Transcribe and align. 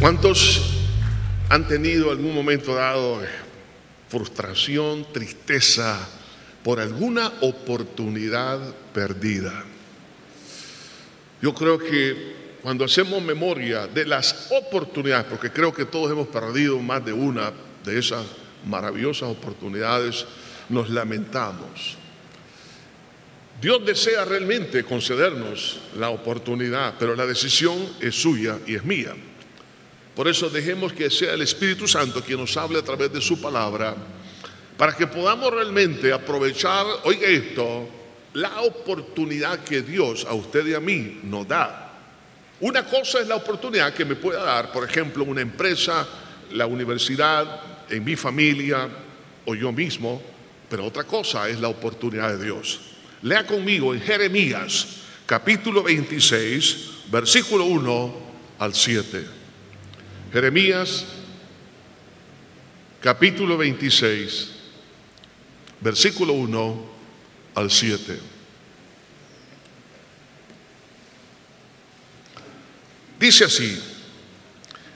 ¿Cuántos 0.00 0.62
han 1.50 1.68
tenido 1.68 2.10
algún 2.10 2.34
momento 2.34 2.74
dado 2.74 3.20
frustración, 4.08 5.06
tristeza 5.12 6.08
por 6.64 6.80
alguna 6.80 7.30
oportunidad 7.42 8.58
perdida? 8.94 9.62
Yo 11.42 11.52
creo 11.52 11.78
que 11.78 12.34
cuando 12.62 12.86
hacemos 12.86 13.22
memoria 13.22 13.86
de 13.88 14.06
las 14.06 14.50
oportunidades, 14.50 15.26
porque 15.26 15.50
creo 15.50 15.70
que 15.70 15.84
todos 15.84 16.10
hemos 16.10 16.28
perdido 16.28 16.78
más 16.78 17.04
de 17.04 17.12
una 17.12 17.52
de 17.84 17.98
esas 17.98 18.24
maravillosas 18.64 19.28
oportunidades, 19.28 20.24
nos 20.70 20.88
lamentamos. 20.88 21.98
Dios 23.60 23.84
desea 23.84 24.24
realmente 24.24 24.82
concedernos 24.82 25.78
la 25.98 26.08
oportunidad, 26.08 26.94
pero 26.98 27.14
la 27.14 27.26
decisión 27.26 27.76
es 28.00 28.14
suya 28.14 28.58
y 28.66 28.76
es 28.76 28.84
mía. 28.84 29.14
Por 30.20 30.28
eso 30.28 30.50
dejemos 30.50 30.92
que 30.92 31.08
sea 31.08 31.32
el 31.32 31.40
Espíritu 31.40 31.88
Santo 31.88 32.22
quien 32.22 32.38
nos 32.38 32.54
hable 32.54 32.78
a 32.78 32.82
través 32.82 33.10
de 33.10 33.22
su 33.22 33.40
palabra, 33.40 33.96
para 34.76 34.94
que 34.94 35.06
podamos 35.06 35.50
realmente 35.50 36.12
aprovechar, 36.12 36.84
oiga 37.04 37.26
esto, 37.26 37.88
la 38.34 38.60
oportunidad 38.60 39.60
que 39.60 39.80
Dios 39.80 40.26
a 40.28 40.34
usted 40.34 40.66
y 40.66 40.74
a 40.74 40.80
mí 40.80 41.20
nos 41.22 41.48
da. 41.48 41.94
Una 42.60 42.84
cosa 42.84 43.20
es 43.20 43.28
la 43.28 43.36
oportunidad 43.36 43.94
que 43.94 44.04
me 44.04 44.14
pueda 44.14 44.42
dar, 44.42 44.70
por 44.72 44.86
ejemplo, 44.86 45.24
una 45.24 45.40
empresa, 45.40 46.06
la 46.52 46.66
universidad, 46.66 47.88
en 47.88 48.04
mi 48.04 48.14
familia 48.14 48.90
o 49.46 49.54
yo 49.54 49.72
mismo, 49.72 50.20
pero 50.68 50.84
otra 50.84 51.04
cosa 51.04 51.48
es 51.48 51.58
la 51.58 51.68
oportunidad 51.68 52.36
de 52.36 52.44
Dios. 52.44 52.78
Lea 53.22 53.46
conmigo 53.46 53.94
en 53.94 54.02
Jeremías 54.02 54.86
capítulo 55.24 55.82
26, 55.82 57.08
versículo 57.10 57.64
1 57.64 58.14
al 58.58 58.74
7. 58.74 59.39
Jeremías 60.32 61.06
capítulo 63.00 63.58
26, 63.58 64.50
versículo 65.80 66.34
1 66.34 66.86
al 67.56 67.70
7. 67.70 68.20
Dice 73.18 73.44
así, 73.44 73.82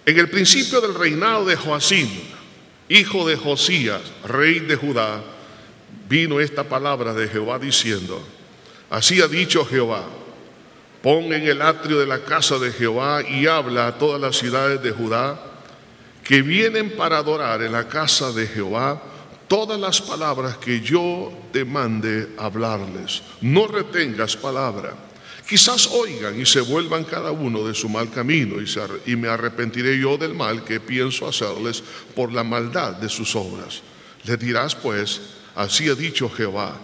en 0.06 0.18
el 0.18 0.30
principio 0.30 0.80
del 0.80 0.94
reinado 0.94 1.46
de 1.46 1.56
Joacín, 1.56 2.08
hijo 2.88 3.26
de 3.26 3.36
Josías, 3.36 4.02
rey 4.24 4.60
de 4.60 4.76
Judá, 4.76 5.22
vino 6.08 6.40
esta 6.40 6.64
palabra 6.64 7.12
de 7.12 7.26
Jehová 7.28 7.58
diciendo, 7.58 8.24
así 8.88 9.20
ha 9.20 9.26
dicho 9.26 9.64
Jehová, 9.64 10.06
pon 11.04 11.34
en 11.34 11.46
el 11.46 11.60
atrio 11.60 11.98
de 11.98 12.06
la 12.06 12.20
casa 12.20 12.58
de 12.58 12.72
Jehová 12.72 13.22
y 13.22 13.46
habla 13.46 13.88
a 13.88 13.98
todas 13.98 14.18
las 14.18 14.38
ciudades 14.38 14.82
de 14.82 14.90
Judá 14.90 15.38
que 16.24 16.40
vienen 16.40 16.96
para 16.96 17.18
adorar 17.18 17.60
en 17.60 17.72
la 17.72 17.86
casa 17.86 18.32
de 18.32 18.46
Jehová 18.46 19.02
todas 19.46 19.78
las 19.78 20.00
palabras 20.00 20.56
que 20.56 20.80
yo 20.80 21.30
te 21.52 21.66
mande 21.66 22.30
hablarles. 22.38 23.22
No 23.42 23.66
retengas 23.66 24.34
palabra. 24.34 24.94
Quizás 25.46 25.88
oigan 25.88 26.40
y 26.40 26.46
se 26.46 26.62
vuelvan 26.62 27.04
cada 27.04 27.32
uno 27.32 27.68
de 27.68 27.74
su 27.74 27.90
mal 27.90 28.10
camino 28.10 28.56
y, 28.62 29.12
y 29.12 29.14
me 29.14 29.28
arrepentiré 29.28 29.98
yo 29.98 30.16
del 30.16 30.32
mal 30.32 30.64
que 30.64 30.80
pienso 30.80 31.28
hacerles 31.28 31.82
por 32.16 32.32
la 32.32 32.44
maldad 32.44 32.94
de 32.94 33.10
sus 33.10 33.36
obras. 33.36 33.82
Le 34.24 34.38
dirás 34.38 34.74
pues, 34.74 35.20
Así 35.54 35.86
ha 35.90 35.94
dicho 35.94 36.30
Jehová, 36.30 36.74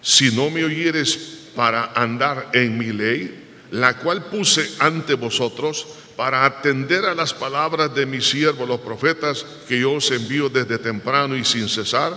si 0.00 0.34
no 0.34 0.48
me 0.48 0.64
oyeres 0.64 1.43
para 1.54 1.92
andar 1.94 2.50
en 2.52 2.78
mi 2.78 2.92
ley, 2.92 3.66
la 3.70 3.98
cual 3.98 4.24
puse 4.26 4.68
ante 4.78 5.14
vosotros 5.14 5.86
para 6.16 6.44
atender 6.44 7.04
a 7.04 7.14
las 7.14 7.34
palabras 7.34 7.94
de 7.94 8.06
mis 8.06 8.28
siervos 8.28 8.68
los 8.68 8.80
profetas 8.80 9.44
que 9.68 9.80
yo 9.80 9.92
os 9.92 10.10
envío 10.10 10.48
desde 10.48 10.78
temprano 10.78 11.36
y 11.36 11.44
sin 11.44 11.68
cesar, 11.68 12.16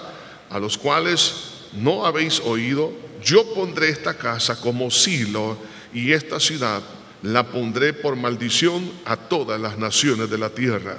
a 0.49 0.59
los 0.59 0.77
cuales 0.77 1.33
no 1.73 2.05
habéis 2.05 2.39
oído, 2.39 2.93
yo 3.23 3.53
pondré 3.53 3.89
esta 3.89 4.13
casa 4.13 4.59
como 4.59 4.91
silo 4.91 5.57
y 5.93 6.11
esta 6.11 6.39
ciudad 6.39 6.81
la 7.23 7.43
pondré 7.43 7.93
por 7.93 8.15
maldición 8.15 8.91
a 9.05 9.17
todas 9.17 9.59
las 9.59 9.77
naciones 9.77 10.29
de 10.29 10.37
la 10.37 10.49
tierra. 10.49 10.97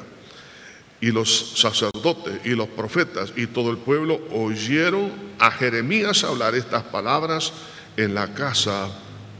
Y 1.00 1.12
los 1.12 1.52
sacerdotes 1.54 2.40
y 2.44 2.50
los 2.50 2.68
profetas 2.68 3.32
y 3.36 3.46
todo 3.46 3.70
el 3.70 3.78
pueblo 3.78 4.20
oyeron 4.32 5.12
a 5.38 5.52
Jeremías 5.52 6.24
hablar 6.24 6.56
estas 6.56 6.82
palabras 6.82 7.52
en 7.98 8.14
la 8.14 8.32
casa 8.32 8.88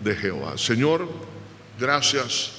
de 0.02 0.16
Jehová. 0.16 0.58
Señor, 0.58 1.08
gracias 1.78 2.50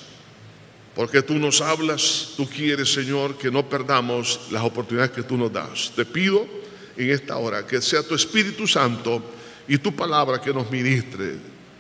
porque 0.96 1.22
tú 1.22 1.36
nos 1.36 1.60
hablas, 1.60 2.30
tú 2.38 2.48
quieres, 2.48 2.94
Señor, 2.94 3.38
que 3.38 3.52
no 3.52 3.68
perdamos 3.68 4.48
las 4.50 4.64
oportunidades 4.64 5.12
que 5.12 5.24
tú 5.24 5.36
nos 5.36 5.52
das. 5.52 5.92
Te 5.94 6.06
pido 6.06 6.48
en 6.96 7.10
esta 7.10 7.36
hora 7.36 7.68
que 7.68 7.82
sea 7.82 8.02
tu 8.02 8.16
Espíritu 8.16 8.66
Santo 8.66 9.22
y 9.68 9.78
tu 9.78 9.94
palabra 9.94 10.40
que 10.40 10.54
nos 10.54 10.72
ministre. 10.72 11.36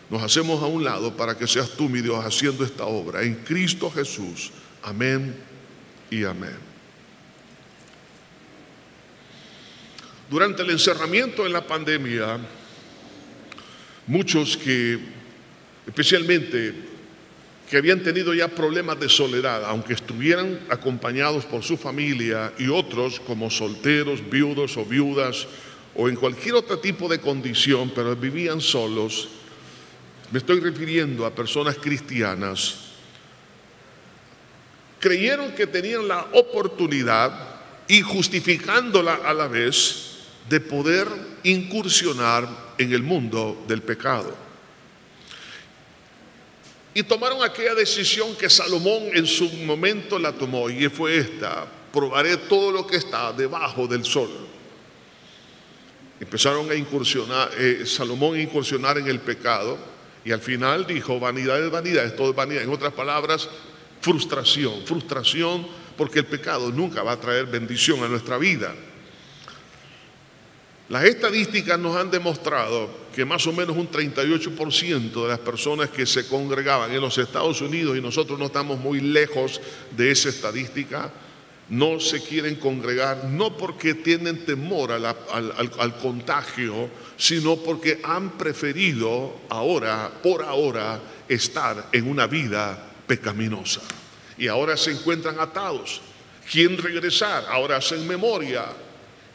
Nos 0.09 0.21
hacemos 0.21 0.61
a 0.61 0.65
un 0.65 0.83
lado 0.83 1.15
para 1.15 1.37
que 1.37 1.47
seas 1.47 1.69
tú, 1.69 1.87
mi 1.87 2.01
Dios, 2.01 2.23
haciendo 2.23 2.65
esta 2.65 2.83
obra. 2.83 3.23
En 3.23 3.35
Cristo 3.35 3.89
Jesús. 3.89 4.51
Amén 4.83 5.33
y 6.11 6.25
amén. 6.25 6.57
Durante 10.29 10.61
el 10.61 10.71
encerramiento 10.71 11.45
en 11.45 11.53
la 11.53 11.65
pandemia, 11.65 12.37
muchos 14.09 14.57
que, 14.57 14.97
especialmente, 15.85 16.73
que 17.69 17.77
habían 17.77 18.01
tenido 18.01 18.33
ya 18.33 18.47
problemas 18.47 18.99
de 18.99 19.07
soledad, 19.07 19.63
aunque 19.65 19.93
estuvieran 19.93 20.59
acompañados 20.69 21.45
por 21.45 21.63
su 21.63 21.77
familia, 21.77 22.51
y 22.57 22.67
otros 22.69 23.19
como 23.19 23.51
solteros, 23.51 24.27
viudos 24.27 24.75
o 24.77 24.83
viudas, 24.83 25.47
o 25.95 26.09
en 26.09 26.15
cualquier 26.15 26.55
otro 26.55 26.79
tipo 26.79 27.07
de 27.07 27.19
condición, 27.19 27.91
pero 27.93 28.15
vivían 28.15 28.61
solos, 28.61 29.29
me 30.31 30.39
estoy 30.39 30.59
refiriendo 30.59 31.23
a 31.23 31.35
personas 31.35 31.77
cristianas, 31.77 32.77
creyeron 34.99 35.51
que 35.51 35.67
tenían 35.67 36.07
la 36.07 36.29
oportunidad 36.33 37.59
y 37.87 38.01
justificándola 38.01 39.19
a 39.23 39.33
la 39.35 39.47
vez, 39.47 40.07
de 40.49 40.59
poder 40.59 41.07
incursionar 41.43 42.68
en 42.79 42.93
el 42.93 43.03
mundo 43.03 43.63
del 43.67 43.83
pecado. 43.83 44.33
Y 46.93 47.03
tomaron 47.03 47.43
aquella 47.43 47.75
decisión 47.75 48.35
que 48.35 48.49
Salomón 48.49 49.09
en 49.13 49.27
su 49.27 49.47
momento 49.49 50.17
la 50.17 50.31
tomó 50.31 50.69
y 50.69 50.89
fue 50.89 51.17
esta, 51.17 51.67
probaré 51.93 52.37
todo 52.37 52.71
lo 52.71 52.87
que 52.87 52.95
está 52.95 53.31
debajo 53.33 53.85
del 53.85 54.03
sol. 54.05 54.29
Empezaron 56.19 56.71
a 56.71 56.75
incursionar, 56.75 57.51
eh, 57.57 57.83
Salomón 57.85 58.35
a 58.35 58.41
incursionar 58.41 58.97
en 58.97 59.07
el 59.07 59.19
pecado 59.19 59.77
y 60.25 60.31
al 60.31 60.41
final 60.41 60.87
dijo, 60.87 61.19
vanidad 61.19 61.63
es 61.63 61.69
vanidad, 61.69 62.05
es 62.05 62.15
todo 62.15 62.33
vanidad. 62.33 62.63
En 62.63 62.69
otras 62.69 62.93
palabras, 62.93 63.47
frustración, 64.01 64.85
frustración 64.85 65.67
porque 65.97 66.19
el 66.19 66.25
pecado 66.25 66.71
nunca 66.71 67.03
va 67.03 67.13
a 67.13 67.19
traer 67.19 67.45
bendición 67.45 68.03
a 68.03 68.07
nuestra 68.07 68.37
vida. 68.37 68.73
Las 70.89 71.03
estadísticas 71.03 71.77
nos 71.77 71.95
han 71.95 72.09
demostrado 72.09 72.89
que 73.13 73.23
más 73.23 73.45
o 73.45 73.53
menos 73.53 73.77
un 73.77 73.91
38% 73.91 75.21
de 75.21 75.27
las 75.27 75.37
personas 75.37 75.91
que 75.91 76.07
se 76.07 76.27
congregaban 76.27 76.91
en 76.91 76.99
los 76.99 77.15
Estados 77.19 77.61
Unidos, 77.61 77.95
y 77.95 78.01
nosotros 78.01 78.39
no 78.39 78.47
estamos 78.47 78.79
muy 78.79 78.99
lejos 78.99 79.61
de 79.95 80.09
esa 80.09 80.29
estadística, 80.29 81.11
no 81.69 81.99
se 81.99 82.23
quieren 82.23 82.55
congregar, 82.55 83.25
no 83.25 83.55
porque 83.55 83.93
tienen 83.93 84.43
temor 84.45 84.91
al, 84.91 85.95
contagio, 86.01 86.89
sino 87.15 87.57
porque 87.57 87.99
han 88.03 88.31
preferido 88.31 89.41
ahora, 89.49 90.09
por 90.23 90.41
ahora, 90.41 90.99
estar 91.27 91.89
en 91.91 92.09
una 92.09 92.25
vida 92.25 92.83
pecaminosa. 93.05 93.81
Y 94.39 94.47
ahora 94.47 94.75
se 94.75 94.89
encuentran 94.89 95.39
atados. 95.39 96.01
¿Quién 96.51 96.79
regresar? 96.79 97.45
Ahora 97.47 97.77
hacen 97.77 98.07
memoria 98.07 98.65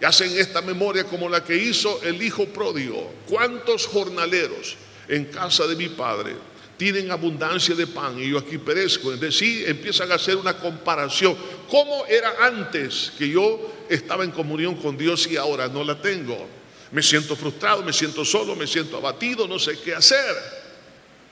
hacen 0.02 0.36
esta 0.38 0.62
memoria 0.62 1.04
como 1.04 1.28
la 1.28 1.44
que 1.44 1.56
hizo 1.56 2.02
el 2.02 2.22
hijo 2.22 2.46
pródigo. 2.46 3.12
¿Cuántos 3.28 3.86
jornaleros 3.86 4.76
en 5.08 5.26
casa 5.26 5.66
de 5.66 5.76
mi 5.76 5.88
padre 5.88 6.34
tienen 6.76 7.10
abundancia 7.10 7.74
de 7.74 7.86
pan 7.86 8.18
y 8.18 8.30
yo 8.30 8.38
aquí 8.38 8.58
perezco? 8.58 9.12
Es 9.12 9.20
decir, 9.20 9.68
empiezan 9.68 10.10
a 10.10 10.16
hacer 10.16 10.36
una 10.36 10.56
comparación. 10.56 11.36
¿Cómo 11.70 12.06
era 12.06 12.34
antes 12.40 13.12
que 13.16 13.28
yo 13.28 13.72
estaba 13.88 14.24
en 14.24 14.30
comunión 14.30 14.74
con 14.76 14.96
Dios 14.96 15.26
y 15.30 15.36
ahora 15.36 15.68
no 15.68 15.84
la 15.84 16.00
tengo? 16.00 16.48
Me 16.90 17.02
siento 17.02 17.34
frustrado, 17.34 17.82
me 17.82 17.92
siento 17.92 18.24
solo, 18.24 18.54
me 18.54 18.66
siento 18.66 18.96
abatido, 18.96 19.48
no 19.48 19.58
sé 19.58 19.78
qué 19.80 19.94
hacer. 19.94 20.34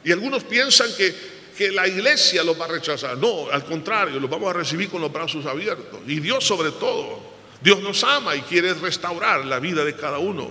Y 0.04 0.10
algunos 0.10 0.42
piensan 0.44 0.88
que, 0.96 1.14
que 1.56 1.70
la 1.70 1.86
iglesia 1.86 2.42
los 2.42 2.60
va 2.60 2.64
a 2.64 2.68
rechazar. 2.68 3.16
No, 3.18 3.48
al 3.50 3.64
contrario, 3.64 4.18
los 4.18 4.28
vamos 4.28 4.50
a 4.50 4.52
recibir 4.54 4.88
con 4.88 5.00
los 5.00 5.12
brazos 5.12 5.46
abiertos. 5.46 6.00
Y 6.06 6.20
Dios 6.20 6.44
sobre 6.44 6.72
todo. 6.72 7.31
Dios 7.62 7.80
nos 7.80 8.02
ama 8.04 8.34
y 8.36 8.42
quiere 8.42 8.74
restaurar 8.74 9.44
la 9.44 9.58
vida 9.58 9.84
de 9.84 9.94
cada 9.94 10.18
uno. 10.18 10.50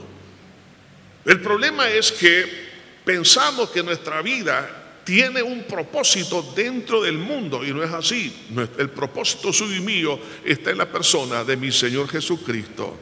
El 1.25 1.41
problema 1.41 1.89
es 1.89 2.11
que 2.11 2.71
pensamos 3.05 3.69
que 3.69 3.83
nuestra 3.83 4.21
vida 4.21 4.81
tiene 5.03 5.41
un 5.41 5.63
propósito 5.63 6.53
dentro 6.55 7.01
del 7.01 7.17
mundo 7.17 7.65
y 7.65 7.73
no 7.73 7.83
es 7.83 7.91
así. 7.91 8.47
El 8.77 8.89
propósito 8.89 9.51
suyo 9.51 9.75
y 9.75 9.81
mío 9.81 10.19
está 10.45 10.71
en 10.71 10.77
la 10.77 10.91
persona 10.91 11.43
de 11.43 11.57
mi 11.57 11.71
Señor 11.71 12.07
Jesucristo. 12.07 12.97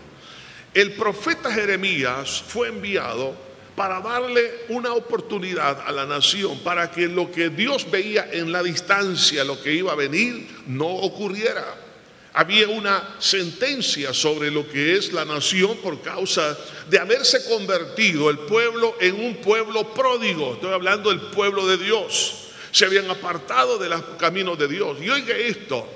El 0.73 0.93
profeta 0.93 1.51
Jeremías 1.51 2.43
fue 2.47 2.69
enviado 2.69 3.35
para 3.75 4.01
darle 4.01 4.65
una 4.69 4.93
oportunidad 4.93 5.81
a 5.87 5.91
la 5.91 6.05
nación 6.05 6.59
para 6.59 6.91
que 6.91 7.07
lo 7.07 7.31
que 7.31 7.49
Dios 7.49 7.89
veía 7.89 8.27
en 8.31 8.51
la 8.51 8.61
distancia, 8.61 9.43
lo 9.43 9.61
que 9.61 9.73
iba 9.73 9.93
a 9.93 9.95
venir, 9.95 10.47
no 10.67 10.87
ocurriera. 10.87 11.88
Había 12.33 12.67
una 12.67 13.15
sentencia 13.19 14.13
sobre 14.13 14.51
lo 14.51 14.69
que 14.69 14.95
es 14.95 15.11
la 15.11 15.25
nación 15.25 15.77
por 15.77 16.01
causa 16.01 16.57
de 16.87 16.99
haberse 16.99 17.43
convertido 17.45 18.29
el 18.29 18.39
pueblo 18.39 18.95
en 18.99 19.15
un 19.19 19.35
pueblo 19.37 19.93
pródigo. 19.93 20.53
Estoy 20.53 20.71
hablando 20.71 21.09
del 21.09 21.21
pueblo 21.21 21.65
de 21.65 21.77
Dios. 21.77 22.49
Se 22.71 22.85
habían 22.85 23.09
apartado 23.09 23.79
de 23.79 23.89
los 23.89 24.01
caminos 24.19 24.59
de 24.59 24.67
Dios. 24.67 24.97
Y 25.01 25.09
oiga 25.09 25.35
esto, 25.35 25.87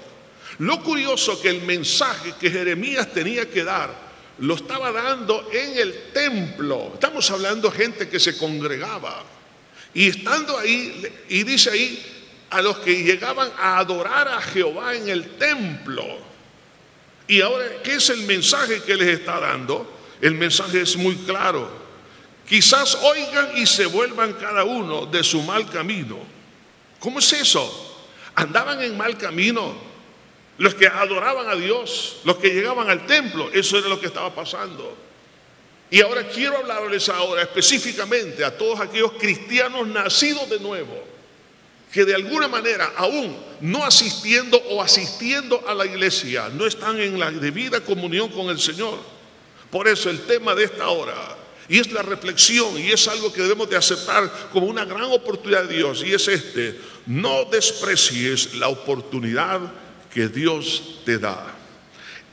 lo 0.58 0.82
curioso 0.82 1.40
que 1.40 1.50
el 1.50 1.62
mensaje 1.62 2.34
que 2.40 2.50
Jeremías 2.50 3.14
tenía 3.14 3.50
que 3.50 3.64
dar 3.64 4.14
lo 4.40 4.56
estaba 4.56 4.92
dando 4.92 5.50
en 5.52 5.78
el 5.78 6.12
templo. 6.14 6.92
Estamos 6.96 7.30
hablando 7.30 7.70
de 7.70 7.78
gente 7.78 8.10
que 8.10 8.20
se 8.20 8.38
congregaba. 8.38 9.24
Y 9.94 10.08
estando 10.08 10.58
ahí, 10.58 11.06
y 11.30 11.44
dice 11.44 11.70
ahí, 11.70 12.13
a 12.54 12.62
los 12.62 12.78
que 12.78 13.04
llegaban 13.04 13.52
a 13.58 13.80
adorar 13.80 14.28
a 14.28 14.42
Jehová 14.42 14.96
en 14.96 15.10
el 15.10 15.38
templo. 15.38 16.04
Y 17.28 17.42
ahora, 17.42 17.66
¿qué 17.84 17.96
es 17.96 18.10
el 18.10 18.24
mensaje 18.24 18.82
que 18.84 18.96
les 18.96 19.20
está 19.20 19.40
dando? 19.40 20.00
El 20.22 20.36
mensaje 20.36 20.82
es 20.82 20.96
muy 20.96 21.16
claro. 21.18 21.70
Quizás 22.48 22.96
oigan 22.96 23.58
y 23.58 23.66
se 23.66 23.86
vuelvan 23.86 24.34
cada 24.34 24.64
uno 24.64 25.06
de 25.06 25.24
su 25.24 25.42
mal 25.42 25.70
camino. 25.70 26.20
¿Cómo 27.00 27.20
es 27.20 27.34
eso? 27.34 28.06
Andaban 28.36 28.82
en 28.82 28.98
mal 28.98 29.18
camino 29.18 29.76
los 30.58 30.76
que 30.76 30.88
adoraban 30.88 31.50
a 31.50 31.56
Dios, 31.56 32.18
los 32.24 32.38
que 32.38 32.50
llegaban 32.50 32.90
al 32.90 33.06
templo, 33.06 33.50
eso 33.52 33.78
era 33.78 33.88
lo 33.88 34.00
que 34.00 34.08
estaba 34.08 34.34
pasando. 34.34 34.96
Y 35.90 36.02
ahora 36.02 36.28
quiero 36.28 36.58
hablarles 36.58 37.10
ahora 37.10 37.42
específicamente 37.42 38.44
a 38.44 38.56
todos 38.58 38.80
aquellos 38.80 39.14
cristianos 39.14 39.88
nacidos 39.88 40.50
de 40.50 40.60
nuevo, 40.60 41.13
que 41.94 42.06
de 42.06 42.16
alguna 42.16 42.48
manera 42.48 42.92
aún 42.98 43.38
no 43.62 43.86
asistiendo 43.86 44.58
o 44.58 44.82
asistiendo 44.82 45.64
a 45.68 45.76
la 45.76 45.86
iglesia, 45.86 46.50
no 46.50 46.66
están 46.66 47.00
en 47.00 47.20
la 47.20 47.30
debida 47.30 47.82
comunión 47.82 48.30
con 48.30 48.50
el 48.50 48.60
Señor. 48.60 48.98
Por 49.70 49.88
eso 49.88 50.10
el 50.10 50.22
tema 50.22 50.56
de 50.56 50.64
esta 50.64 50.90
hora, 50.90 51.38
y 51.70 51.80
es 51.80 51.92
la 51.92 52.02
reflexión, 52.02 52.80
y 52.80 52.92
es 52.92 53.08
algo 53.08 53.32
que 53.32 53.44
debemos 53.44 53.70
de 53.70 53.78
aceptar 53.78 54.50
como 54.52 54.66
una 54.66 54.86
gran 54.86 55.04
oportunidad 55.04 55.66
de 55.66 55.76
Dios, 55.76 56.04
y 56.04 56.14
es 56.14 56.28
este, 56.28 56.80
no 57.06 57.46
desprecies 57.46 58.56
la 58.56 58.70
oportunidad 58.70 59.62
que 60.12 60.28
Dios 60.28 61.02
te 61.06 61.20
da. 61.20 61.56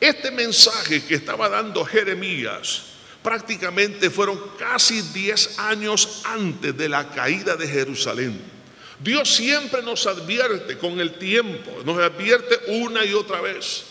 Este 0.00 0.30
mensaje 0.30 1.04
que 1.04 1.16
estaba 1.16 1.50
dando 1.50 1.84
Jeremías 1.84 2.84
prácticamente 3.22 4.08
fueron 4.08 4.40
casi 4.58 5.02
10 5.02 5.58
años 5.58 6.22
antes 6.24 6.74
de 6.74 6.88
la 6.88 7.10
caída 7.10 7.56
de 7.56 7.68
Jerusalén. 7.68 8.59
Dios 9.02 9.30
siempre 9.34 9.82
nos 9.82 10.06
advierte 10.06 10.76
con 10.76 11.00
el 11.00 11.14
tiempo, 11.14 11.70
nos 11.84 11.98
advierte 11.98 12.58
una 12.68 13.04
y 13.04 13.14
otra 13.14 13.40
vez. 13.40 13.84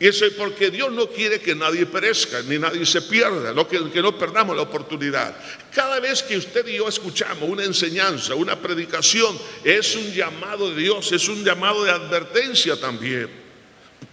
Y 0.00 0.08
eso 0.08 0.24
es 0.24 0.32
porque 0.32 0.70
Dios 0.70 0.90
no 0.90 1.08
quiere 1.08 1.40
que 1.40 1.54
nadie 1.54 1.84
perezca, 1.84 2.40
ni 2.42 2.58
nadie 2.58 2.86
se 2.86 3.02
pierda, 3.02 3.52
no, 3.52 3.68
que, 3.68 3.90
que 3.90 4.00
no 4.00 4.18
perdamos 4.18 4.56
la 4.56 4.62
oportunidad. 4.62 5.36
Cada 5.72 6.00
vez 6.00 6.22
que 6.22 6.38
usted 6.38 6.66
y 6.66 6.78
yo 6.78 6.88
escuchamos 6.88 7.48
una 7.48 7.64
enseñanza, 7.64 8.34
una 8.34 8.58
predicación, 8.58 9.38
es 9.62 9.94
un 9.94 10.10
llamado 10.12 10.70
de 10.70 10.82
Dios, 10.82 11.12
es 11.12 11.28
un 11.28 11.44
llamado 11.44 11.84
de 11.84 11.90
advertencia 11.90 12.80
también. 12.80 13.28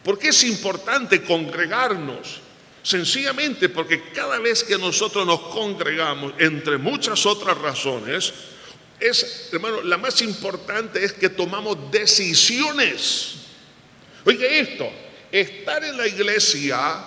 Porque 0.04 0.28
es 0.30 0.44
importante 0.44 1.24
congregarnos? 1.24 2.42
Sencillamente 2.84 3.70
porque 3.70 4.12
cada 4.14 4.40
vez 4.40 4.64
que 4.64 4.78
nosotros 4.78 5.26
nos 5.26 5.40
congregamos, 5.40 6.34
entre 6.38 6.78
muchas 6.78 7.26
otras 7.26 7.58
razones, 7.58 8.34
es, 9.00 9.50
hermano, 9.52 9.82
la 9.82 9.98
más 9.98 10.22
importante 10.22 11.04
es 11.04 11.14
que 11.14 11.30
tomamos 11.30 11.92
decisiones. 11.92 13.36
Oye 14.26 14.60
esto, 14.60 14.90
estar 15.32 15.84
en 15.84 15.98
la 15.98 16.08
iglesia, 16.08 17.04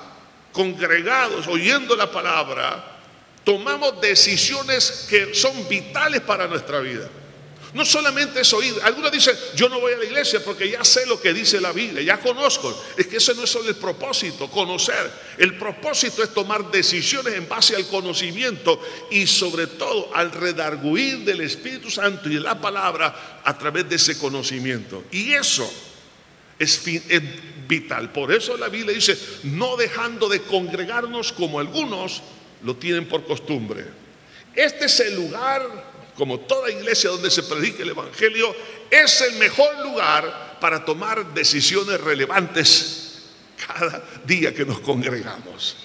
congregados, 0.52 1.46
oyendo 1.46 1.96
la 1.96 2.10
palabra, 2.10 2.98
tomamos 3.44 4.00
decisiones 4.00 5.06
que 5.08 5.34
son 5.34 5.68
vitales 5.68 6.20
para 6.22 6.46
nuestra 6.46 6.80
vida. 6.80 7.08
No 7.72 7.84
solamente 7.84 8.40
es 8.40 8.52
oír. 8.52 8.74
Algunos 8.82 9.12
dicen, 9.12 9.36
yo 9.54 9.68
no 9.68 9.80
voy 9.80 9.92
a 9.92 9.96
la 9.98 10.04
iglesia 10.04 10.42
porque 10.44 10.70
ya 10.70 10.82
sé 10.82 11.06
lo 11.06 11.20
que 11.20 11.32
dice 11.32 11.60
la 11.60 11.72
Biblia, 11.72 12.02
ya 12.02 12.18
conozco. 12.18 12.84
Es 12.96 13.06
que 13.06 13.18
ese 13.18 13.34
no 13.34 13.44
es 13.44 13.50
solo 13.50 13.68
el 13.68 13.76
propósito, 13.76 14.50
conocer. 14.50 15.10
El 15.38 15.56
propósito 15.56 16.22
es 16.22 16.34
tomar 16.34 16.70
decisiones 16.70 17.34
en 17.34 17.48
base 17.48 17.76
al 17.76 17.86
conocimiento 17.86 18.80
y 19.10 19.26
sobre 19.26 19.68
todo 19.68 20.10
al 20.14 20.32
redarguir 20.32 21.18
del 21.18 21.42
Espíritu 21.42 21.90
Santo 21.90 22.28
y 22.28 22.34
de 22.34 22.40
la 22.40 22.60
palabra 22.60 23.42
a 23.44 23.56
través 23.56 23.88
de 23.88 23.96
ese 23.96 24.18
conocimiento. 24.18 25.04
Y 25.12 25.32
eso 25.32 25.70
es, 26.58 26.86
es 26.86 27.22
vital. 27.68 28.10
Por 28.10 28.32
eso 28.32 28.56
la 28.56 28.68
Biblia 28.68 28.94
dice, 28.94 29.16
no 29.44 29.76
dejando 29.76 30.28
de 30.28 30.42
congregarnos 30.42 31.32
como 31.32 31.60
algunos 31.60 32.22
lo 32.64 32.76
tienen 32.76 33.06
por 33.06 33.24
costumbre. 33.24 33.86
Este 34.54 34.86
es 34.86 35.00
el 35.00 35.14
lugar, 35.14 35.89
como 36.20 36.40
toda 36.40 36.70
iglesia 36.70 37.08
donde 37.08 37.30
se 37.30 37.42
predica 37.44 37.82
el 37.82 37.88
Evangelio, 37.88 38.54
es 38.90 39.22
el 39.22 39.36
mejor 39.38 39.78
lugar 39.82 40.58
para 40.60 40.84
tomar 40.84 41.32
decisiones 41.32 41.98
relevantes 41.98 43.22
cada 43.66 44.04
día 44.26 44.52
que 44.52 44.66
nos 44.66 44.80
congregamos. 44.80 45.78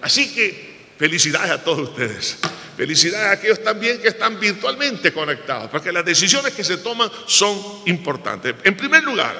Así 0.00 0.32
que 0.32 0.92
felicidades 0.96 1.50
a 1.50 1.64
todos 1.64 1.88
ustedes. 1.88 2.38
Felicidades 2.76 3.26
a 3.26 3.32
aquellos 3.32 3.64
también 3.64 4.00
que 4.00 4.06
están 4.06 4.38
virtualmente 4.38 5.12
conectados, 5.12 5.68
porque 5.68 5.90
las 5.90 6.04
decisiones 6.04 6.54
que 6.54 6.62
se 6.62 6.76
toman 6.76 7.10
son 7.26 7.60
importantes. 7.86 8.54
En 8.62 8.76
primer 8.76 9.02
lugar, 9.02 9.34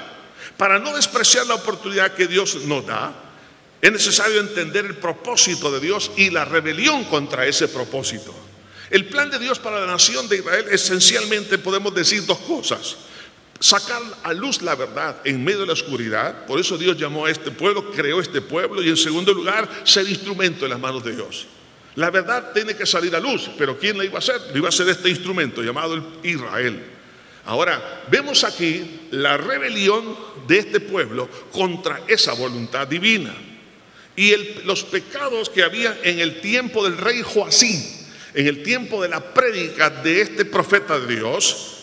para 0.56 0.80
no 0.80 0.96
despreciar 0.96 1.46
la 1.46 1.54
oportunidad 1.54 2.12
que 2.16 2.26
Dios 2.26 2.56
nos 2.66 2.84
da, 2.84 3.14
es 3.80 3.92
necesario 3.92 4.40
entender 4.40 4.84
el 4.84 4.96
propósito 4.96 5.70
de 5.70 5.78
Dios 5.78 6.10
y 6.16 6.30
la 6.30 6.44
rebelión 6.44 7.04
contra 7.04 7.46
ese 7.46 7.68
propósito. 7.68 8.49
El 8.90 9.06
plan 9.06 9.30
de 9.30 9.38
Dios 9.38 9.58
para 9.60 9.80
la 9.80 9.86
nación 9.86 10.28
de 10.28 10.38
Israel 10.38 10.66
esencialmente 10.70 11.58
podemos 11.58 11.94
decir 11.94 12.26
dos 12.26 12.38
cosas. 12.38 12.96
Sacar 13.60 14.02
a 14.24 14.32
luz 14.32 14.62
la 14.62 14.74
verdad 14.74 15.18
en 15.24 15.44
medio 15.44 15.60
de 15.60 15.66
la 15.66 15.74
oscuridad. 15.74 16.44
Por 16.46 16.58
eso 16.58 16.76
Dios 16.76 16.96
llamó 16.96 17.26
a 17.26 17.30
este 17.30 17.52
pueblo, 17.52 17.92
creó 17.92 18.20
este 18.20 18.40
pueblo. 18.40 18.82
Y 18.82 18.88
en 18.88 18.96
segundo 18.96 19.32
lugar, 19.32 19.68
ser 19.84 20.08
instrumento 20.08 20.64
en 20.64 20.70
las 20.70 20.80
manos 20.80 21.04
de 21.04 21.14
Dios. 21.14 21.46
La 21.94 22.10
verdad 22.10 22.52
tiene 22.52 22.74
que 22.74 22.86
salir 22.86 23.14
a 23.14 23.20
luz, 23.20 23.50
pero 23.58 23.78
¿quién 23.78 23.98
la 23.98 24.04
iba 24.04 24.16
a 24.16 24.18
hacer? 24.18 24.40
Lo 24.52 24.58
iba 24.58 24.68
a 24.68 24.70
hacer 24.70 24.88
este 24.88 25.10
instrumento 25.10 25.62
llamado 25.62 26.02
Israel. 26.22 26.82
Ahora, 27.44 28.04
vemos 28.10 28.42
aquí 28.44 29.00
la 29.10 29.36
rebelión 29.36 30.16
de 30.46 30.58
este 30.58 30.80
pueblo 30.80 31.28
contra 31.52 32.00
esa 32.08 32.32
voluntad 32.32 32.88
divina. 32.88 33.34
Y 34.16 34.34
los 34.64 34.84
pecados 34.84 35.48
que 35.48 35.62
había 35.62 35.98
en 36.02 36.20
el 36.20 36.40
tiempo 36.40 36.84
del 36.84 36.96
rey 36.96 37.22
Joacín, 37.22 37.99
en 38.34 38.46
el 38.46 38.62
tiempo 38.62 39.02
de 39.02 39.08
la 39.08 39.32
prédica 39.34 39.90
de 39.90 40.22
este 40.22 40.44
profeta 40.44 40.98
de 40.98 41.16
Dios, 41.16 41.76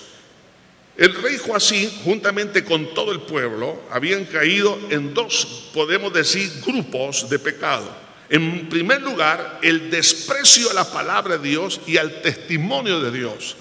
el 0.98 1.14
rey 1.14 1.38
Joacín, 1.38 1.92
juntamente 2.04 2.64
con 2.64 2.94
todo 2.94 3.12
el 3.12 3.22
pueblo, 3.22 3.84
habían 3.92 4.26
caído 4.26 4.80
en 4.90 5.14
dos, 5.14 5.70
podemos 5.74 6.12
decir, 6.12 6.52
grupos 6.66 7.30
de 7.30 7.38
pecado. 7.38 7.88
En 8.30 8.68
primer 8.68 9.02
lugar, 9.02 9.60
el 9.62 9.92
desprecio 9.92 10.72
a 10.72 10.74
la 10.74 10.92
palabra 10.92 11.38
de 11.38 11.50
Dios 11.50 11.80
y 11.86 11.98
al 11.98 12.22
testimonio 12.22 13.00
de 13.00 13.12
Dios. 13.12 13.56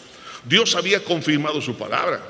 Dios 0.45 0.75
había 0.75 1.05
confirmado 1.05 1.61
su 1.61 1.77
palabra 1.77 2.23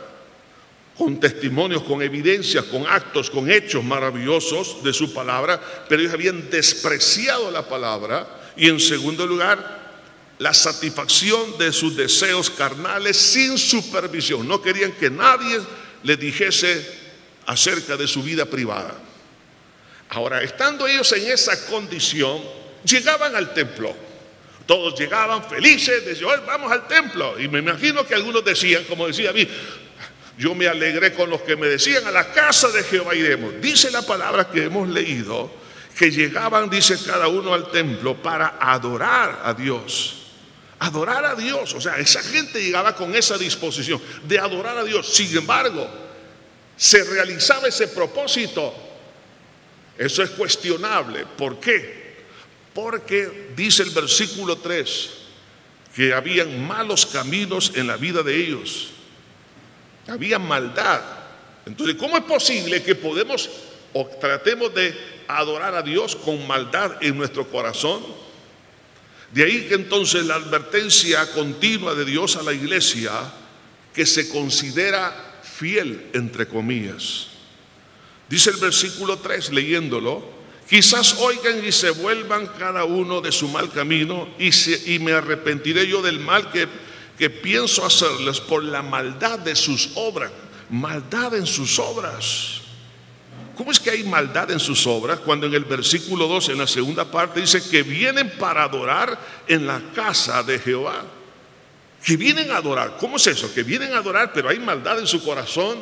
con 0.97 1.21
testimonios, 1.21 1.83
con 1.83 2.03
evidencias, 2.03 2.65
con 2.65 2.87
actos, 2.87 3.31
con 3.31 3.51
hechos 3.51 3.85
maravillosos 3.85 4.83
de 4.83 4.93
su 4.93 5.13
palabra, 5.13 5.61
pero 5.89 6.01
ellos 6.01 6.15
habían 6.15 6.49
despreciado 6.51 7.51
la 7.51 7.69
palabra 7.69 8.53
y 8.57 8.69
en 8.69 8.81
segundo 8.81 9.27
lugar, 9.27 9.86
la 10.39 10.53
satisfacción 10.53 11.59
de 11.59 11.73
sus 11.73 11.97
deseos 11.97 12.51
carnales 12.51 13.17
sin 13.17 13.57
supervisión. 13.57 14.47
No 14.47 14.61
querían 14.61 14.93
que 14.93 15.11
nadie 15.11 15.61
les 16.03 16.19
dijese 16.19 16.87
acerca 17.47 17.97
de 17.97 18.07
su 18.07 18.23
vida 18.23 18.45
privada. 18.45 18.95
Ahora, 20.11 20.43
estando 20.43 20.87
ellos 20.87 21.11
en 21.13 21.31
esa 21.31 21.67
condición, 21.67 22.43
llegaban 22.85 23.35
al 23.35 23.53
templo 23.55 23.95
todos 24.67 24.99
llegaban 24.99 25.45
felices, 25.45 26.05
decían, 26.05 26.43
vamos 26.45 26.71
al 26.71 26.87
templo. 26.89 27.39
Y 27.41 27.49
me 27.49 27.61
imagino 27.61 28.05
que 28.05 28.15
algunos 28.15 28.45
decían, 28.45 28.85
como 28.85 29.07
decía 29.07 29.31
a 29.31 29.33
mí, 29.33 29.49
yo 30.37 30.55
me 30.55 30.67
alegré 30.67 31.15
con 31.15 31.31
los 31.31 31.41
que 31.43 31.57
me 31.57 31.69
decían, 31.69 32.07
a 32.07 32.11
la 32.11 32.33
casa 32.33 32.69
de 32.71 32.83
Jehová 32.83 33.15
iremos. 33.15 33.55
Dice 33.61 33.91
la 33.91 34.03
palabra 34.03 34.51
que 34.51 34.65
hemos 34.65 34.89
leído, 34.89 35.51
que 35.97 36.11
llegaban, 36.11 36.69
dice 36.69 36.99
cada 37.07 37.29
uno 37.29 37.55
al 37.55 37.71
templo, 37.71 38.21
para 38.21 38.59
adorar 38.61 39.41
a 39.45 39.55
Dios. 39.55 40.26
Adorar 40.79 41.25
a 41.25 41.35
Dios. 41.35 41.75
O 41.75 41.81
sea, 41.81 41.99
esa 41.99 42.23
gente 42.23 42.63
llegaba 42.63 42.95
con 42.95 43.15
esa 43.15 43.39
disposición 43.39 44.01
de 44.25 44.39
adorar 44.39 44.77
a 44.79 44.85
Dios. 44.85 45.09
Sin 45.15 45.37
embargo, 45.37 45.89
se 46.77 47.03
realizaba 47.05 47.69
ese 47.69 47.89
propósito. 47.89 48.75
Eso 49.97 50.23
es 50.23 50.31
cuestionable. 50.31 51.25
¿Por 51.37 51.59
qué? 51.59 52.17
Porque 52.75 53.51
dice 53.57 53.83
el 53.83 53.91
versículo 53.91 54.59
3 54.59 55.11
que 55.95 56.13
habían 56.13 56.67
malos 56.67 57.07
caminos 57.07 57.73
en 57.75 57.87
la 57.87 57.97
vida 57.97 58.23
de 58.23 58.37
ellos. 58.37 58.91
Había 60.07 60.39
maldad. 60.39 61.01
Entonces, 61.65 61.97
¿cómo 61.97 62.19
es 62.19 62.25
posible 62.25 62.83
que 62.83 62.95
podemos 62.95 63.49
o 63.95 64.07
tratemos 64.21 64.75
de 64.75 64.95
adorar 65.27 65.75
a 65.75 65.81
Dios 65.81 66.15
con 66.15 66.47
maldad 66.47 67.03
en 67.03 67.17
nuestro 67.17 67.49
corazón? 67.49 68.05
De 69.33 69.45
ahí 69.45 69.67
que 69.69 69.75
entonces 69.75 70.25
la 70.25 70.37
advertencia 70.37 71.31
continua 71.33 71.95
de 71.95 72.05
Dios 72.05 72.37
a 72.37 72.43
la 72.43 72.53
iglesia 72.53 73.13
que 73.95 74.07
se 74.07 74.29
considera 74.29 75.41
fiel, 75.43 76.11
entre 76.13 76.47
comillas. 76.47 77.29
Dice 78.29 78.51
el 78.51 78.57
versículo 78.57 79.19
3, 79.19 79.53
leyéndolo, 79.53 80.23
quizás 80.69 81.15
oigan 81.21 81.65
y 81.65 81.73
se 81.73 81.91
vuelvan 81.91 82.47
cada 82.59 82.85
uno 82.85 83.21
de 83.21 83.33
su 83.33 83.49
mal 83.49 83.71
camino 83.71 84.29
y, 84.39 84.51
y 84.93 84.99
me 84.99 85.13
arrepentiré 85.13 85.87
yo 85.87 86.03
del 86.03 86.19
mal 86.19 86.51
que 86.51 87.31
pienso 87.31 87.85
hacerles 87.85 88.41
por 88.41 88.63
la 88.63 88.83
maldad 88.83 89.39
de 89.39 89.57
sus 89.57 89.91
obras, 89.95 90.31
maldad 90.71 91.35
en 91.35 91.47
sus 91.47 91.79
obras. 91.79 92.56
¿Cómo 93.57 93.71
es 93.71 93.81
que 93.81 93.91
hay 93.91 94.05
maldad 94.05 94.51
en 94.51 94.61
sus 94.61 94.87
obras 94.87 95.19
cuando 95.21 95.47
en 95.47 95.55
el 95.55 95.65
versículo 95.65 96.29
2, 96.29 96.51
en 96.51 96.59
la 96.59 96.67
segunda 96.67 97.11
parte, 97.11 97.41
dice 97.41 97.67
que 97.71 97.83
vienen 97.83 98.31
para 98.39 98.65
adorar 98.65 99.19
en 99.49 99.67
la 99.67 99.81
casa 99.95 100.43
de 100.43 100.59
Jehová? 100.59 101.03
Que 102.05 102.19
vienen 102.19 102.51
a 102.51 102.59
adorar. 102.59 102.99
¿Cómo 103.01 103.17
es 103.17 103.27
eso? 103.27 103.53
Que 103.55 103.63
vienen 103.63 103.95
a 103.95 103.99
adorar, 103.99 104.31
pero 104.35 104.51
hay 104.51 104.59
maldad 104.59 104.99
en 104.99 105.07
su 105.07 105.25
corazón. 105.25 105.79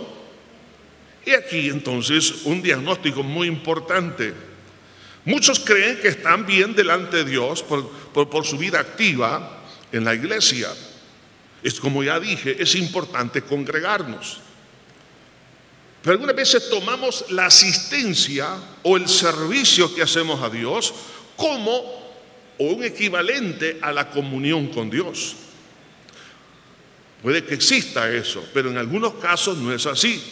Y 1.26 1.32
aquí 1.32 1.68
entonces 1.68 2.42
un 2.44 2.62
diagnóstico 2.62 3.24
muy 3.24 3.48
importante. 3.48 4.32
Muchos 5.24 5.58
creen 5.58 5.98
que 6.00 6.08
están 6.08 6.46
bien 6.46 6.76
delante 6.76 7.18
de 7.18 7.24
Dios 7.24 7.64
por, 7.64 7.90
por 8.12 8.46
su 8.46 8.56
vida 8.56 8.78
activa 8.78 9.64
en 9.90 10.04
la 10.04 10.14
iglesia. 10.14 10.68
Es 11.60 11.80
como 11.80 12.04
ya 12.04 12.20
dije, 12.20 12.62
es 12.62 12.76
importante 12.76 13.42
congregarnos. 13.42 14.38
Pero 16.04 16.12
algunas 16.12 16.36
veces 16.36 16.68
tomamos 16.68 17.24
la 17.30 17.46
asistencia 17.46 18.58
o 18.82 18.98
el 18.98 19.08
servicio 19.08 19.94
que 19.94 20.02
hacemos 20.02 20.42
a 20.42 20.50
Dios 20.50 20.92
como 21.34 22.04
un 22.58 22.84
equivalente 22.84 23.78
a 23.80 23.90
la 23.90 24.10
comunión 24.10 24.66
con 24.66 24.90
Dios. 24.90 25.34
Puede 27.22 27.42
que 27.42 27.54
exista 27.54 28.12
eso, 28.12 28.46
pero 28.52 28.70
en 28.70 28.76
algunos 28.76 29.14
casos 29.14 29.56
no 29.56 29.72
es 29.72 29.86
así. 29.86 30.22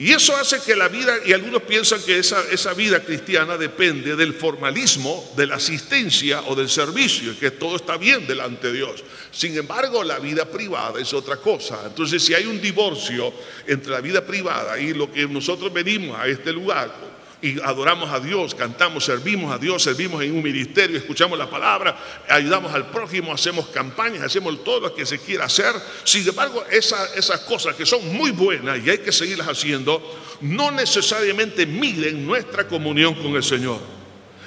Y 0.00 0.12
eso 0.12 0.36
hace 0.36 0.60
que 0.60 0.76
la 0.76 0.86
vida, 0.86 1.12
y 1.26 1.32
algunos 1.32 1.62
piensan 1.62 2.00
que 2.02 2.20
esa, 2.20 2.40
esa, 2.52 2.72
vida 2.72 3.02
cristiana 3.02 3.56
depende 3.56 4.14
del 4.14 4.32
formalismo, 4.32 5.32
de 5.36 5.46
la 5.46 5.56
asistencia 5.56 6.42
o 6.42 6.54
del 6.54 6.68
servicio, 6.68 7.36
que 7.36 7.50
todo 7.50 7.74
está 7.74 7.96
bien 7.96 8.24
delante 8.24 8.68
de 8.68 8.74
Dios. 8.74 9.02
Sin 9.32 9.56
embargo, 9.56 10.04
la 10.04 10.20
vida 10.20 10.44
privada 10.44 11.00
es 11.00 11.12
otra 11.12 11.38
cosa. 11.38 11.80
Entonces, 11.84 12.24
si 12.24 12.32
hay 12.32 12.46
un 12.46 12.60
divorcio 12.60 13.32
entre 13.66 13.90
la 13.90 14.00
vida 14.00 14.24
privada 14.24 14.78
y 14.78 14.94
lo 14.94 15.10
que 15.10 15.26
nosotros 15.26 15.72
venimos 15.72 16.16
a 16.16 16.28
este 16.28 16.52
lugar, 16.52 16.94
y 17.40 17.60
adoramos 17.60 18.10
a 18.10 18.18
Dios, 18.18 18.54
cantamos, 18.54 19.04
servimos 19.04 19.54
a 19.54 19.58
Dios, 19.58 19.82
servimos 19.82 20.22
en 20.22 20.34
un 20.34 20.42
ministerio, 20.42 20.98
escuchamos 20.98 21.38
la 21.38 21.48
palabra, 21.48 21.96
ayudamos 22.28 22.74
al 22.74 22.90
prójimo, 22.90 23.32
hacemos 23.32 23.68
campañas, 23.68 24.22
hacemos 24.22 24.64
todo 24.64 24.80
lo 24.80 24.94
que 24.94 25.06
se 25.06 25.18
quiera 25.20 25.44
hacer. 25.44 25.72
Sin 26.02 26.26
embargo, 26.28 26.64
esas 26.70 27.40
cosas 27.46 27.76
que 27.76 27.86
son 27.86 28.12
muy 28.12 28.32
buenas 28.32 28.80
y 28.84 28.90
hay 28.90 28.98
que 28.98 29.12
seguirlas 29.12 29.48
haciendo, 29.48 30.02
no 30.40 30.70
necesariamente 30.72 31.64
miden 31.64 32.26
nuestra 32.26 32.66
comunión 32.66 33.14
con 33.14 33.36
el 33.36 33.44
Señor. 33.44 33.78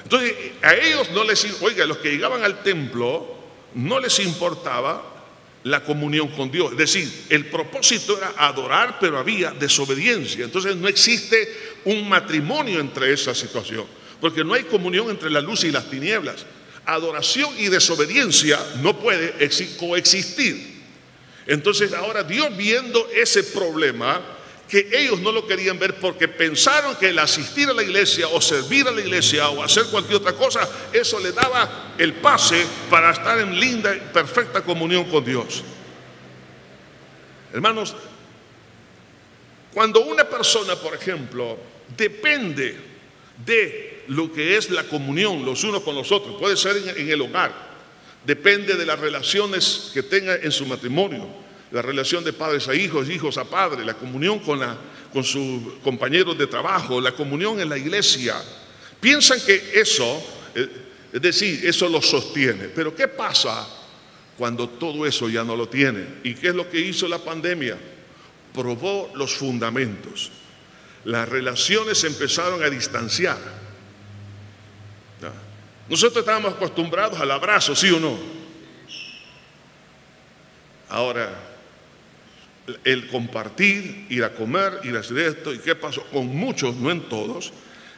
Entonces, 0.04 0.36
a 0.62 0.74
ellos 0.74 1.10
no 1.12 1.24
les, 1.24 1.62
oiga, 1.62 1.86
los 1.86 1.98
que 1.98 2.12
llegaban 2.12 2.44
al 2.44 2.62
templo, 2.62 3.36
no 3.76 4.00
les 4.02 4.20
importaba 4.20 5.11
la 5.64 5.84
comunión 5.84 6.28
con 6.30 6.52
Dios. 6.52 6.72
Es 6.72 6.78
decir, 6.78 7.12
el 7.30 7.46
propósito 7.48 8.18
era 8.18 8.34
adorar, 8.38 8.98
pero 9.00 9.18
había 9.18 9.52
desobediencia. 9.52 10.46
Entonces 10.46 10.76
no 10.76 10.88
existe 10.88 11.48
un 11.86 12.08
matrimonio 12.10 12.80
entre 12.80 13.14
esa 13.14 13.36
situación, 13.36 13.86
porque 14.20 14.44
no 14.44 14.54
hay 14.54 14.64
comunión 14.64 15.10
entre 15.10 15.30
la 15.30 15.42
luz 15.42 15.64
y 15.64 15.72
las 15.72 15.90
tinieblas. 15.90 16.46
Adoración 16.86 17.54
y 17.60 17.68
desobediencia 17.68 18.60
no 18.82 19.00
puede 19.00 19.34
coexistir. 19.78 20.82
Entonces 21.48 21.94
ahora 21.94 22.24
Dios 22.24 22.56
viendo 22.56 23.08
ese 23.16 23.44
problema, 23.44 24.22
que 24.72 24.88
ellos 24.94 25.20
no 25.20 25.34
lo 25.34 25.46
querían 25.46 25.78
ver 25.78 25.96
porque 25.96 26.30
pensaron 26.30 26.96
que 26.96 27.10
el 27.10 27.20
asistir 27.20 27.68
a 27.68 27.74
la 27.74 27.84
iglesia 27.84 28.30
o 28.30 28.40
servir 28.40 28.88
a 28.88 28.92
la 28.92 29.02
iglesia 29.02 29.50
o 29.50 29.62
hacer 29.62 29.84
cualquier 29.88 30.16
otra 30.20 30.32
cosa, 30.32 30.62
eso 30.94 31.20
le 31.20 31.34
daba 31.34 31.94
el 31.98 32.14
pase 32.14 32.66
para 32.90 33.12
estar 33.12 33.38
en 33.40 33.60
linda 33.60 33.94
y 33.94 34.00
perfecta 34.14 34.62
comunión 34.62 35.04
con 35.10 35.26
Dios. 35.26 35.62
Hermanos, 37.54 37.94
cuando 39.74 40.06
una 40.06 40.24
persona, 40.24 40.78
por 40.78 40.96
ejemplo, 40.96 41.58
depende 41.98 42.78
de 43.46 44.04
lo 44.08 44.32
que 44.32 44.56
es 44.56 44.70
la 44.70 44.86
comunión 44.86 45.44
los 45.44 45.66
unos 45.66 45.84
con 45.84 45.96
los 45.96 46.14
otros, 46.14 46.38
puede 46.40 46.56
ser 46.56 46.78
en, 46.78 47.10
el 47.10 47.22
hogar, 47.22 47.52
depende 48.26 48.76
de 48.76 48.86
las 48.86 49.00
relaciones 49.00 49.92
que 49.94 50.02
tenga 50.02 50.34
en 50.36 50.52
su 50.54 50.66
matrimonio, 50.66 51.28
la 51.72 51.82
relación 51.82 52.24
de 52.24 52.34
padres 52.34 52.68
a 52.68 52.76
hijos, 52.76 53.10
hijos 53.10 53.38
a 53.38 53.46
padres, 53.46 53.86
la 53.86 53.94
comunión 53.94 54.40
con, 54.40 54.60
la, 54.60 54.78
con 55.12 55.24
sus 55.24 55.62
compañeros 55.84 56.38
de 56.38 56.48
trabajo, 56.48 57.00
la 57.00 57.14
comunión 57.14 57.60
en 57.60 57.70
la 57.70 57.78
iglesia. 57.78 58.36
Piensan 59.00 59.40
que 59.46 59.72
eso, 59.74 60.22
eh, 60.54 60.68
es 61.14 61.22
decir, 61.22 61.66
eso 61.66 61.88
lo 61.88 62.02
sostiene. 62.02 62.66
Pero 62.66 62.94
¿qué 62.94 63.08
pasa 63.08 63.68
cuando 64.38 64.68
todo 64.68 65.06
eso 65.06 65.30
ya 65.30 65.44
no 65.44 65.56
lo 65.56 65.70
tiene? 65.70 66.06
¿Y 66.24 66.36
qué 66.36 66.50
es 66.50 66.56
lo 66.56 66.70
que 66.70 66.80
hizo 66.80 67.08
la 67.08 67.20
pandemia? 67.20 67.78
Probó 68.54 69.10
los 69.16 69.34
fundamentos. 69.34 70.30
Las 71.06 71.28
relaciones 71.28 72.00
se 72.00 72.08
empezaron 72.08 72.62
a 72.62 72.70
distanciar. 72.70 73.62
Nosotros 75.88 76.22
estábamos 76.22 76.54
acostumbrados 76.54 77.20
al 77.20 77.32
abrazo, 77.32 77.76
¿sí 77.76 77.90
o 77.92 78.00
no? 78.00 78.18
Ahora, 80.90 81.51
el 82.84 83.08
compartir, 83.08 84.06
ir 84.10 84.24
a 84.24 84.34
comer, 84.34 84.80
ir 84.84 84.96
a 84.96 85.00
hacer 85.00 85.18
esto, 85.20 85.54
y 85.54 85.60
qué 85.60 85.76
pasó 85.76 86.04
con 86.06 86.28
muchos, 86.28 86.76
no 86.76 86.92
en 86.92 87.02
todos, 87.02 87.52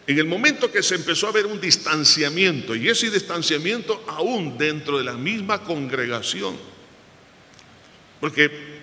en 0.06 0.20
el 0.20 0.26
momento 0.26 0.72
que 0.72 0.84
se 0.84 0.96
empezó 0.96 1.28
a 1.28 1.32
ver 1.32 1.46
un 1.46 1.62
distanciamiento, 1.62 2.76
y 2.76 2.90
ese 2.90 3.10
distanciamiento 3.10 4.04
aún 4.08 4.58
dentro 4.58 4.98
de 4.98 5.04
la 5.04 5.14
misma 5.14 5.64
congregación, 5.64 6.58
porque 8.20 8.74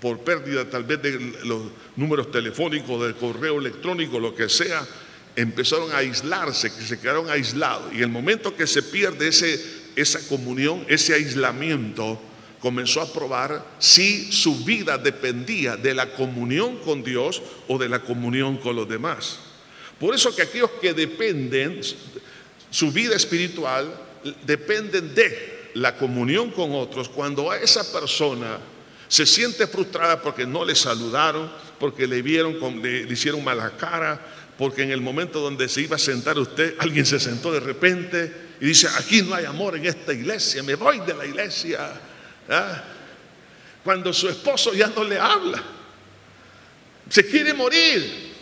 por 0.00 0.18
pérdida 0.18 0.68
tal 0.68 0.82
vez 0.82 1.00
de 1.00 1.12
los 1.44 1.62
números 1.94 2.32
telefónicos, 2.32 3.02
del 3.02 3.14
correo 3.14 3.60
electrónico, 3.60 4.18
lo 4.18 4.34
que 4.34 4.48
sea, 4.48 4.84
empezaron 5.36 5.92
a 5.92 5.98
aislarse, 5.98 6.74
que 6.74 6.82
se 6.82 6.98
quedaron 6.98 7.30
aislados, 7.30 7.92
y 7.92 7.98
en 7.98 8.02
el 8.02 8.08
momento 8.08 8.56
que 8.56 8.66
se 8.66 8.82
pierde 8.82 9.28
ese, 9.28 9.64
esa 9.94 10.18
comunión, 10.26 10.84
ese 10.88 11.14
aislamiento, 11.14 12.20
comenzó 12.62 13.00
a 13.00 13.12
probar 13.12 13.74
si 13.80 14.30
su 14.30 14.64
vida 14.64 14.96
dependía 14.96 15.76
de 15.76 15.94
la 15.94 16.14
comunión 16.14 16.76
con 16.76 17.02
Dios 17.02 17.42
o 17.66 17.76
de 17.76 17.88
la 17.88 17.98
comunión 17.98 18.56
con 18.56 18.76
los 18.76 18.88
demás. 18.88 19.40
Por 19.98 20.14
eso 20.14 20.34
que 20.34 20.42
aquellos 20.42 20.70
que 20.80 20.94
dependen, 20.94 21.80
su 22.70 22.92
vida 22.92 23.16
espiritual, 23.16 23.92
dependen 24.46 25.12
de 25.12 25.70
la 25.74 25.96
comunión 25.96 26.52
con 26.52 26.72
otros, 26.72 27.08
cuando 27.08 27.50
a 27.50 27.58
esa 27.58 27.90
persona 27.92 28.58
se 29.08 29.26
siente 29.26 29.66
frustrada 29.66 30.22
porque 30.22 30.46
no 30.46 30.64
le 30.64 30.76
saludaron, 30.76 31.50
porque 31.80 32.06
le 32.06 32.22
vieron, 32.22 32.56
le, 32.80 33.04
le 33.04 33.12
hicieron 33.12 33.42
mala 33.42 33.76
cara, 33.76 34.24
porque 34.56 34.82
en 34.82 34.92
el 34.92 35.00
momento 35.00 35.40
donde 35.40 35.68
se 35.68 35.80
iba 35.80 35.96
a 35.96 35.98
sentar 35.98 36.38
usted, 36.38 36.76
alguien 36.78 37.04
se 37.04 37.18
sentó 37.18 37.50
de 37.50 37.58
repente 37.58 38.32
y 38.60 38.66
dice, 38.66 38.86
aquí 38.96 39.22
no 39.22 39.34
hay 39.34 39.46
amor 39.46 39.76
en 39.76 39.86
esta 39.86 40.12
iglesia, 40.12 40.62
me 40.62 40.76
voy 40.76 41.00
de 41.00 41.14
la 41.14 41.26
iglesia. 41.26 42.11
¿Ah? 42.48 42.82
Cuando 43.84 44.12
su 44.12 44.28
esposo 44.28 44.72
ya 44.72 44.88
no 44.88 45.02
le 45.04 45.18
habla, 45.18 45.62
se 47.08 47.26
quiere 47.26 47.52
morir. 47.52 48.32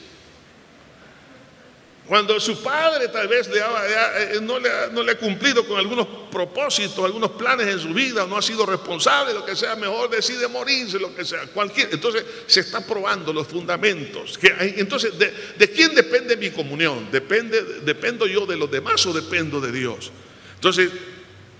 Cuando 2.06 2.40
su 2.40 2.60
padre 2.60 3.06
tal 3.06 3.28
vez 3.28 3.48
eh, 3.54 4.40
no, 4.42 4.58
le 4.58 5.12
ha, 5.12 5.16
cumplido 5.16 5.64
con 5.64 5.78
algunos 5.78 6.08
propósitos, 6.30 7.04
algunos 7.04 7.30
planes 7.32 7.68
en 7.68 7.78
su 7.78 7.94
vida, 7.94 8.26
no 8.26 8.36
ha 8.36 8.42
sido 8.42 8.66
responsable, 8.66 9.32
lo 9.32 9.44
que 9.44 9.54
sea, 9.54 9.76
mejor 9.76 10.10
decide 10.10 10.48
morirse, 10.48 10.98
lo 10.98 11.14
que 11.14 11.24
sea. 11.24 11.46
Cualquier, 11.46 11.88
entonces 11.92 12.24
se 12.48 12.60
está 12.60 12.84
probando 12.84 13.32
los 13.32 13.46
fundamentos. 13.46 14.40
entonces, 14.58 15.16
¿de, 15.16 15.32
¿de, 15.56 15.70
quién 15.70 15.94
depende 15.94 16.36
mi 16.36 16.50
comunión? 16.50 17.08
¿Depende, 17.12 17.62
¿Dependo 17.82 18.26
yo 18.26 18.44
de 18.44 18.56
los 18.56 18.68
demás 18.68 19.06
o 19.06 19.12
dependo 19.12 19.60
de 19.60 19.70
Dios? 19.70 20.10
Entonces, 20.56 20.90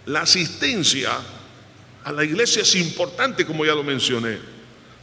la 0.06 0.22
asistencia 0.22 1.12
a 2.04 2.12
la 2.12 2.24
iglesia 2.24 2.62
es 2.62 2.74
importante, 2.74 3.44
como 3.46 3.64
ya 3.64 3.74
lo 3.74 3.82
mencioné. 3.82 4.38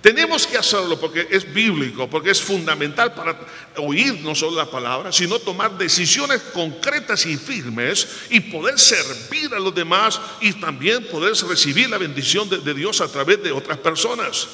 Tenemos 0.01 0.46
que 0.46 0.58
hacerlo 0.58 1.00
porque 1.00 1.27
es 1.32 1.51
bíblico, 1.51 2.10
porque 2.10 2.30
es 2.30 2.42
fundamental 2.42 3.13
para 3.13 3.38
oír 3.77 4.13
no 4.22 4.36
solo 4.36 4.56
la 4.56 4.70
palabra, 4.70 5.12
sino 5.12 5.39
tomar 5.39 5.77
decisiones 5.77 6.42
concretas 6.54 7.25
y 7.25 7.36
firmes 7.36 8.08
y 8.30 8.39
poder 8.39 8.80
servir 8.80 9.54
a 9.54 9.60
los 9.60 9.74
demás 9.74 10.22
y 10.39 10.54
también 10.54 11.06
poder 11.08 11.34
recibir 11.48 11.89
la 11.89 11.98
bendición 11.98 12.48
de, 12.48 12.60
de 12.60 12.74
Dios 12.74 13.01
a 13.01 13.08
través 13.08 13.42
de 13.44 13.51
otras 13.51 13.80
personas. 13.80 14.48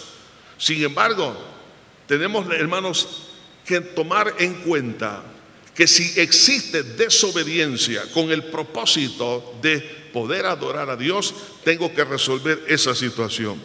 Sin 0.58 0.82
embargo, 0.82 1.36
tenemos, 2.08 2.48
hermanos, 2.54 3.08
que 3.66 3.82
tomar 3.82 4.34
en 4.40 4.56
cuenta 4.56 5.24
que 5.76 5.88
si 5.88 6.20
existe 6.20 6.84
desobediencia 6.84 8.04
con 8.14 8.32
el 8.32 8.44
propósito 8.44 9.56
de 9.62 9.80
poder 10.14 10.46
adorar 10.46 10.90
a 10.90 10.96
Dios, 10.96 11.34
tengo 11.64 11.94
que 11.94 12.04
resolver 12.04 12.64
esa 12.68 12.94
situación. 12.94 13.60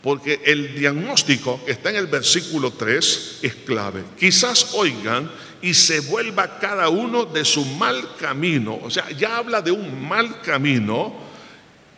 Porque 0.00 0.40
el 0.44 0.74
diagnóstico 0.74 1.64
que 1.64 1.72
está 1.72 1.90
en 1.90 1.96
el 1.96 2.06
versículo 2.06 2.72
3 2.72 3.38
es 3.42 3.54
clave. 3.66 4.02
Quizás 4.18 4.74
oigan 4.74 5.30
y 5.60 5.74
se 5.74 6.00
vuelva 6.00 6.58
cada 6.58 6.88
uno 6.88 7.24
de 7.24 7.44
su 7.44 7.64
mal 7.64 8.16
camino. 8.16 8.80
O 8.82 8.90
sea, 8.90 9.10
ya 9.10 9.36
habla 9.36 9.62
de 9.62 9.70
un 9.70 10.08
mal 10.08 10.40
camino 10.42 11.14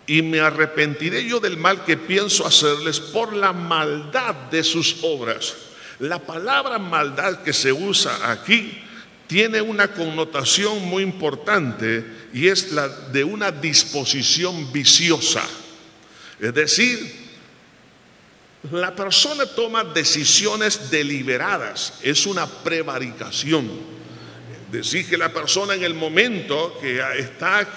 y 0.07 0.21
me 0.21 0.41
arrepentiré 0.41 1.27
yo 1.27 1.41
del 1.41 1.57
mal 1.57 1.85
que 1.85 1.97
pienso 1.97 2.47
hacerles 2.47 3.01
por 3.01 3.35
la 3.35 3.53
maldad 3.55 4.35
de 4.51 4.63
sus 4.63 4.99
obras. 5.03 5.55
La 5.99 6.19
palabra 6.19 6.79
maldad 6.79 7.43
que 7.43 7.55
se 7.55 7.73
usa 7.73 8.31
aquí 8.31 8.84
tiene 9.27 9.61
una 9.61 9.89
connotación 9.89 10.85
muy 10.87 11.03
importante 11.03 12.05
y 12.33 12.49
es 12.49 12.73
la 12.73 12.89
de 12.89 13.25
una 13.25 13.51
disposición 13.51 14.73
viciosa. 14.73 15.43
Es 16.41 16.53
decir, 16.53 17.25
la 18.71 18.95
persona 18.95 19.47
toma 19.47 19.85
decisiones 19.85 20.91
deliberadas, 20.91 21.95
es 22.03 22.27
una 22.27 22.47
prevaricación. 22.47 23.95
Decir 24.71 25.09
que 25.09 25.17
la 25.17 25.33
persona 25.33 25.75
en 25.75 25.85
el 25.85 25.95
momento 25.95 26.79
que 26.81 27.01
está, 27.19 27.69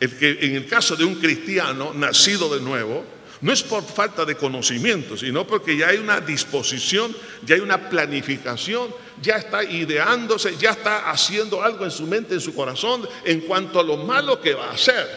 en 0.00 0.56
el 0.56 0.66
caso 0.66 0.96
de 0.96 1.04
un 1.04 1.16
cristiano 1.16 1.92
nacido 1.92 2.54
de 2.54 2.60
nuevo, 2.62 3.04
no 3.40 3.52
es 3.52 3.62
por 3.62 3.82
falta 3.82 4.24
de 4.24 4.36
conocimiento, 4.36 5.16
sino 5.16 5.46
porque 5.46 5.76
ya 5.76 5.88
hay 5.88 5.96
una 5.96 6.20
disposición, 6.20 7.16
ya 7.44 7.54
hay 7.54 7.60
una 7.60 7.88
planificación, 7.88 8.94
ya 9.22 9.36
está 9.36 9.64
ideándose, 9.64 10.56
ya 10.58 10.70
está 10.70 11.10
haciendo 11.10 11.62
algo 11.62 11.84
en 11.84 11.90
su 11.90 12.06
mente, 12.06 12.34
en 12.34 12.40
su 12.40 12.54
corazón, 12.54 13.08
en 13.24 13.40
cuanto 13.40 13.80
a 13.80 13.82
lo 13.82 13.96
malo 13.96 14.40
que 14.40 14.54
va 14.54 14.66
a 14.66 14.72
hacer. 14.72 15.08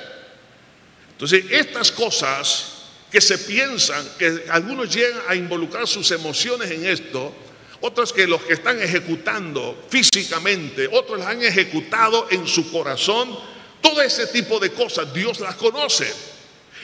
Entonces, 1.12 1.46
estas 1.50 1.92
cosas 1.92 2.74
que 3.12 3.20
se 3.20 3.38
piensan, 3.40 4.06
que 4.18 4.46
algunos 4.50 4.94
llegan 4.94 5.22
a 5.28 5.36
involucrar 5.36 5.88
sus 5.88 6.10
emociones 6.12 6.72
en 6.72 6.86
esto, 6.86 7.34
otros 7.82 8.14
que 8.14 8.26
los 8.26 8.42
que 8.44 8.54
están 8.54 8.82
ejecutando 8.82 9.84
físicamente, 9.90 10.88
otros 10.90 11.20
las 11.20 11.28
han 11.28 11.44
ejecutado 11.44 12.28
en 12.32 12.48
su 12.48 12.72
corazón, 12.72 13.38
todo 13.82 14.02
ese 14.02 14.28
tipo 14.28 14.60
de 14.60 14.72
cosas 14.72 15.14
Dios 15.14 15.42
las 15.42 15.56
conoce. 15.56 16.33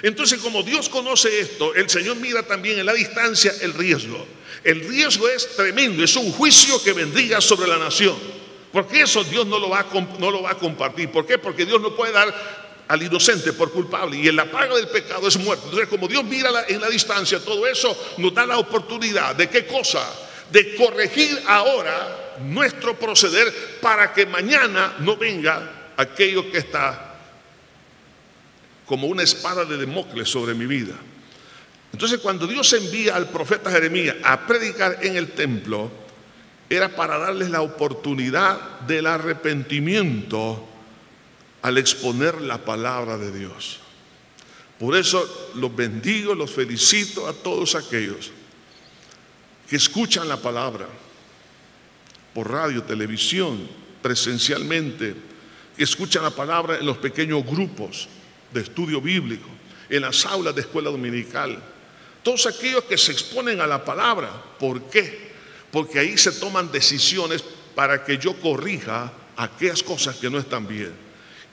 Entonces, 0.01 0.39
como 0.39 0.63
Dios 0.63 0.87
conoce 0.89 1.39
esto, 1.39 1.73
el 1.75 1.89
Señor 1.89 2.17
mira 2.17 2.43
también 2.43 2.79
en 2.79 2.85
la 2.85 2.93
distancia 2.93 3.53
el 3.61 3.73
riesgo. 3.73 4.25
El 4.63 4.87
riesgo 4.87 5.27
es 5.27 5.55
tremendo, 5.55 6.03
es 6.03 6.15
un 6.15 6.31
juicio 6.31 6.81
que 6.83 6.93
vendría 6.93 7.41
sobre 7.41 7.67
la 7.67 7.77
nación. 7.77 8.15
Porque 8.71 9.01
eso 9.01 9.23
Dios 9.23 9.47
no 9.47 9.57
lo 9.59 9.69
va 9.69 9.79
a, 9.79 10.55
compartir. 10.55 11.09
¿Por 11.09 11.25
qué? 11.25 11.37
Porque 11.37 11.65
Dios 11.65 11.81
no 11.81 11.95
puede 11.95 12.13
dar 12.13 12.33
al 12.87 13.03
inocente 13.03 13.53
por 13.53 13.71
culpable 13.71 14.17
y 14.17 14.27
en 14.27 14.35
la 14.35 14.45
paga 14.45 14.75
del 14.75 14.87
pecado 14.87 15.27
es 15.27 15.37
muerte. 15.37 15.65
Entonces, 15.65 15.89
como 15.89 16.07
Dios 16.07 16.23
mira 16.23 16.49
en 16.67 16.81
la 16.81 16.89
distancia 16.89 17.39
todo 17.39 17.67
eso, 17.67 17.95
nos 18.17 18.33
da 18.33 18.45
la 18.45 18.57
oportunidad 18.57 19.35
de 19.35 19.49
qué 19.49 19.65
cosa? 19.65 20.03
De 20.51 20.75
corregir 20.75 21.41
ahora 21.47 22.35
nuestro 22.41 22.97
proceder 22.97 23.79
para 23.81 24.13
que 24.13 24.25
mañana 24.25 24.95
no 24.99 25.17
venga 25.17 25.91
aquello 25.97 26.51
que 26.51 26.59
está 26.59 27.08
como 28.89 29.05
una 29.05 29.21
espada 29.21 29.65
de 29.65 29.77
Democles 29.77 30.27
sobre 30.27 30.55
mi 30.55 30.65
vida. 30.65 30.95
Entonces, 31.93 32.17
cuando 32.21 32.47
Dios 32.47 32.73
envía 32.73 33.15
al 33.15 33.29
profeta 33.29 33.69
Jeremías 33.69 34.15
a 34.23 34.47
predicar 34.47 34.97
en 35.03 35.15
el 35.15 35.29
templo, 35.33 35.91
era 36.67 36.89
para 36.89 37.19
darles 37.19 37.51
la 37.51 37.61
oportunidad 37.61 38.79
del 38.87 39.05
arrepentimiento 39.05 40.67
al 41.61 41.77
exponer 41.77 42.41
la 42.41 42.65
palabra 42.65 43.19
de 43.19 43.31
Dios. 43.31 43.77
Por 44.79 44.95
eso 44.95 45.51
los 45.53 45.75
bendigo, 45.75 46.33
los 46.33 46.49
felicito 46.49 47.27
a 47.27 47.33
todos 47.33 47.75
aquellos 47.75 48.31
que 49.69 49.75
escuchan 49.75 50.27
la 50.27 50.37
palabra 50.37 50.87
por 52.33 52.49
radio, 52.49 52.81
televisión, 52.81 53.69
presencialmente, 54.01 55.13
que 55.77 55.83
escuchan 55.83 56.23
la 56.23 56.31
palabra 56.31 56.79
en 56.79 56.87
los 56.87 56.97
pequeños 56.97 57.45
grupos 57.45 58.09
de 58.53 58.61
estudio 58.61 59.01
bíblico, 59.01 59.47
en 59.89 60.01
las 60.01 60.25
aulas 60.25 60.55
de 60.55 60.61
escuela 60.61 60.89
dominical. 60.89 61.61
Todos 62.23 62.45
aquellos 62.45 62.83
que 62.83 62.97
se 62.97 63.11
exponen 63.11 63.61
a 63.61 63.67
la 63.67 63.83
palabra. 63.83 64.29
¿Por 64.59 64.83
qué? 64.89 65.29
Porque 65.71 65.99
ahí 65.99 66.17
se 66.17 66.31
toman 66.33 66.71
decisiones 66.71 67.43
para 67.75 68.03
que 68.03 68.17
yo 68.17 68.33
corrija 68.39 69.11
aquellas 69.37 69.81
cosas 69.81 70.17
que 70.17 70.29
no 70.29 70.37
están 70.37 70.67
bien. 70.67 70.93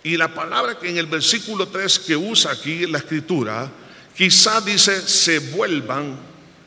Y 0.03 0.17
la 0.17 0.33
palabra 0.33 0.79
que 0.79 0.89
en 0.89 0.99
el 0.99 1.07
versículo 1.07 1.69
3 1.69 1.99
que 2.01 2.17
usa 2.17 2.53
aquí 2.53 2.85
en 2.85 2.93
la 2.93 2.99
escritura, 2.99 3.71
quizá 4.17 4.61
dice 4.61 5.01
se 5.01 5.39
vuelvan, 5.39 6.17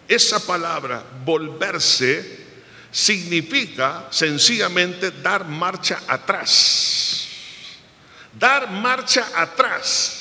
esa 0.07 0.45
palabra 0.45 1.03
volverse 1.23 2.47
significa 2.91 4.07
sencillamente 4.09 5.11
dar 5.11 5.45
marcha 5.45 6.01
atrás. 6.07 7.27
Dar 8.37 8.71
marcha 8.71 9.29
atrás. 9.35 10.18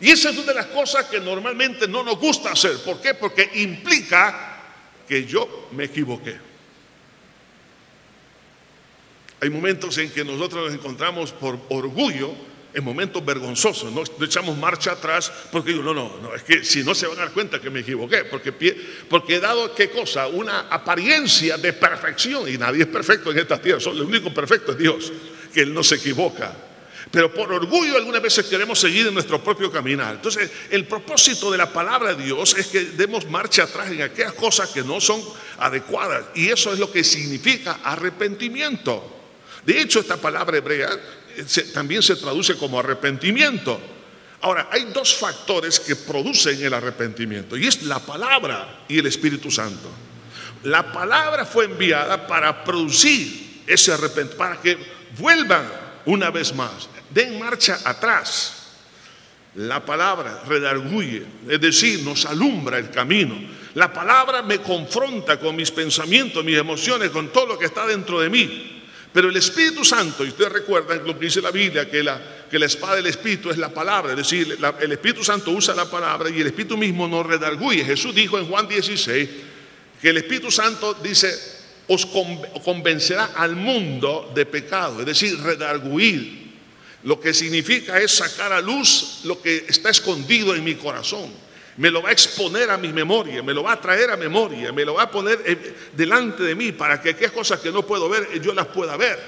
Y 0.00 0.10
esa 0.10 0.30
es 0.30 0.36
una 0.38 0.46
de 0.46 0.54
las 0.54 0.66
cosas 0.66 1.06
que 1.06 1.20
normalmente 1.20 1.86
no 1.86 2.02
nos 2.02 2.18
gusta 2.18 2.52
hacer. 2.52 2.78
¿Por 2.84 3.00
qué? 3.00 3.14
Porque 3.14 3.50
implica 3.54 4.58
que 5.06 5.24
yo 5.26 5.68
me 5.72 5.84
equivoqué. 5.84 6.38
Hay 9.40 9.50
momentos 9.50 9.96
en 9.98 10.10
que 10.10 10.24
nosotros 10.24 10.66
nos 10.66 10.74
encontramos 10.74 11.32
por 11.32 11.58
orgullo 11.68 12.34
en 12.72 12.84
momentos 12.84 13.24
vergonzosos, 13.24 13.92
no, 13.92 14.04
echamos 14.24 14.56
marcha 14.56 14.92
atrás 14.92 15.32
porque 15.50 15.72
digo, 15.72 15.82
no, 15.82 15.92
no, 15.92 16.18
no, 16.22 16.34
es 16.34 16.42
que 16.42 16.64
si 16.64 16.84
no 16.84 16.94
se 16.94 17.06
van 17.06 17.18
a 17.18 17.22
dar 17.22 17.32
cuenta 17.32 17.60
que 17.60 17.70
me 17.70 17.80
equivoqué, 17.80 18.24
porque, 18.24 18.52
porque 19.08 19.36
he 19.36 19.40
dado 19.40 19.74
qué 19.74 19.90
cosa, 19.90 20.28
una 20.28 20.60
apariencia 20.70 21.58
de 21.58 21.72
perfección 21.72 22.48
y 22.48 22.56
nadie 22.56 22.82
es 22.82 22.88
perfecto 22.88 23.32
en 23.32 23.38
esta 23.38 23.60
tierra, 23.60 23.80
el 23.90 24.02
único 24.02 24.32
perfecto 24.32 24.72
es 24.72 24.78
Dios, 24.78 25.12
que 25.52 25.62
Él 25.62 25.74
no 25.74 25.82
se 25.82 25.96
equivoca. 25.96 26.54
Pero 27.10 27.34
por 27.34 27.52
orgullo 27.52 27.96
algunas 27.96 28.22
veces 28.22 28.46
queremos 28.46 28.78
seguir 28.78 29.08
en 29.08 29.14
nuestro 29.14 29.42
propio 29.42 29.70
caminar. 29.70 30.14
Entonces, 30.14 30.48
el 30.70 30.86
propósito 30.86 31.50
de 31.50 31.58
la 31.58 31.72
palabra 31.72 32.14
de 32.14 32.24
Dios 32.24 32.54
es 32.56 32.68
que 32.68 32.84
demos 32.84 33.26
marcha 33.28 33.64
atrás 33.64 33.90
en 33.90 34.02
aquellas 34.02 34.34
cosas 34.34 34.70
que 34.70 34.82
no 34.82 35.00
son 35.00 35.20
adecuadas. 35.58 36.26
Y 36.36 36.48
eso 36.48 36.72
es 36.72 36.78
lo 36.78 36.90
que 36.90 37.02
significa 37.02 37.80
arrepentimiento. 37.82 39.18
De 39.66 39.80
hecho, 39.80 40.00
esta 40.00 40.18
palabra 40.18 40.56
hebrea 40.56 40.88
eh, 41.36 41.44
también 41.74 42.02
se 42.02 42.14
traduce 42.14 42.56
como 42.56 42.78
arrepentimiento. 42.78 43.80
Ahora, 44.42 44.68
hay 44.70 44.84
dos 44.84 45.14
factores 45.16 45.80
que 45.80 45.96
producen 45.96 46.62
el 46.62 46.72
arrepentimiento 46.72 47.56
y 47.56 47.66
es 47.66 47.82
la 47.82 47.98
palabra 47.98 48.84
y 48.88 48.98
el 49.00 49.06
Espíritu 49.06 49.50
Santo. 49.50 49.90
La 50.62 50.92
palabra 50.92 51.44
fue 51.44 51.64
enviada 51.64 52.26
para 52.26 52.64
producir 52.64 53.62
ese 53.66 53.92
arrepentimiento, 53.92 54.36
para 54.38 54.60
que 54.60 54.78
vuelvan 55.18 55.90
una 56.06 56.30
vez 56.30 56.54
más, 56.54 56.88
den 57.10 57.38
marcha 57.38 57.80
atrás. 57.84 58.56
La 59.56 59.84
palabra 59.84 60.44
redarguye, 60.46 61.24
es 61.48 61.60
decir, 61.60 62.02
nos 62.02 62.24
alumbra 62.24 62.78
el 62.78 62.90
camino. 62.90 63.36
La 63.74 63.92
palabra 63.92 64.42
me 64.42 64.58
confronta 64.58 65.38
con 65.38 65.56
mis 65.56 65.70
pensamientos, 65.70 66.44
mis 66.44 66.56
emociones, 66.56 67.10
con 67.10 67.32
todo 67.32 67.46
lo 67.46 67.58
que 67.58 67.66
está 67.66 67.86
dentro 67.86 68.20
de 68.20 68.30
mí. 68.30 68.80
Pero 69.12 69.28
el 69.28 69.36
Espíritu 69.36 69.84
Santo, 69.84 70.24
y 70.24 70.28
ustedes 70.28 70.52
recuerdan 70.52 71.04
lo 71.04 71.18
que 71.18 71.24
dice 71.24 71.40
la 71.40 71.50
Biblia, 71.50 71.90
que 71.90 72.02
la, 72.02 72.20
que 72.48 72.60
la 72.60 72.66
espada 72.66 72.96
del 72.96 73.06
Espíritu 73.06 73.50
es 73.50 73.58
la 73.58 73.70
palabra, 73.70 74.12
es 74.12 74.18
decir, 74.18 74.56
el 74.80 74.92
Espíritu 74.92 75.24
Santo 75.24 75.50
usa 75.50 75.74
la 75.74 75.90
palabra 75.90 76.30
y 76.30 76.40
el 76.40 76.46
Espíritu 76.46 76.76
mismo 76.76 77.08
nos 77.08 77.26
redarguye. 77.26 77.84
Jesús 77.84 78.14
dijo 78.14 78.38
en 78.38 78.46
Juan 78.46 78.68
16 78.68 79.28
que 80.00 80.10
el 80.10 80.18
Espíritu 80.18 80.50
Santo 80.52 80.94
dice, 80.94 81.36
os 81.88 82.06
convencerá 82.06 83.30
al 83.34 83.56
mundo 83.56 84.30
de 84.32 84.46
pecado, 84.46 85.00
es 85.00 85.06
decir, 85.06 85.40
redarguir. 85.40 86.39
Lo 87.02 87.18
que 87.18 87.32
significa 87.32 87.98
es 87.98 88.12
sacar 88.12 88.52
a 88.52 88.60
luz 88.60 89.20
lo 89.24 89.40
que 89.40 89.64
está 89.68 89.90
escondido 89.90 90.54
en 90.54 90.64
mi 90.64 90.74
corazón 90.74 91.30
me 91.80 91.90
lo 91.90 92.02
va 92.02 92.10
a 92.10 92.12
exponer 92.12 92.70
a 92.70 92.76
mi 92.76 92.92
memoria, 92.92 93.42
me 93.42 93.54
lo 93.54 93.62
va 93.62 93.72
a 93.72 93.80
traer 93.80 94.10
a 94.10 94.16
memoria, 94.16 94.70
me 94.70 94.84
lo 94.84 94.94
va 94.94 95.04
a 95.04 95.10
poner 95.10 95.40
eh, 95.46 95.74
delante 95.94 96.42
de 96.42 96.54
mí 96.54 96.72
para 96.72 97.00
que 97.00 97.10
aquellas 97.10 97.32
cosas 97.32 97.60
que 97.60 97.72
no 97.72 97.86
puedo 97.86 98.06
ver, 98.06 98.38
yo 98.42 98.52
las 98.52 98.66
pueda 98.66 98.98
ver, 98.98 99.18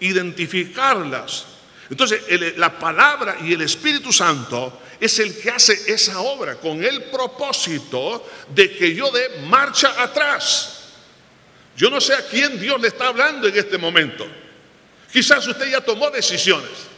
identificarlas. 0.00 1.46
Entonces, 1.88 2.22
la 2.58 2.78
palabra 2.78 3.38
y 3.42 3.54
el 3.54 3.62
Espíritu 3.62 4.12
Santo 4.12 4.80
es 5.00 5.18
el 5.18 5.38
que 5.38 5.50
hace 5.50 5.92
esa 5.92 6.20
obra 6.20 6.56
con 6.56 6.84
el 6.84 7.04
propósito 7.04 8.28
de 8.54 8.74
que 8.76 8.94
yo 8.94 9.10
dé 9.10 9.40
marcha 9.46 10.02
atrás. 10.02 10.90
Yo 11.74 11.88
no 11.88 12.02
sé 12.02 12.14
a 12.14 12.26
quién 12.26 12.60
Dios 12.60 12.78
le 12.82 12.88
está 12.88 13.08
hablando 13.08 13.48
en 13.48 13.56
este 13.56 13.78
momento. 13.78 14.26
Quizás 15.10 15.46
usted 15.46 15.70
ya 15.70 15.80
tomó 15.80 16.10
decisiones. 16.10 16.93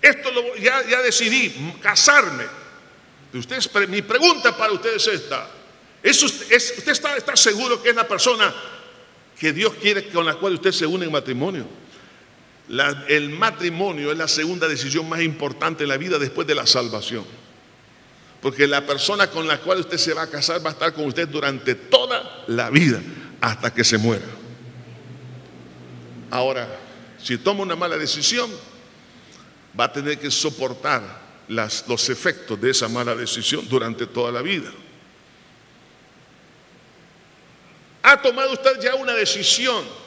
Esto 0.00 0.30
lo, 0.30 0.56
ya, 0.56 0.86
ya 0.88 1.02
decidí, 1.02 1.74
casarme. 1.82 2.44
Mi 3.88 4.02
pregunta 4.02 4.56
para 4.56 4.72
usted 4.72 4.96
es 4.96 5.06
esta. 5.06 5.48
¿Es 6.02 6.22
usted, 6.22 6.52
está, 6.52 7.16
está 7.16 7.36
seguro 7.36 7.82
que 7.82 7.90
es 7.90 7.96
la 7.96 8.08
persona 8.08 8.52
que 9.38 9.52
Dios 9.52 9.74
quiere 9.74 10.08
con 10.08 10.24
la 10.24 10.34
cual 10.34 10.54
usted 10.54 10.72
se 10.72 10.86
une 10.86 11.06
en 11.06 11.12
matrimonio? 11.12 11.66
el 13.08 13.30
matrimonio 13.30 14.12
es 14.12 14.18
la 14.18 14.28
segunda 14.28 14.68
decisión 14.68 15.08
más 15.08 15.20
importante 15.22 15.82
en 15.82 15.88
la 15.88 15.96
vida 15.96 16.20
después 16.20 16.46
de 16.46 16.54
la 16.54 16.68
salvación. 16.68 17.24
Porque 18.40 18.68
la 18.68 18.86
persona 18.86 19.28
con 19.28 19.48
la 19.48 19.58
cual 19.58 19.80
usted 19.80 19.98
se 19.98 20.14
va 20.14 20.22
a 20.22 20.30
casar 20.30 20.64
va 20.64 20.70
a 20.70 20.72
estar 20.72 20.94
con 20.94 21.04
usted 21.04 21.28
durante 21.28 21.74
toda 21.74 22.44
la 22.46 22.70
vida, 22.70 23.02
hasta 23.40 23.74
que 23.74 23.82
se 23.82 23.98
muera. 23.98 24.24
Ahora, 26.30 26.68
si 27.20 27.38
toma 27.38 27.62
una 27.62 27.74
mala 27.74 27.98
decisión, 27.98 28.48
va 29.78 29.84
a 29.84 29.92
tener 29.92 30.18
que 30.18 30.30
soportar 30.30 31.02
los 31.48 32.08
efectos 32.08 32.60
de 32.60 32.70
esa 32.70 32.88
mala 32.88 33.14
decisión 33.14 33.68
durante 33.68 34.06
toda 34.06 34.30
la 34.30 34.42
vida. 34.42 34.70
Ha 38.02 38.20
tomado 38.22 38.52
usted 38.52 38.80
ya 38.80 38.94
una 38.94 39.14
decisión 39.14 40.00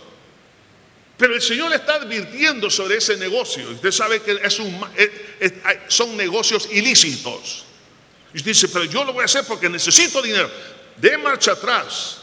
pero 1.18 1.36
el 1.36 1.42
Señor 1.42 1.70
le 1.70 1.78
está 1.78 1.96
advirtiendo 1.96 2.70
sobre 2.70 2.98
ese 2.98 3.16
negocio. 3.18 3.70
Usted 3.70 3.92
sabe 3.92 4.22
que 4.22 4.38
son 5.88 6.18
negocios 6.18 6.68
ilícitos. 6.72 7.66
Y 8.34 8.38
usted 8.38 8.52
dice, 8.52 8.68
pero 8.68 8.86
yo 8.86 9.04
lo 9.06 9.14
voy 9.14 9.22
a 9.22 9.26
hacer 9.26 9.46
porque 9.46 9.70
necesito 9.70 10.22
dinero. 10.22 10.50
De 10.98 11.18
marcha 11.18 11.52
atrás. 11.52 12.18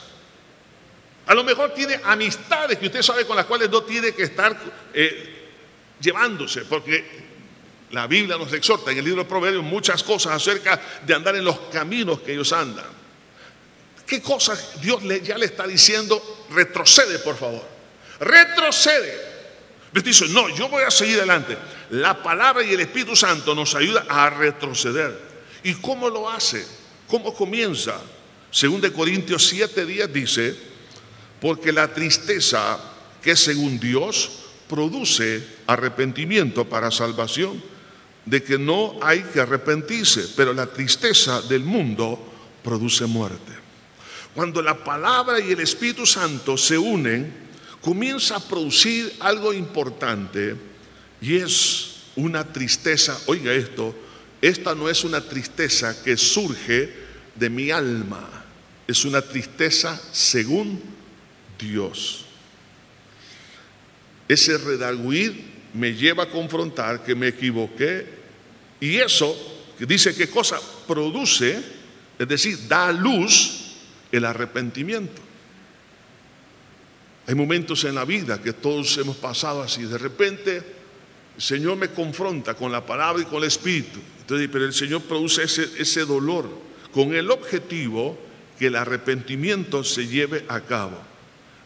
A 1.27 1.35
lo 1.35 1.45
mejor 1.45 1.73
tiene 1.73 2.01
amistades 2.05 2.79
que 2.79 2.87
usted 2.87 3.03
sabe 3.03 3.25
con 3.25 3.37
las 3.37 3.47
cuales 3.47 3.71
no 3.71 3.83
tiene 3.85 4.13
que 4.13 4.25
estar 4.25 4.55
eh, 4.93 5.49
llevándose, 6.01 6.63
porque 6.67 7.30
la 7.91 8.07
Biblia 8.07 8.37
nos 8.37 8.53
exhorta 8.53 8.93
en 8.93 8.99
el 8.99 9.05
libro 9.05 9.23
de 9.23 9.29
Proverbios 9.29 9.65
muchas 9.65 10.03
cosas 10.03 10.33
acerca 10.33 10.81
de 11.05 11.15
andar 11.15 11.37
en 11.37 11.45
los 11.45 11.59
caminos 11.73 12.21
que 12.21 12.33
ellos 12.33 12.53
andan. 12.53 12.87
¿Qué 14.07 14.21
cosas 14.21 14.81
Dios 14.81 15.03
ya 15.23 15.39
le 15.39 15.47
está 15.47 15.67
diciendo? 15.67 16.47
Retrocede, 16.51 17.19
por 17.21 17.37
favor 17.37 17.81
retrocede. 18.21 19.31
Usted 19.89 20.05
dice, 20.05 20.29
no, 20.29 20.49
yo 20.55 20.69
voy 20.69 20.85
a 20.85 20.91
seguir 20.91 21.19
adelante. 21.19 21.57
La 21.91 22.23
palabra 22.23 22.63
y 22.63 22.73
el 22.73 22.81
Espíritu 22.81 23.17
Santo 23.17 23.55
nos 23.55 23.75
ayuda 23.75 24.07
a 24.09 24.31
retroceder. 24.31 25.19
¿Y 25.65 25.75
cómo 25.75 26.09
lo 26.09 26.31
hace? 26.31 26.65
¿Cómo 27.09 27.35
comienza? 27.35 28.01
Según 28.53 28.81
de 28.81 28.93
Corintios 28.93 29.49
7 29.49 29.85
días 29.87 30.13
dice, 30.13 30.55
porque 31.41 31.73
la 31.73 31.93
tristeza 31.93 32.79
que 33.21 33.35
según 33.35 33.81
Dios 33.81 34.31
produce 34.69 35.45
arrepentimiento 35.67 36.69
para 36.69 36.93
salvación, 36.93 37.61
de 38.25 38.43
que 38.43 38.59
no 38.59 38.99
hay 39.03 39.23
que 39.23 39.41
arrepentirse, 39.41 40.33
pero 40.37 40.53
la 40.53 40.67
tristeza 40.67 41.43
del 41.43 41.65
mundo 41.65 42.19
produce 42.63 43.07
muerte. 43.07 43.53
Cuando 44.35 44.63
la 44.63 44.85
palabra 44.85 45.41
y 45.41 45.53
el 45.53 45.61
Espíritu 45.61 46.07
Santo 46.07 46.57
se 46.57 46.79
unen, 46.79 47.33
comienza 47.81 48.37
a 48.37 48.41
producir 48.41 49.13
algo 49.21 49.53
importante 49.53 50.55
y 51.21 51.37
es 51.37 51.97
una 52.17 52.45
tristeza, 52.45 53.19
oiga 53.27 53.53
esto, 53.53 53.95
esta 54.41 54.75
no 54.75 54.89
es 54.89 55.05
una 55.05 55.21
tristeza 55.21 56.03
que 56.03 56.17
surge 56.17 56.93
de 57.35 57.51
mi 57.51 57.71
alma, 57.71 58.29
es 58.87 59.05
una 59.05 59.23
tristeza 59.23 60.01
según 60.13 60.81
Dios. 61.59 62.25
Ese 64.29 64.57
redarguir 64.59 65.50
me 65.75 65.95
lleva 65.95 66.25
a 66.25 66.31
confrontar 66.31 67.03
que 67.05 67.15
me 67.15 67.29
equivoqué 67.29 68.07
y 68.81 68.97
eso, 68.97 69.37
dice 69.79 70.15
qué 70.15 70.29
cosa, 70.29 70.59
produce, 70.87 71.63
es 72.19 72.29
decir, 72.29 72.67
da 72.67 72.89
a 72.89 72.93
luz 72.93 73.77
el 74.11 74.25
arrepentimiento. 74.25 75.21
Hay 77.27 77.35
momentos 77.35 77.85
en 77.85 77.95
la 77.95 78.05
vida 78.05 78.43
que 78.43 78.53
todos 78.53 78.97
hemos 78.99 79.17
pasado 79.17 79.63
así. 79.63 79.85
De 79.85 79.99
repente 79.99 80.63
el 81.37 81.43
Señor 81.43 81.77
me 81.77 81.89
confronta 81.91 82.55
con 82.55 82.73
la 82.73 82.85
palabra 82.85 83.23
y 83.23 83.27
con 83.27 83.39
el 83.39 83.45
Espíritu. 83.45 84.01
Entonces, 84.21 84.49
pero 84.51 84.65
el 84.65 84.73
Señor 84.73 85.03
produce 85.03 85.45
ese, 85.45 85.69
ese 85.79 86.05
dolor 86.05 86.49
con 86.93 87.15
el 87.15 87.31
objetivo 87.31 88.19
que 88.59 88.67
el 88.67 88.77
arrepentimiento 88.77 89.85
se 89.85 90.07
lleve 90.07 90.45
a 90.49 90.61
cabo. 90.61 90.99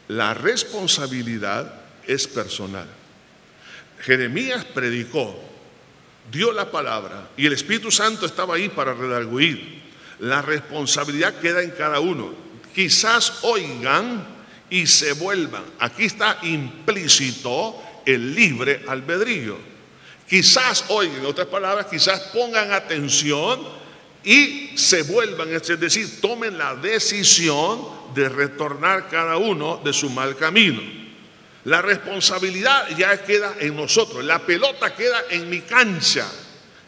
La 0.08 0.34
responsabilidad 0.34 1.82
es 2.06 2.28
personal. 2.28 2.86
Jeremías 4.04 4.66
predicó, 4.66 5.34
dio 6.30 6.52
la 6.52 6.70
palabra 6.70 7.30
y 7.36 7.46
el 7.46 7.54
Espíritu 7.54 7.90
Santo 7.90 8.26
estaba 8.26 8.56
ahí 8.56 8.68
para 8.68 8.92
redarguir. 8.92 9.82
La 10.20 10.42
responsabilidad 10.42 11.40
queda 11.40 11.62
en 11.62 11.70
cada 11.70 12.00
uno. 12.00 12.34
Quizás 12.74 13.38
oigan 13.42 14.26
y 14.68 14.86
se 14.86 15.12
vuelvan. 15.12 15.64
Aquí 15.78 16.04
está 16.04 16.38
implícito 16.42 17.80
el 18.04 18.34
libre 18.34 18.84
albedrío. 18.88 19.56
Quizás 20.28 20.84
oigan, 20.88 21.20
en 21.20 21.26
otras 21.26 21.46
palabras, 21.46 21.86
quizás 21.86 22.20
pongan 22.34 22.72
atención 22.72 23.60
y 24.22 24.76
se 24.76 25.02
vuelvan, 25.02 25.52
es 25.52 25.80
decir, 25.80 26.20
tomen 26.20 26.58
la 26.58 26.74
decisión 26.76 27.80
de 28.14 28.28
retornar 28.28 29.08
cada 29.08 29.36
uno 29.36 29.80
de 29.84 29.92
su 29.92 30.10
mal 30.10 30.36
camino. 30.36 31.03
La 31.64 31.80
responsabilidad 31.80 32.88
ya 32.96 33.22
queda 33.24 33.54
en 33.58 33.74
nosotros, 33.74 34.22
la 34.22 34.44
pelota 34.44 34.94
queda 34.94 35.24
en 35.30 35.48
mi 35.48 35.62
cancha, 35.62 36.26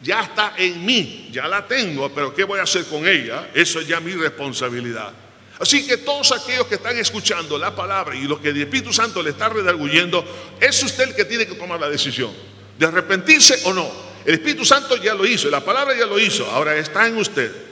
ya 0.02 0.20
está 0.20 0.54
en 0.58 0.84
mí, 0.84 1.30
ya 1.32 1.48
la 1.48 1.66
tengo, 1.66 2.12
pero 2.14 2.34
¿qué 2.34 2.44
voy 2.44 2.60
a 2.60 2.64
hacer 2.64 2.84
con 2.84 3.08
ella? 3.08 3.48
Eso 3.54 3.80
es 3.80 3.88
ya 3.88 4.00
mi 4.00 4.12
responsabilidad. 4.12 5.12
Así 5.58 5.86
que 5.86 5.96
todos 5.96 6.32
aquellos 6.32 6.66
que 6.66 6.74
están 6.74 6.96
escuchando 6.98 7.56
la 7.56 7.74
palabra 7.74 8.14
y 8.14 8.24
lo 8.24 8.40
que 8.40 8.50
el 8.50 8.60
Espíritu 8.60 8.92
Santo 8.92 9.22
le 9.22 9.30
está 9.30 9.48
redarguyendo, 9.48 10.22
es 10.60 10.82
usted 10.82 11.08
el 11.08 11.14
que 11.14 11.24
tiene 11.24 11.46
que 11.46 11.54
tomar 11.54 11.80
la 11.80 11.88
decisión 11.88 12.30
de 12.78 12.86
arrepentirse 12.86 13.60
o 13.64 13.72
no. 13.72 13.90
El 14.26 14.34
Espíritu 14.34 14.66
Santo 14.66 14.96
ya 14.96 15.14
lo 15.14 15.24
hizo, 15.24 15.48
la 15.48 15.64
palabra 15.64 15.96
ya 15.96 16.04
lo 16.04 16.18
hizo, 16.18 16.44
ahora 16.50 16.76
está 16.76 17.06
en 17.06 17.16
usted. 17.16 17.65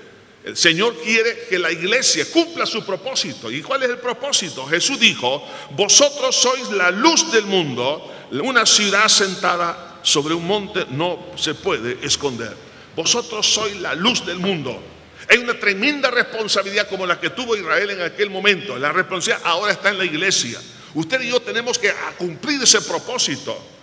El 0.44 0.59
Señor 0.59 0.94
quiere 1.02 1.46
que 1.48 1.59
la 1.59 1.72
iglesia 1.72 2.30
cumpla 2.30 2.66
su 2.66 2.85
propósito. 2.85 3.50
¿Y 3.50 3.62
cuál 3.62 3.83
es 3.83 3.88
el 3.88 3.98
propósito? 3.98 4.66
Jesús 4.66 5.00
dijo, 5.00 5.42
vosotros 5.70 6.37
sois 6.37 6.70
la 6.70 6.90
luz 6.90 7.33
del 7.33 7.46
mundo, 7.46 8.12
una 8.30 8.66
ciudad 8.66 9.09
sentada 9.09 10.00
sobre 10.02 10.35
un 10.35 10.46
monte 10.46 10.85
no 10.90 11.18
se 11.37 11.54
puede 11.54 11.96
esconder. 12.04 12.54
Vosotros 12.94 13.46
sois 13.46 13.74
la 13.80 13.94
luz 13.94 14.26
del 14.26 14.38
mundo. 14.38 14.83
Hay 15.30 15.38
una 15.38 15.59
tremenda 15.59 16.11
responsabilidad 16.11 16.88
como 16.88 17.07
la 17.07 17.18
que 17.18 17.30
tuvo 17.30 17.57
Israel 17.57 17.90
en 17.90 18.02
aquel 18.02 18.28
momento. 18.28 18.78
La 18.78 18.92
responsabilidad 18.92 19.48
ahora 19.50 19.72
está 19.72 19.88
en 19.88 19.98
la 19.98 20.04
iglesia. 20.04 20.61
Usted 20.92 21.22
y 21.22 21.30
yo 21.30 21.40
tenemos 21.40 21.78
que 21.78 21.90
cumplir 22.18 22.62
ese 22.62 22.83
propósito. 22.83 23.74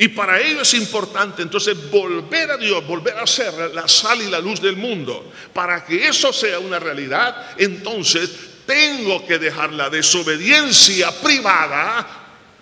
Y 0.00 0.08
para 0.08 0.40
ello 0.40 0.62
es 0.62 0.72
importante 0.72 1.42
entonces 1.42 1.90
volver 1.90 2.52
a 2.52 2.56
Dios, 2.56 2.86
volver 2.86 3.18
a 3.18 3.26
ser 3.26 3.52
la 3.74 3.86
sal 3.86 4.22
y 4.22 4.30
la 4.30 4.40
luz 4.40 4.58
del 4.58 4.74
mundo. 4.74 5.30
Para 5.52 5.84
que 5.84 6.08
eso 6.08 6.32
sea 6.32 6.58
una 6.58 6.78
realidad, 6.78 7.50
entonces 7.58 8.30
tengo 8.64 9.26
que 9.26 9.38
dejar 9.38 9.74
la 9.74 9.90
desobediencia 9.90 11.12
privada 11.20 12.06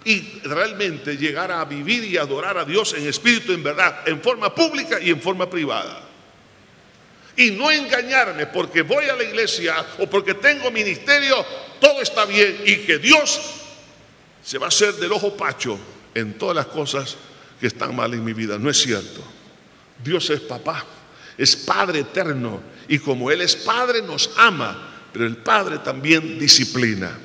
y 0.04 0.40
realmente 0.42 1.16
llegar 1.16 1.52
a 1.52 1.64
vivir 1.64 2.02
y 2.02 2.16
adorar 2.16 2.58
a 2.58 2.64
Dios 2.64 2.94
en 2.94 3.06
espíritu, 3.06 3.52
en 3.52 3.62
verdad, 3.62 4.00
en 4.08 4.20
forma 4.20 4.52
pública 4.52 4.98
y 5.00 5.10
en 5.10 5.22
forma 5.22 5.48
privada 5.48 6.06
y 7.36 7.52
no 7.52 7.70
engañarme 7.70 8.46
porque 8.46 8.82
voy 8.82 9.04
a 9.04 9.14
la 9.14 9.22
iglesia 9.22 9.86
o 10.00 10.08
porque 10.08 10.34
tengo 10.34 10.72
ministerio, 10.72 11.46
todo 11.80 12.02
está 12.02 12.24
bien 12.24 12.62
y 12.64 12.78
que 12.78 12.98
Dios 12.98 13.40
se 14.42 14.58
va 14.58 14.66
a 14.66 14.68
hacer 14.70 14.94
del 14.94 15.12
ojo 15.12 15.36
pacho 15.36 15.78
en 16.14 16.36
todas 16.36 16.56
las 16.56 16.66
cosas 16.66 17.16
que 17.60 17.66
están 17.66 17.94
mal 17.94 18.14
en 18.14 18.24
mi 18.24 18.32
vida. 18.32 18.58
No 18.58 18.70
es 18.70 18.78
cierto. 18.78 19.22
Dios 20.02 20.30
es 20.30 20.40
papá, 20.40 20.84
es 21.36 21.56
Padre 21.56 22.00
eterno 22.00 22.60
y 22.88 22.98
como 22.98 23.30
Él 23.30 23.40
es 23.40 23.56
Padre 23.56 24.02
nos 24.02 24.30
ama, 24.36 25.08
pero 25.12 25.26
el 25.26 25.36
Padre 25.36 25.78
también 25.78 26.38
disciplina. 26.38 27.18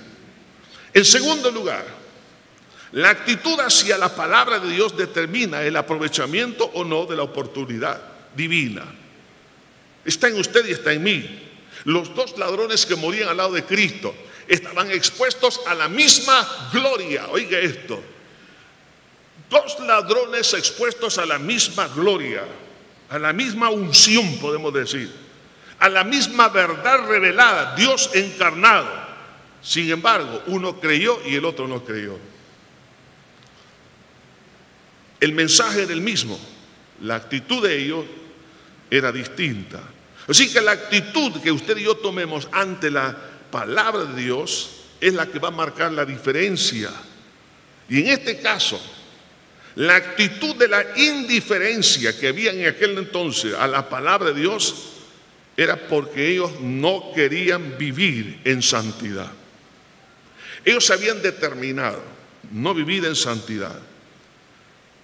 En 0.93 1.05
segundo 1.05 1.51
lugar, 1.51 1.85
la 2.93 3.09
actitud 3.09 3.59
hacia 3.59 3.97
la 3.97 4.15
palabra 4.15 4.59
de 4.59 4.69
Dios 4.69 4.95
determina 4.95 5.63
el 5.63 5.75
aprovechamiento 5.75 6.65
o 6.73 6.83
no 6.83 7.05
de 7.05 7.15
la 7.15 7.23
oportunidad 7.23 8.01
divina. 8.35 8.83
Está 10.05 10.27
en 10.27 10.39
usted 10.39 10.67
y 10.67 10.71
está 10.71 10.93
en 10.93 11.03
mí. 11.03 11.49
Los 11.85 12.13
dos 12.13 12.37
ladrones 12.37 12.85
que 12.85 12.95
morían 12.95 13.29
al 13.29 13.37
lado 13.37 13.53
de 13.53 13.63
Cristo 13.63 14.13
estaban 14.47 14.91
expuestos 14.91 15.61
a 15.65 15.73
la 15.73 15.87
misma 15.87 16.69
gloria. 16.71 17.27
Oiga 17.29 17.57
esto. 17.59 18.03
Dos 19.49 19.79
ladrones 19.81 20.53
expuestos 20.53 21.17
a 21.17 21.25
la 21.25 21.37
misma 21.37 21.87
gloria, 21.87 22.43
a 23.09 23.19
la 23.19 23.33
misma 23.33 23.69
unción, 23.69 24.37
podemos 24.39 24.73
decir, 24.73 25.11
a 25.79 25.89
la 25.89 26.03
misma 26.03 26.49
verdad 26.49 27.07
revelada, 27.07 27.75
Dios 27.75 28.09
encarnado. 28.13 28.87
Sin 29.61 29.89
embargo, 29.91 30.43
uno 30.47 30.79
creyó 30.79 31.19
y 31.25 31.35
el 31.35 31.45
otro 31.45 31.67
no 31.67 31.83
creyó. 31.83 32.17
El 35.19 35.33
mensaje 35.33 35.83
era 35.83 35.93
el 35.93 36.01
mismo, 36.01 36.39
la 37.01 37.15
actitud 37.15 37.63
de 37.65 37.77
ellos 37.77 38.05
era 38.89 39.11
distinta. 39.11 39.81
Así 40.27 40.51
que 40.51 40.61
la 40.61 40.71
actitud 40.71 41.41
que 41.41 41.51
usted 41.51 41.77
y 41.77 41.83
yo 41.83 41.95
tomemos 41.95 42.47
ante 42.51 42.89
la 42.89 43.15
palabra 43.51 44.05
de 44.05 44.21
Dios 44.21 44.69
es 44.99 45.13
la 45.13 45.27
que 45.27 45.39
va 45.39 45.49
a 45.49 45.51
marcar 45.51 45.91
la 45.91 46.05
diferencia. 46.05 46.89
Y 47.89 48.01
en 48.01 48.07
este 48.07 48.39
caso, 48.39 48.81
la 49.75 49.95
actitud 49.95 50.55
de 50.55 50.67
la 50.67 50.85
indiferencia 50.97 52.17
que 52.17 52.27
había 52.27 52.51
en 52.51 52.67
aquel 52.67 52.97
entonces 52.97 53.53
a 53.55 53.67
la 53.67 53.89
palabra 53.89 54.31
de 54.31 54.41
Dios 54.41 54.75
era 55.57 55.87
porque 55.87 56.29
ellos 56.29 56.51
no 56.61 57.11
querían 57.15 57.77
vivir 57.77 58.39
en 58.43 58.61
santidad. 58.61 59.31
Ellos 60.65 60.89
habían 60.91 61.21
determinado 61.21 62.01
no 62.51 62.73
vivir 62.73 63.05
en 63.05 63.15
santidad. 63.15 63.77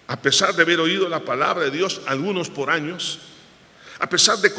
A 0.07 0.21
pesar 0.21 0.55
de 0.55 0.63
haber 0.63 0.79
oído 0.79 1.07
la 1.09 1.19
palabra 1.19 1.65
de 1.65 1.71
Dios 1.71 2.01
algunos 2.07 2.49
por 2.49 2.69
años, 2.69 3.19
a 3.99 4.09
pesar 4.09 4.37
de, 4.39 4.53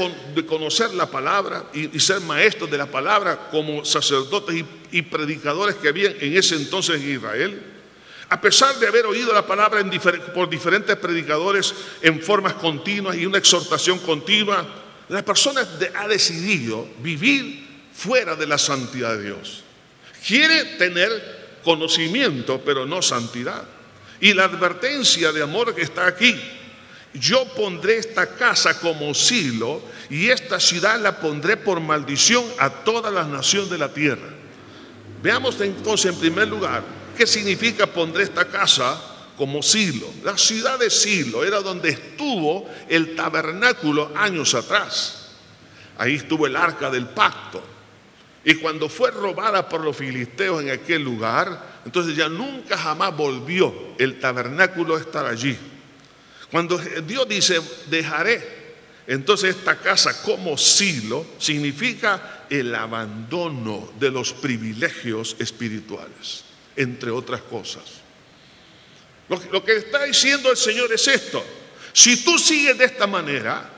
conocer 0.44 0.92
la 0.92 1.06
palabra 1.06 1.64
y, 1.72 1.98
ser 1.98 2.20
maestros 2.20 2.70
de 2.70 2.76
la 2.76 2.86
palabra 2.86 3.48
como 3.50 3.84
sacerdotes 3.84 4.64
y, 4.92 5.02
predicadores 5.02 5.76
que 5.76 5.88
habían 5.88 6.14
en 6.20 6.36
ese 6.36 6.56
entonces 6.56 7.00
en 7.00 7.10
Israel, 7.10 7.62
a 8.30 8.40
pesar 8.40 8.76
de 8.78 8.86
haber 8.86 9.06
oído 9.06 9.34
la 9.34 9.44
palabra 9.44 9.84
por 10.32 10.48
diferentes 10.48 10.96
predicadores 10.96 11.74
en 12.00 12.22
formas 12.22 12.54
continuas 12.54 13.16
y 13.16 13.26
una 13.26 13.38
exhortación 13.38 13.98
continua, 13.98 14.64
la 15.08 15.24
persona 15.24 15.66
ha 15.96 16.06
decidido 16.06 16.88
vivir 17.00 17.88
fuera 17.92 18.36
de 18.36 18.46
la 18.46 18.56
santidad 18.56 19.16
de 19.16 19.24
Dios. 19.24 19.64
Quiere 20.24 20.76
tener 20.76 21.58
conocimiento, 21.64 22.62
pero 22.64 22.86
no 22.86 23.02
santidad. 23.02 23.64
Y 24.20 24.32
la 24.32 24.44
advertencia 24.44 25.32
de 25.32 25.42
amor 25.42 25.74
que 25.74 25.82
está 25.82 26.06
aquí 26.06 26.40
yo 27.12 27.44
pondré 27.54 27.96
esta 27.96 28.36
casa 28.36 28.78
como 28.78 29.12
silo 29.14 29.82
y 30.08 30.28
esta 30.28 30.60
ciudad 30.60 31.00
la 31.00 31.20
pondré 31.20 31.56
por 31.56 31.80
maldición 31.80 32.44
a 32.58 32.70
todas 32.70 33.12
las 33.12 33.26
naciones 33.26 33.70
de 33.70 33.78
la 33.78 33.92
tierra. 33.92 34.28
Veamos 35.20 35.60
entonces 35.60 36.12
en 36.12 36.20
primer 36.20 36.46
lugar 36.46 36.99
qué 37.16 37.26
significa 37.26 37.86
pondré 37.86 38.24
esta 38.24 38.46
casa 38.46 39.00
como 39.36 39.62
silo. 39.62 40.06
La 40.22 40.36
ciudad 40.36 40.78
de 40.78 40.90
Silo 40.90 41.44
era 41.44 41.60
donde 41.60 41.90
estuvo 41.90 42.68
el 42.88 43.14
tabernáculo 43.14 44.12
años 44.14 44.54
atrás. 44.54 45.28
Ahí 45.98 46.16
estuvo 46.16 46.46
el 46.46 46.56
arca 46.56 46.90
del 46.90 47.08
pacto. 47.08 47.62
Y 48.44 48.54
cuando 48.54 48.88
fue 48.88 49.10
robada 49.10 49.68
por 49.68 49.82
los 49.82 49.96
filisteos 49.96 50.62
en 50.62 50.70
aquel 50.70 51.02
lugar, 51.02 51.80
entonces 51.84 52.16
ya 52.16 52.28
nunca 52.28 52.76
jamás 52.76 53.16
volvió 53.16 53.74
el 53.98 54.18
tabernáculo 54.18 54.96
a 54.96 55.00
estar 55.00 55.26
allí. 55.26 55.56
Cuando 56.50 56.78
Dios 56.78 57.28
dice, 57.28 57.60
dejaré 57.88 58.60
entonces 59.06 59.56
esta 59.56 59.76
casa 59.76 60.22
como 60.22 60.56
silo, 60.56 61.26
significa 61.38 62.44
el 62.48 62.72
abandono 62.74 63.90
de 63.98 64.10
los 64.10 64.32
privilegios 64.32 65.34
espirituales, 65.40 66.44
entre 66.76 67.10
otras 67.10 67.42
cosas. 67.42 67.82
Lo, 69.28 69.64
que 69.64 69.76
está 69.76 70.04
diciendo 70.04 70.50
el 70.50 70.56
Señor 70.56 70.92
es 70.92 71.06
esto. 71.06 71.44
Si 71.92 72.24
tú 72.24 72.38
sigues 72.38 72.76
de 72.76 72.84
esta 72.84 73.06
manera, 73.06 73.70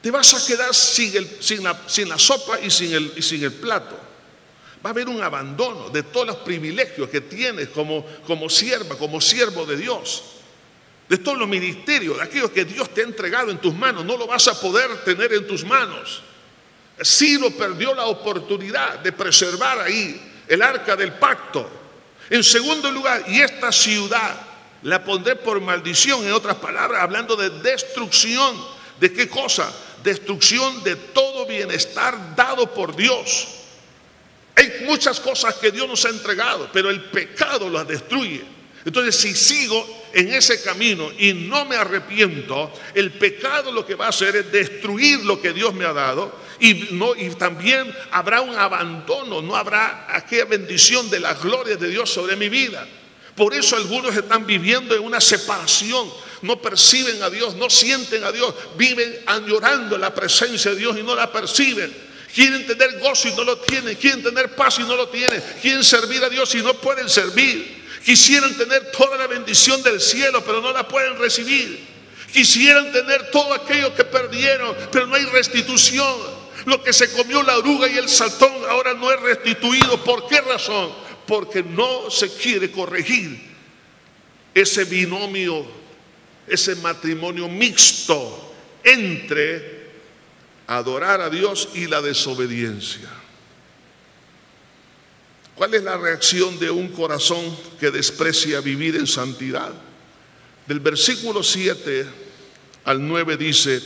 te 0.00 0.10
vas 0.10 0.32
a 0.34 0.46
quedar 0.46 0.74
sin, 0.74 1.62
la, 1.62 2.18
sopa 2.18 2.60
y 2.60 2.70
sin, 2.70 2.94
el, 2.94 3.12
y 3.16 3.22
sin 3.22 3.42
el 3.42 3.52
plato. 3.52 3.98
Va 4.84 4.90
a 4.90 4.92
haber 4.92 5.08
un 5.08 5.22
abandono 5.22 5.90
de 5.90 6.04
todos 6.04 6.26
los 6.26 6.36
privilegios 6.36 7.08
que 7.08 7.20
tienes 7.20 7.68
como, 7.68 8.06
como 8.26 8.48
sierva, 8.48 8.96
como 8.96 9.20
siervo 9.20 9.66
de 9.66 9.76
Dios 9.76 10.22
de 11.10 11.18
todos 11.18 11.36
los 11.36 11.48
ministerios, 11.48 12.18
de 12.18 12.22
aquellos 12.22 12.52
que 12.52 12.64
Dios 12.64 12.94
te 12.94 13.00
ha 13.00 13.04
entregado 13.04 13.50
en 13.50 13.58
tus 13.58 13.74
manos, 13.74 14.04
no 14.04 14.16
lo 14.16 14.28
vas 14.28 14.46
a 14.46 14.58
poder 14.60 15.02
tener 15.02 15.32
en 15.32 15.44
tus 15.44 15.64
manos. 15.64 16.22
Ciro 17.04 17.50
perdió 17.50 17.92
la 17.96 18.06
oportunidad 18.06 19.00
de 19.00 19.10
preservar 19.10 19.80
ahí 19.80 20.44
el 20.46 20.62
arca 20.62 20.94
del 20.94 21.14
pacto. 21.14 21.68
En 22.30 22.44
segundo 22.44 22.92
lugar, 22.92 23.24
y 23.26 23.40
esta 23.40 23.72
ciudad 23.72 24.40
la 24.82 25.04
pondré 25.04 25.36
por 25.36 25.60
maldición, 25.60 26.24
en 26.24 26.32
otras 26.32 26.56
palabras, 26.56 27.02
hablando 27.02 27.36
de 27.36 27.50
destrucción. 27.50 28.56
¿De 29.00 29.12
qué 29.12 29.28
cosa? 29.28 29.70
Destrucción 30.04 30.82
de 30.84 30.94
todo 30.96 31.46
bienestar 31.46 32.36
dado 32.36 32.72
por 32.72 32.94
Dios. 32.94 33.48
Hay 34.54 34.84
muchas 34.84 35.18
cosas 35.18 35.54
que 35.56 35.70
Dios 35.70 35.88
nos 35.88 36.04
ha 36.04 36.10
entregado, 36.10 36.68
pero 36.72 36.90
el 36.90 37.02
pecado 37.04 37.68
las 37.68 37.88
destruye. 37.88 38.42
Entonces, 38.84 39.16
si 39.16 39.34
sigo 39.34 39.86
en 40.12 40.32
ese 40.32 40.62
camino 40.62 41.10
y 41.18 41.32
no 41.32 41.64
me 41.64 41.76
arrepiento, 41.76 42.72
el 42.94 43.10
pecado 43.12 43.72
lo 43.72 43.84
que 43.84 43.94
va 43.94 44.06
a 44.06 44.10
hacer 44.10 44.36
es 44.36 44.52
destruir 44.52 45.24
lo 45.24 45.40
que 45.40 45.52
Dios 45.52 45.74
me 45.74 45.84
ha 45.84 45.92
dado 45.92 46.32
y, 46.60 46.88
no, 46.92 47.16
y 47.16 47.30
también 47.30 47.92
habrá 48.10 48.42
un 48.42 48.56
abandono, 48.56 49.40
no 49.40 49.56
habrá 49.56 50.06
aquella 50.08 50.44
bendición 50.44 51.08
de 51.10 51.20
la 51.20 51.34
gloria 51.34 51.76
de 51.76 51.88
Dios 51.88 52.10
sobre 52.10 52.36
mi 52.36 52.48
vida. 52.48 52.86
Por 53.34 53.54
eso 53.54 53.76
algunos 53.76 54.14
están 54.14 54.46
viviendo 54.46 54.94
en 54.94 55.02
una 55.02 55.20
separación, 55.20 56.10
no 56.42 56.60
perciben 56.60 57.22
a 57.22 57.30
Dios, 57.30 57.54
no 57.56 57.70
sienten 57.70 58.22
a 58.24 58.32
Dios, 58.32 58.54
viven 58.76 59.20
añorando 59.26 59.96
la 59.96 60.14
presencia 60.14 60.72
de 60.72 60.76
Dios 60.76 60.98
y 60.98 61.02
no 61.02 61.14
la 61.14 61.32
perciben. 61.32 62.10
Quieren 62.34 62.66
tener 62.66 62.98
gozo 63.00 63.28
y 63.28 63.34
no 63.34 63.42
lo 63.42 63.58
tienen, 63.58 63.96
quieren 63.96 64.22
tener 64.22 64.54
paz 64.54 64.78
y 64.78 64.82
no 64.82 64.94
lo 64.94 65.08
tienen, 65.08 65.42
quieren 65.60 65.82
servir 65.82 66.22
a 66.22 66.28
Dios 66.28 66.54
y 66.54 66.58
no 66.58 66.74
pueden 66.74 67.08
servir. 67.08 67.80
Quisieran 68.04 68.56
tener 68.56 68.90
toda 68.92 69.16
la 69.16 69.26
bendición 69.26 69.82
del 69.82 70.00
cielo, 70.00 70.42
pero 70.44 70.60
no 70.60 70.72
la 70.72 70.86
pueden 70.86 71.18
recibir. 71.18 71.80
Quisieran 72.32 72.92
tener 72.92 73.30
todo 73.30 73.52
aquello 73.52 73.94
que 73.94 74.04
perdieron, 74.04 74.76
pero 74.92 75.06
no 75.06 75.16
hay 75.16 75.24
restitución. 75.24 76.39
Lo 76.66 76.82
que 76.82 76.92
se 76.92 77.10
comió 77.12 77.42
la 77.42 77.58
oruga 77.58 77.88
y 77.88 77.96
el 77.96 78.08
saltón 78.08 78.52
ahora 78.68 78.94
no 78.94 79.10
es 79.10 79.20
restituido. 79.20 80.02
¿Por 80.04 80.28
qué 80.28 80.40
razón? 80.40 80.90
Porque 81.26 81.62
no 81.62 82.10
se 82.10 82.32
quiere 82.34 82.70
corregir 82.70 83.50
ese 84.54 84.84
binomio, 84.84 85.66
ese 86.46 86.76
matrimonio 86.76 87.48
mixto 87.48 88.52
entre 88.84 89.80
adorar 90.66 91.20
a 91.20 91.30
Dios 91.30 91.68
y 91.74 91.86
la 91.86 92.00
desobediencia. 92.00 93.08
¿Cuál 95.54 95.74
es 95.74 95.82
la 95.82 95.96
reacción 95.98 96.58
de 96.58 96.70
un 96.70 96.88
corazón 96.88 97.56
que 97.78 97.90
desprecia 97.90 98.60
vivir 98.60 98.96
en 98.96 99.06
santidad? 99.06 99.72
Del 100.66 100.80
versículo 100.80 101.42
7 101.42 102.06
al 102.84 103.06
9 103.06 103.36
dice, 103.36 103.82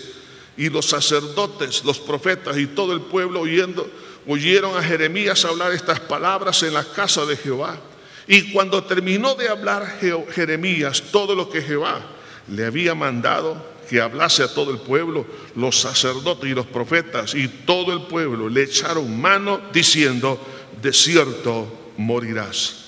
y 0.56 0.68
los 0.68 0.86
sacerdotes, 0.86 1.84
los 1.84 1.98
profetas 1.98 2.56
y 2.58 2.66
todo 2.66 2.92
el 2.92 3.00
pueblo 3.00 3.40
oyendo, 3.40 3.88
oyeron 4.26 4.76
a 4.76 4.82
Jeremías 4.82 5.44
hablar 5.44 5.72
estas 5.72 6.00
palabras 6.00 6.62
en 6.62 6.74
la 6.74 6.84
casa 6.84 7.26
de 7.26 7.36
Jehová. 7.36 7.78
Y 8.26 8.52
cuando 8.52 8.84
terminó 8.84 9.34
de 9.34 9.48
hablar 9.48 9.98
Jeremías 10.32 11.02
todo 11.12 11.34
lo 11.34 11.50
que 11.50 11.60
Jehová 11.60 12.00
le 12.48 12.64
había 12.64 12.94
mandado 12.94 13.74
que 13.88 14.00
hablase 14.00 14.42
a 14.42 14.48
todo 14.48 14.70
el 14.70 14.78
pueblo, 14.78 15.26
los 15.56 15.78
sacerdotes 15.78 16.50
y 16.50 16.54
los 16.54 16.66
profetas 16.66 17.34
y 17.34 17.48
todo 17.48 17.92
el 17.92 18.02
pueblo 18.02 18.48
le 18.48 18.62
echaron 18.62 19.20
mano 19.20 19.60
diciendo, 19.72 20.40
de 20.80 20.92
cierto 20.92 21.92
morirás. 21.98 22.84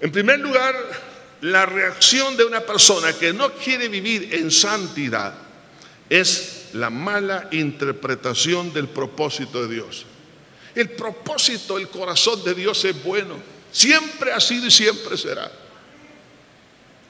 En 0.00 0.12
primer 0.12 0.38
lugar, 0.40 0.74
la 1.40 1.64
reacción 1.64 2.36
de 2.36 2.44
una 2.44 2.60
persona 2.60 3.14
que 3.14 3.32
no 3.32 3.52
quiere 3.52 3.88
vivir 3.88 4.34
en 4.34 4.50
santidad 4.50 5.45
es 6.08 6.68
la 6.72 6.90
mala 6.90 7.48
interpretación 7.52 8.72
del 8.72 8.88
propósito 8.88 9.66
de 9.66 9.74
Dios. 9.74 10.06
El 10.74 10.90
propósito, 10.90 11.78
el 11.78 11.88
corazón 11.88 12.44
de 12.44 12.54
Dios 12.54 12.84
es 12.84 13.02
bueno. 13.02 13.36
Siempre 13.72 14.32
ha 14.32 14.40
sido 14.40 14.66
y 14.66 14.70
siempre 14.70 15.16
será. 15.16 15.50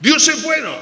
Dios 0.01 0.27
es 0.29 0.43
bueno. 0.43 0.75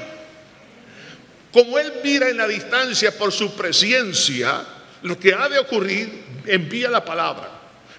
Como 1.52 1.78
Él 1.78 1.92
mira 2.02 2.28
en 2.28 2.36
la 2.36 2.48
distancia 2.48 3.16
por 3.16 3.32
su 3.32 3.54
presencia, 3.54 4.64
lo 5.02 5.18
que 5.18 5.32
ha 5.32 5.48
de 5.48 5.58
ocurrir, 5.58 6.24
envía 6.46 6.90
la 6.90 7.04
palabra. 7.04 7.48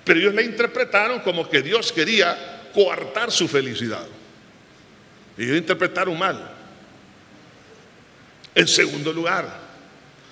Pero 0.04 0.20
ellos 0.20 0.36
la 0.36 0.44
interpretaron 0.44 1.22
como 1.22 1.50
que 1.50 1.62
Dios 1.62 1.92
quería 1.92 2.70
coartar 2.74 3.32
su 3.32 3.48
felicidad. 3.48 4.06
Ellos 5.38 5.58
interpretaron 5.58 6.18
mal. 6.18 6.52
En 8.54 8.68
segundo 8.68 9.12
lugar, 9.12 9.65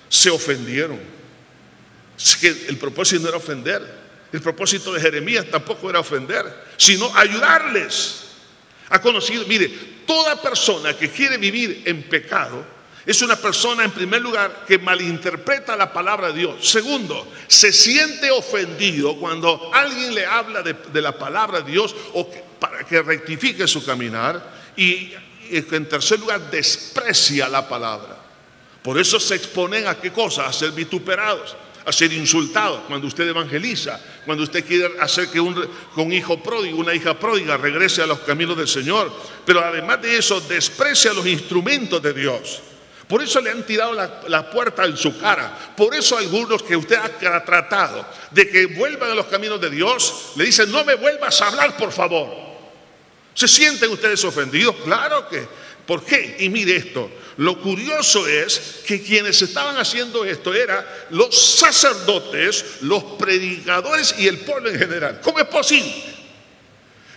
se 0.08 0.30
ofendieron. 0.30 1.00
el 2.42 2.76
propósito 2.78 3.22
no 3.22 3.28
era 3.28 3.36
ofender. 3.36 4.04
El 4.32 4.40
propósito 4.40 4.92
de 4.92 5.00
Jeremías 5.00 5.46
tampoco 5.48 5.88
era 5.88 6.00
ofender, 6.00 6.44
sino 6.76 7.14
ayudarles. 7.16 8.24
Ha 8.90 9.00
conocido, 9.00 9.46
mire, 9.46 9.68
toda 10.06 10.40
persona 10.42 10.96
que 10.96 11.08
quiere 11.08 11.36
vivir 11.36 11.82
en 11.84 12.02
pecado 12.02 12.74
es 13.06 13.20
una 13.20 13.36
persona, 13.36 13.84
en 13.84 13.90
primer 13.90 14.22
lugar, 14.22 14.64
que 14.66 14.78
malinterpreta 14.78 15.76
la 15.76 15.92
palabra 15.92 16.28
de 16.28 16.38
Dios. 16.38 16.68
Segundo, 16.68 17.30
se 17.46 17.72
siente 17.72 18.30
ofendido 18.30 19.16
cuando 19.16 19.70
alguien 19.74 20.14
le 20.14 20.24
habla 20.24 20.62
de, 20.62 21.02
la 21.02 21.12
palabra 21.12 21.60
de 21.60 21.70
Dios 21.70 21.94
o 22.14 22.30
para 22.58 22.84
que 22.84 23.02
rectifique 23.02 23.68
su 23.68 23.84
caminar. 23.84 24.54
Y, 24.76 25.12
en 25.50 25.88
tercer 25.88 26.18
lugar, 26.18 26.50
desprecia 26.50 27.48
la 27.48 27.68
palabra. 27.68 28.13
Por 28.84 28.98
eso 28.98 29.18
se 29.18 29.36
exponen 29.36 29.86
a 29.86 29.94
qué 29.94 30.12
cosa? 30.12 30.44
A 30.46 30.52
ser 30.52 30.72
vituperados, 30.72 31.56
a 31.86 31.90
ser 31.90 32.12
insultados 32.12 32.82
cuando 32.86 33.06
usted 33.06 33.26
evangeliza, 33.26 33.98
cuando 34.26 34.44
usted 34.44 34.62
quiere 34.62 35.00
hacer 35.00 35.28
que 35.28 35.40
un, 35.40 36.12
hijo 36.12 36.42
pródigo, 36.42 36.76
una 36.80 36.92
hija 36.94 37.18
pródiga 37.18 37.56
regrese 37.56 38.02
a 38.02 38.06
los 38.06 38.18
caminos 38.18 38.58
del 38.58 38.68
Señor. 38.68 39.10
Pero 39.46 39.64
además 39.64 40.02
de 40.02 40.18
eso, 40.18 40.38
desprecia 40.38 41.14
los 41.14 41.26
instrumentos 41.26 42.02
de 42.02 42.12
Dios. 42.12 42.60
Por 43.08 43.22
eso 43.22 43.40
le 43.40 43.52
han 43.52 43.64
tirado 43.64 43.94
la, 43.94 44.50
puerta 44.50 44.84
en 44.84 44.98
su 44.98 45.18
cara. 45.18 45.72
Por 45.74 45.94
eso 45.94 46.18
algunos 46.18 46.62
que 46.62 46.76
usted 46.76 46.96
ha 46.96 47.42
tratado 47.42 48.04
de 48.32 48.50
que 48.50 48.66
vuelvan 48.66 49.12
a 49.12 49.14
los 49.14 49.26
caminos 49.28 49.58
de 49.62 49.70
Dios, 49.70 50.32
le 50.36 50.44
dicen, 50.44 50.70
no 50.70 50.84
me 50.84 50.94
vuelvas 50.94 51.40
a 51.40 51.48
hablar, 51.48 51.74
por 51.78 51.90
favor. 51.90 52.28
¿Se 53.32 53.48
sienten 53.48 53.90
ustedes 53.90 54.22
ofendidos? 54.24 54.76
Claro 54.84 55.26
que. 55.26 55.63
¿Por 55.86 56.04
qué? 56.04 56.36
Y 56.40 56.48
mire 56.48 56.76
esto. 56.76 57.10
Lo 57.36 57.60
curioso 57.60 58.26
es 58.28 58.82
que 58.86 59.02
quienes 59.02 59.42
estaban 59.42 59.76
haciendo 59.76 60.24
esto 60.24 60.54
eran 60.54 60.84
los 61.10 61.36
sacerdotes, 61.36 62.64
los 62.82 63.02
predicadores 63.18 64.14
y 64.18 64.28
el 64.28 64.38
pueblo 64.38 64.70
en 64.70 64.78
general. 64.78 65.20
¿Cómo 65.22 65.40
es 65.40 65.46
posible? 65.46 66.14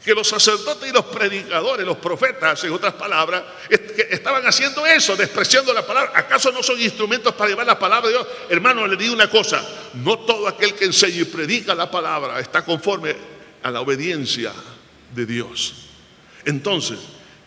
que 0.08 0.16
los 0.16 0.30
sacerdotes 0.30 0.90
y 0.90 0.94
los 0.94 1.04
predicadores, 1.04 1.86
los 1.86 1.98
profetas, 1.98 2.64
en 2.64 2.72
otras 2.72 2.94
palabras, 2.94 3.44
estaban 4.10 4.48
haciendo 4.48 4.86
eso, 4.86 5.18
despreciando 5.18 5.74
la 5.74 5.86
palabra. 5.86 6.14
¿Acaso 6.16 6.50
no 6.50 6.64
son 6.64 6.80
instrumentos 6.80 7.34
para 7.34 7.50
llevar 7.50 7.68
la 7.68 7.78
palabra 7.78 8.08
de 8.08 8.14
Dios? 8.14 8.28
Hermano, 8.48 8.88
le 8.88 8.96
digo 8.96 9.14
una 9.14 9.30
cosa, 9.30 9.62
no 9.96 10.20
todo 10.20 10.48
aquel 10.48 10.76
que 10.76 10.86
enseña 10.86 11.18
y 11.18 11.26
predica 11.26 11.76
la 11.76 11.92
palabra 11.92 12.40
está 12.40 12.64
conforme 12.64 13.18
a 13.62 13.70
la 13.70 13.82
obediencia 13.82 14.54
de 15.14 15.26
Dios. 15.26 15.74
Entonces, 16.46 17.00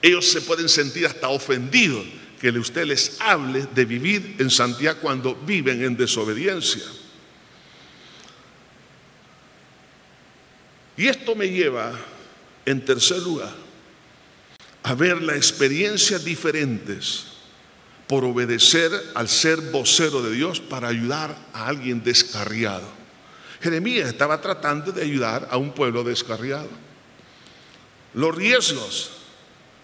ellos 0.02 0.28
se 0.28 0.40
pueden 0.40 0.68
sentir 0.68 1.06
hasta 1.06 1.28
ofendidos 1.28 2.04
que 2.40 2.50
usted 2.50 2.86
les 2.86 3.20
hable 3.20 3.66
de 3.74 3.84
vivir 3.84 4.36
en 4.38 4.48
santidad 4.48 4.96
cuando 4.98 5.34
viven 5.34 5.84
en 5.84 5.96
desobediencia. 5.96 6.82
Y 10.96 11.06
esto 11.06 11.34
me 11.34 11.48
lleva 11.48 11.92
en 12.64 12.84
tercer 12.84 13.18
lugar, 13.18 13.52
a 14.82 14.94
ver 14.94 15.20
las 15.20 15.36
experiencias 15.36 16.24
diferentes 16.24 17.26
por 18.06 18.24
obedecer 18.24 18.90
al 19.14 19.28
ser 19.28 19.60
vocero 19.60 20.22
de 20.22 20.32
Dios 20.32 20.60
para 20.60 20.88
ayudar 20.88 21.36
a 21.52 21.66
alguien 21.66 22.02
descarriado. 22.02 22.88
Jeremías 23.60 24.08
estaba 24.08 24.40
tratando 24.40 24.92
de 24.92 25.02
ayudar 25.02 25.46
a 25.50 25.58
un 25.58 25.72
pueblo 25.72 26.02
descarriado. 26.02 26.68
Los 28.14 28.34
riesgos 28.34 29.19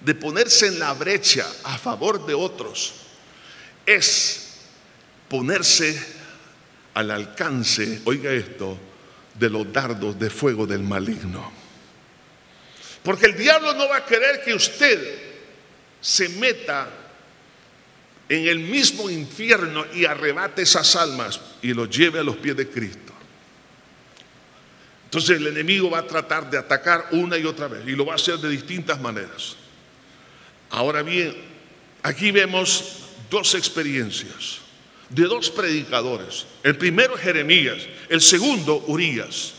de 0.00 0.14
ponerse 0.14 0.66
en 0.66 0.78
la 0.78 0.92
brecha 0.92 1.46
a 1.64 1.78
favor 1.78 2.26
de 2.26 2.34
otros 2.34 2.94
es 3.84 4.58
ponerse 5.28 6.00
al 6.94 7.10
alcance, 7.10 8.00
oiga 8.04 8.32
esto, 8.32 8.78
de 9.34 9.50
los 9.50 9.70
dardos 9.72 10.18
de 10.18 10.30
fuego 10.30 10.66
del 10.66 10.82
maligno. 10.82 11.52
Porque 13.02 13.26
el 13.26 13.36
diablo 13.36 13.74
no 13.74 13.88
va 13.88 13.98
a 13.98 14.06
querer 14.06 14.42
que 14.42 14.54
usted 14.54 15.18
se 16.00 16.28
meta 16.30 16.88
en 18.28 18.48
el 18.48 18.58
mismo 18.58 19.08
infierno 19.08 19.84
y 19.94 20.04
arrebate 20.04 20.62
esas 20.62 20.96
almas 20.96 21.40
y 21.62 21.72
los 21.72 21.88
lleve 21.90 22.18
a 22.18 22.24
los 22.24 22.36
pies 22.36 22.56
de 22.56 22.68
Cristo. 22.68 23.12
Entonces 25.04 25.36
el 25.36 25.46
enemigo 25.46 25.88
va 25.88 26.00
a 26.00 26.06
tratar 26.06 26.50
de 26.50 26.58
atacar 26.58 27.08
una 27.12 27.38
y 27.38 27.44
otra 27.44 27.68
vez 27.68 27.86
y 27.86 27.92
lo 27.92 28.04
va 28.04 28.14
a 28.14 28.16
hacer 28.16 28.38
de 28.38 28.48
distintas 28.48 29.00
maneras. 29.00 29.56
Ahora 30.70 31.02
bien, 31.02 31.34
aquí 32.02 32.30
vemos 32.30 32.98
dos 33.30 33.54
experiencias 33.54 34.60
de 35.08 35.24
dos 35.24 35.50
predicadores. 35.50 36.46
El 36.62 36.76
primero 36.76 37.16
Jeremías, 37.16 37.78
el 38.08 38.20
segundo 38.20 38.84
Urias. 38.88 39.52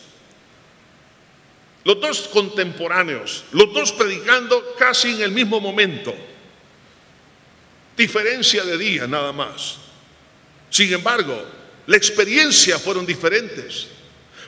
Los 1.84 2.02
dos 2.02 2.28
contemporáneos, 2.34 3.46
los 3.54 3.74
dos 3.74 3.94
predicando 3.94 4.76
casi 4.78 5.10
en 5.12 5.22
el 5.22 5.32
mismo 5.32 5.62
momento. 5.62 6.14
Diferencia 7.96 8.64
de 8.66 8.78
día 8.78 9.08
nada 9.08 9.32
más. 9.32 9.78
Sin 10.70 10.92
embargo, 10.94 11.46
la 11.86 11.96
experiencia 11.96 12.78
fueron 12.78 13.06
diferentes. 13.06 13.88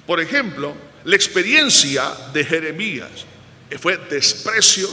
Por 0.06 0.20
ejemplo, 0.20 0.76
la 1.06 1.16
experiencia 1.16 2.14
de 2.34 2.44
Jeremías 2.44 3.26
fue 3.80 3.98
desprecio, 4.10 4.90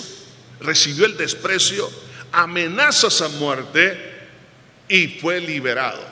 recibió 0.61 1.07
el 1.07 1.17
desprecio, 1.17 1.91
amenazas 2.33 3.21
a 3.23 3.29
muerte 3.29 3.99
y 4.89 5.09
fue 5.09 5.41
liberado. 5.41 6.03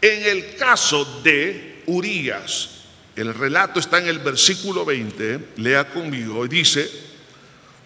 En 0.00 0.24
el 0.24 0.56
caso 0.56 1.04
de 1.22 1.82
Urias, 1.86 2.70
el 3.14 3.34
relato 3.34 3.78
está 3.78 3.98
en 3.98 4.08
el 4.08 4.18
versículo 4.18 4.84
20, 4.84 5.38
lea 5.56 5.88
conmigo, 5.88 6.44
y 6.44 6.48
dice, 6.48 6.90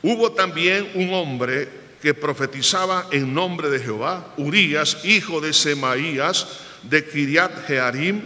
hubo 0.03 0.33
también 0.33 0.90
un 0.94 1.12
hombre 1.12 1.68
que 2.01 2.14
profetizaba 2.14 3.09
en 3.11 3.35
nombre 3.35 3.68
de 3.68 3.81
Jehová, 3.81 4.35
Urías, 4.37 5.05
hijo 5.05 5.40
de 5.40 5.53
Semaías, 5.53 6.46
de 6.83 7.05
Kiriat 7.05 7.66
Jearim, 7.66 8.22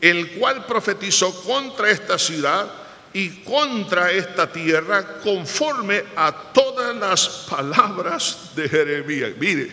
el 0.00 0.30
cual 0.32 0.66
profetizó 0.66 1.34
contra 1.42 1.90
esta 1.90 2.18
ciudad 2.18 2.85
y 3.16 3.30
contra 3.30 4.12
esta 4.12 4.52
tierra 4.52 5.20
conforme 5.22 6.04
a 6.16 6.30
todas 6.52 6.94
las 6.94 7.46
palabras 7.48 8.50
de 8.54 8.68
Jeremías. 8.68 9.30
Mire, 9.40 9.70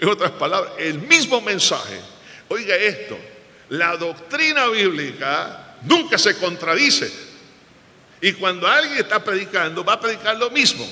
en 0.00 0.08
otras 0.08 0.32
palabras, 0.32 0.72
el 0.76 0.98
mismo 0.98 1.40
mensaje. 1.40 2.00
Oiga 2.48 2.74
esto, 2.74 3.16
la 3.68 3.96
doctrina 3.96 4.66
bíblica 4.66 5.76
nunca 5.82 6.18
se 6.18 6.36
contradice. 6.38 7.08
Y 8.20 8.32
cuando 8.32 8.66
alguien 8.66 8.98
está 8.98 9.22
predicando, 9.22 9.84
va 9.84 9.92
a 9.92 10.00
predicar 10.00 10.36
lo 10.36 10.50
mismo, 10.50 10.84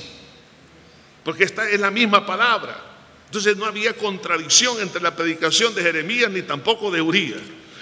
porque 1.25 1.43
esta 1.43 1.69
es 1.69 1.81
la 1.81 1.91
misma 1.91 2.25
palabra. 2.25 2.81
Entonces 3.25 3.57
no 3.57 3.65
había 3.65 3.95
contradicción 3.95 4.81
entre 4.81 5.03
la 5.03 5.17
predicación 5.17 5.75
de 5.75 5.83
Jeremías 5.83 6.31
ni 6.31 6.43
tampoco 6.43 6.93
de 6.93 7.03
Urias. 7.03 7.41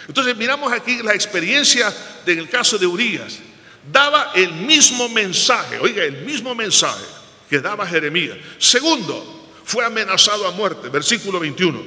Entonces 0.08 0.34
miramos 0.34 0.72
aquí 0.72 1.02
la 1.02 1.12
experiencia 1.12 1.94
en 2.24 2.38
el 2.38 2.48
caso 2.48 2.78
de 2.78 2.86
Urias. 2.86 3.38
Daba 3.90 4.32
el 4.34 4.52
mismo 4.52 5.08
mensaje, 5.08 5.78
oiga, 5.78 6.04
el 6.04 6.24
mismo 6.24 6.54
mensaje 6.54 7.04
que 7.48 7.60
daba 7.60 7.86
Jeremías. 7.86 8.36
Segundo, 8.58 9.36
fue 9.64 9.84
amenazado 9.84 10.46
a 10.46 10.52
muerte, 10.52 10.88
versículo 10.88 11.40
21. 11.40 11.82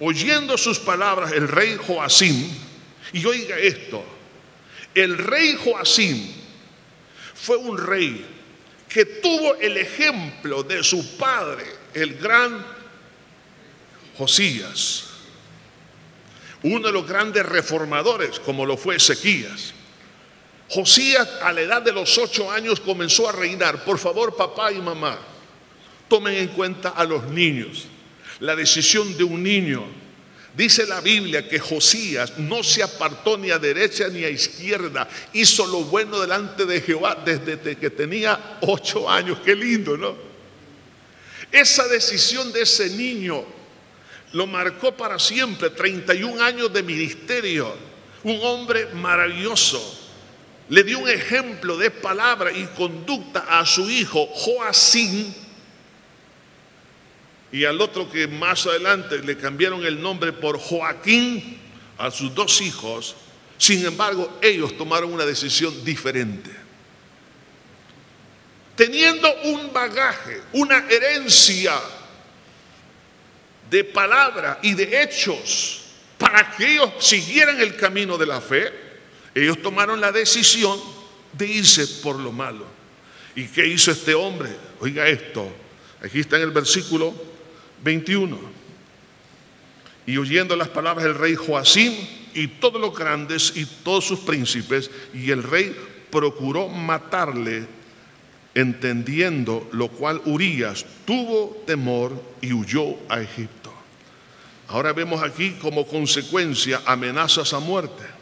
Oyendo 0.00 0.56
sus 0.56 0.78
palabras 0.78 1.32
el 1.32 1.48
rey 1.48 1.76
Joacim, 1.76 2.50
y 3.12 3.24
oiga 3.24 3.58
esto, 3.58 4.04
el 4.94 5.18
rey 5.18 5.58
Joacim 5.62 6.32
fue 7.34 7.56
un 7.56 7.78
rey 7.78 8.24
que 8.88 9.04
tuvo 9.04 9.56
el 9.56 9.76
ejemplo 9.76 10.62
de 10.62 10.82
su 10.82 11.16
padre, 11.16 11.64
el 11.94 12.16
gran 12.16 12.64
Josías, 14.16 15.04
uno 16.62 16.86
de 16.86 16.92
los 16.92 17.06
grandes 17.06 17.44
reformadores, 17.44 18.40
como 18.40 18.66
lo 18.66 18.76
fue 18.76 18.96
Ezequías. 18.96 19.74
Josías 20.68 21.28
a 21.42 21.52
la 21.52 21.62
edad 21.62 21.82
de 21.82 21.92
los 21.92 22.16
ocho 22.18 22.50
años 22.50 22.80
comenzó 22.80 23.28
a 23.28 23.32
reinar. 23.32 23.84
Por 23.84 23.98
favor, 23.98 24.36
papá 24.36 24.72
y 24.72 24.78
mamá, 24.78 25.18
tomen 26.08 26.34
en 26.34 26.48
cuenta 26.48 26.90
a 26.90 27.04
los 27.04 27.24
niños. 27.24 27.86
La 28.40 28.54
decisión 28.54 29.16
de 29.16 29.24
un 29.24 29.42
niño 29.42 29.84
Dice 30.58 30.86
la 30.86 31.00
Biblia 31.00 31.48
que 31.48 31.60
Josías 31.60 32.36
no 32.38 32.64
se 32.64 32.82
apartó 32.82 33.38
ni 33.38 33.52
a 33.52 33.60
derecha 33.60 34.08
ni 34.08 34.24
a 34.24 34.28
izquierda, 34.28 35.08
hizo 35.32 35.64
lo 35.68 35.84
bueno 35.84 36.18
delante 36.18 36.66
de 36.66 36.80
Jehová 36.80 37.16
desde 37.24 37.76
que 37.76 37.90
tenía 37.90 38.58
ocho 38.62 39.08
años. 39.08 39.38
Qué 39.44 39.54
lindo, 39.54 39.96
¿no? 39.96 40.16
Esa 41.52 41.86
decisión 41.86 42.52
de 42.52 42.62
ese 42.62 42.90
niño 42.90 43.44
lo 44.32 44.48
marcó 44.48 44.96
para 44.96 45.20
siempre, 45.20 45.70
31 45.70 46.42
años 46.42 46.72
de 46.72 46.82
ministerio, 46.82 47.76
un 48.24 48.40
hombre 48.42 48.86
maravilloso. 48.94 49.97
Le 50.68 50.82
dio 50.82 50.98
un 50.98 51.08
ejemplo 51.08 51.76
de 51.76 51.90
palabra 51.90 52.52
y 52.52 52.66
conducta 52.76 53.58
a 53.58 53.64
su 53.64 53.88
hijo 53.90 54.26
Joacín 54.26 55.34
y 57.50 57.64
al 57.64 57.80
otro 57.80 58.10
que 58.10 58.26
más 58.28 58.66
adelante 58.66 59.18
le 59.20 59.38
cambiaron 59.38 59.84
el 59.86 60.00
nombre 60.00 60.32
por 60.32 60.58
Joaquín 60.58 61.58
a 61.96 62.10
sus 62.10 62.34
dos 62.34 62.60
hijos, 62.60 63.16
sin 63.56 63.84
embargo 63.86 64.38
ellos 64.42 64.76
tomaron 64.76 65.12
una 65.12 65.24
decisión 65.24 65.84
diferente. 65.84 66.50
teniendo 68.76 69.34
un 69.42 69.72
bagaje, 69.72 70.40
una 70.52 70.84
herencia 70.88 71.80
de 73.68 73.82
palabra 73.82 74.60
y 74.62 74.72
de 74.74 75.02
hechos 75.02 75.82
para 76.16 76.52
que 76.52 76.74
ellos 76.74 76.92
siguieran 77.00 77.60
el 77.60 77.74
camino 77.74 78.16
de 78.16 78.26
la 78.26 78.40
fe, 78.40 78.87
ellos 79.34 79.60
tomaron 79.62 80.00
la 80.00 80.12
decisión 80.12 80.78
de 81.32 81.46
irse 81.46 81.86
por 82.02 82.18
lo 82.18 82.32
malo. 82.32 82.66
¿Y 83.34 83.46
qué 83.46 83.66
hizo 83.66 83.90
este 83.90 84.14
hombre? 84.14 84.50
Oiga 84.80 85.06
esto, 85.06 85.48
aquí 86.02 86.20
está 86.20 86.36
en 86.36 86.42
el 86.42 86.50
versículo 86.50 87.14
21. 87.84 88.38
Y 90.06 90.16
oyendo 90.16 90.56
las 90.56 90.68
palabras 90.68 91.04
del 91.04 91.14
rey 91.14 91.34
Joacim 91.34 91.92
y 92.34 92.48
todos 92.48 92.80
los 92.80 92.96
grandes 92.96 93.52
y 93.56 93.64
todos 93.64 94.04
sus 94.04 94.20
príncipes, 94.20 94.90
y 95.12 95.30
el 95.30 95.42
rey 95.42 95.76
procuró 96.10 96.68
matarle, 96.68 97.66
entendiendo 98.54 99.68
lo 99.72 99.88
cual 99.88 100.20
Urias 100.24 100.84
tuvo 101.04 101.62
temor 101.66 102.20
y 102.40 102.52
huyó 102.52 102.96
a 103.08 103.20
Egipto. 103.20 103.72
Ahora 104.68 104.92
vemos 104.92 105.22
aquí 105.22 105.52
como 105.60 105.86
consecuencia 105.86 106.82
amenazas 106.84 107.52
a 107.52 107.58
muerte. 107.58 108.17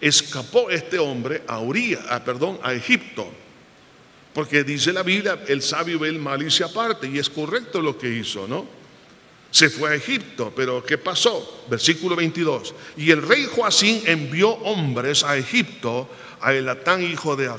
Escapó 0.00 0.70
este 0.70 0.98
hombre 0.98 1.42
a 1.46 1.58
Urias, 1.58 2.02
a, 2.08 2.22
perdón, 2.24 2.58
a 2.62 2.72
Egipto. 2.72 3.30
Porque 4.32 4.62
dice 4.62 4.92
la 4.92 5.02
Biblia, 5.02 5.42
el 5.48 5.62
sabio 5.62 5.98
ve 5.98 6.08
el 6.08 6.18
malicia 6.18 6.66
aparte, 6.66 7.08
y 7.08 7.18
es 7.18 7.28
correcto 7.28 7.82
lo 7.82 7.98
que 7.98 8.08
hizo, 8.08 8.46
¿no? 8.46 8.66
Se 9.50 9.70
fue 9.70 9.90
a 9.90 9.94
Egipto, 9.94 10.52
pero 10.54 10.84
¿qué 10.84 10.98
pasó? 10.98 11.64
Versículo 11.68 12.14
22. 12.14 12.74
Y 12.98 13.10
el 13.10 13.22
rey 13.22 13.46
Joacín 13.46 14.02
envió 14.04 14.50
hombres 14.50 15.24
a 15.24 15.36
Egipto, 15.36 16.08
a 16.40 16.52
Elatán, 16.52 17.02
hijo 17.02 17.34
de 17.34 17.50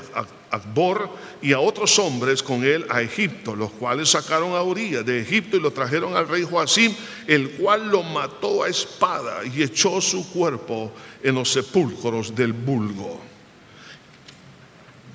Akbor, 0.50 1.08
y 1.40 1.52
a 1.52 1.60
otros 1.60 1.98
hombres 1.98 2.42
con 2.42 2.64
él 2.64 2.84
a 2.88 3.02
Egipto, 3.02 3.54
los 3.54 3.70
cuales 3.70 4.10
sacaron 4.10 4.54
a 4.54 4.62
Urias 4.62 5.06
de 5.06 5.20
Egipto 5.20 5.56
y 5.56 5.60
lo 5.60 5.72
trajeron 5.72 6.16
al 6.16 6.28
rey 6.28 6.42
Joacim, 6.42 6.94
el 7.26 7.50
cual 7.52 7.88
lo 7.88 8.02
mató 8.02 8.64
a 8.64 8.68
espada 8.68 9.44
y 9.44 9.62
echó 9.62 10.00
su 10.00 10.28
cuerpo 10.30 10.92
en 11.22 11.36
los 11.36 11.52
sepulcros 11.52 12.34
del 12.34 12.52
vulgo. 12.52 13.20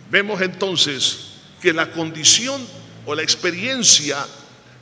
Vemos 0.10 0.42
entonces 0.42 1.32
que 1.62 1.74
la 1.74 1.92
condición 1.92 2.66
o 3.06 3.14
la 3.14 3.24
experiencia 3.24 4.26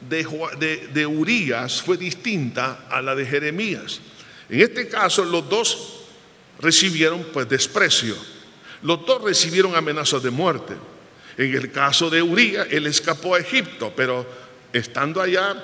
de, 0.07 0.89
de, 0.93 1.05
Urias 1.05 1.81
fue 1.81 1.97
distinta 1.97 2.85
a 2.89 3.01
la 3.01 3.15
de 3.15 3.25
Jeremías. 3.25 4.01
En 4.49 4.61
este 4.61 4.87
caso, 4.87 5.23
los 5.23 5.49
dos 5.49 5.93
recibieron 6.59 7.25
pues 7.33 7.47
desprecio. 7.47 8.15
Los 8.83 9.05
dos 9.05 9.23
recibieron 9.23 9.75
amenazas 9.75 10.21
de 10.21 10.29
muerte. 10.29 10.75
En 11.37 11.53
el 11.53 11.71
caso 11.71 12.09
de 12.09 12.21
Urias, 12.21 12.67
él 12.69 12.85
escapó 12.85 13.35
a 13.35 13.39
Egipto, 13.39 13.91
pero 13.95 14.25
estando 14.71 15.21
allá 15.21 15.55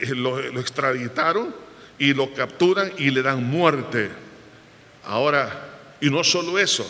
eh, 0.00 0.14
lo, 0.14 0.40
lo 0.40 0.60
extraditaron 0.60 1.54
y 1.98 2.14
lo 2.14 2.32
capturan 2.32 2.92
y 2.98 3.10
le 3.10 3.22
dan 3.22 3.42
muerte. 3.44 4.10
Ahora, 5.04 5.70
y 6.00 6.10
no 6.10 6.22
solo 6.22 6.58
eso, 6.58 6.86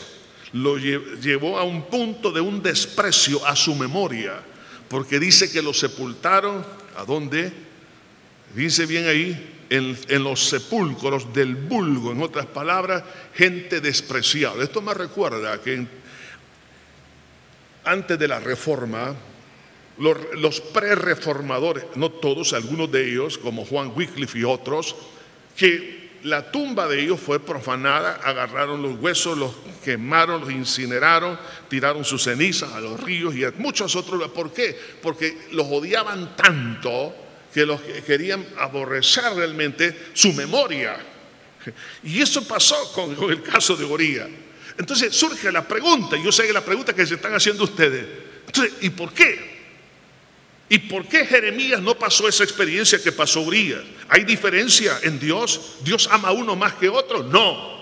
lo 0.52 0.76
llevó 0.76 1.58
a 1.58 1.64
un 1.64 1.86
punto 1.86 2.30
de 2.30 2.40
un 2.40 2.62
desprecio 2.62 3.44
a 3.46 3.56
su 3.56 3.74
memoria, 3.74 4.40
porque 4.88 5.18
dice 5.18 5.50
que 5.50 5.62
lo 5.62 5.72
sepultaron, 5.72 6.64
¿a 6.96 7.04
dónde? 7.04 7.52
Dice 8.54 8.84
bien 8.84 9.06
ahí, 9.06 9.61
en, 9.70 10.24
los 10.24 10.48
sepulcros 10.48 11.32
del 11.32 11.54
vulgo, 11.54 12.12
en 12.12 12.22
otras 12.22 12.46
palabras, 12.46 13.02
gente 13.34 13.80
despreciable. 13.80 14.64
Esto 14.64 14.82
me 14.82 14.94
recuerda 14.94 15.60
que 15.60 15.86
antes 17.84 18.18
de 18.18 18.28
la 18.28 18.40
reforma, 18.40 19.14
los, 19.98 20.16
los 20.36 20.60
pre-reformadores, 20.60 21.84
no 21.96 22.10
todos, 22.10 22.52
algunos 22.52 22.90
de 22.90 23.10
ellos, 23.10 23.38
como 23.38 23.64
Juan 23.64 23.92
Wycliffe 23.94 24.38
y 24.38 24.44
otros, 24.44 24.94
que 25.56 26.02
la 26.24 26.52
tumba 26.52 26.86
de 26.86 27.02
ellos 27.02 27.20
fue 27.20 27.40
profanada, 27.40 28.20
agarraron 28.22 28.82
los 28.82 28.98
huesos, 29.00 29.36
los 29.36 29.52
quemaron, 29.84 30.42
los 30.42 30.50
incineraron, 30.50 31.38
tiraron 31.68 32.04
sus 32.04 32.22
cenizas 32.22 32.72
a 32.72 32.80
los 32.80 33.00
ríos 33.00 33.34
y 33.34 33.44
a 33.44 33.52
muchos 33.58 33.96
otros. 33.96 34.30
¿Por 34.30 34.52
qué? 34.52 34.78
Porque 35.02 35.48
los 35.52 35.66
odiaban 35.68 36.36
tanto 36.36 37.14
que 37.52 37.66
los 37.66 37.80
querían 38.06 38.46
aborrecer 38.58 39.32
realmente 39.34 40.10
su 40.14 40.32
memoria. 40.32 40.98
Y 42.02 42.20
eso 42.20 42.46
pasó 42.46 42.92
con, 42.92 43.30
el 43.30 43.42
caso 43.42 43.76
de 43.76 43.84
Goría. 43.84 44.28
Entonces 44.78 45.14
surge 45.14 45.52
la 45.52 45.66
pregunta, 45.66 46.16
yo 46.16 46.32
sé 46.32 46.46
que 46.46 46.52
la 46.52 46.64
pregunta 46.64 46.94
que 46.94 47.06
se 47.06 47.14
están 47.14 47.34
haciendo 47.34 47.64
ustedes, 47.64 48.06
entonces, 48.46 48.74
¿y 48.80 48.90
por 48.90 49.12
qué? 49.12 49.52
¿Y 50.68 50.78
por 50.78 51.06
qué 51.06 51.26
Jeremías 51.26 51.82
no 51.82 51.94
pasó 51.94 52.26
esa 52.28 52.44
experiencia 52.44 53.02
que 53.02 53.12
pasó 53.12 53.42
Urias? 53.42 53.82
¿Hay 54.08 54.24
diferencia 54.24 54.98
en 55.02 55.20
Dios? 55.20 55.76
¿Dios 55.82 56.08
ama 56.10 56.28
a 56.28 56.32
uno 56.32 56.56
más 56.56 56.72
que 56.74 56.88
otro? 56.88 57.22
No. 57.22 57.72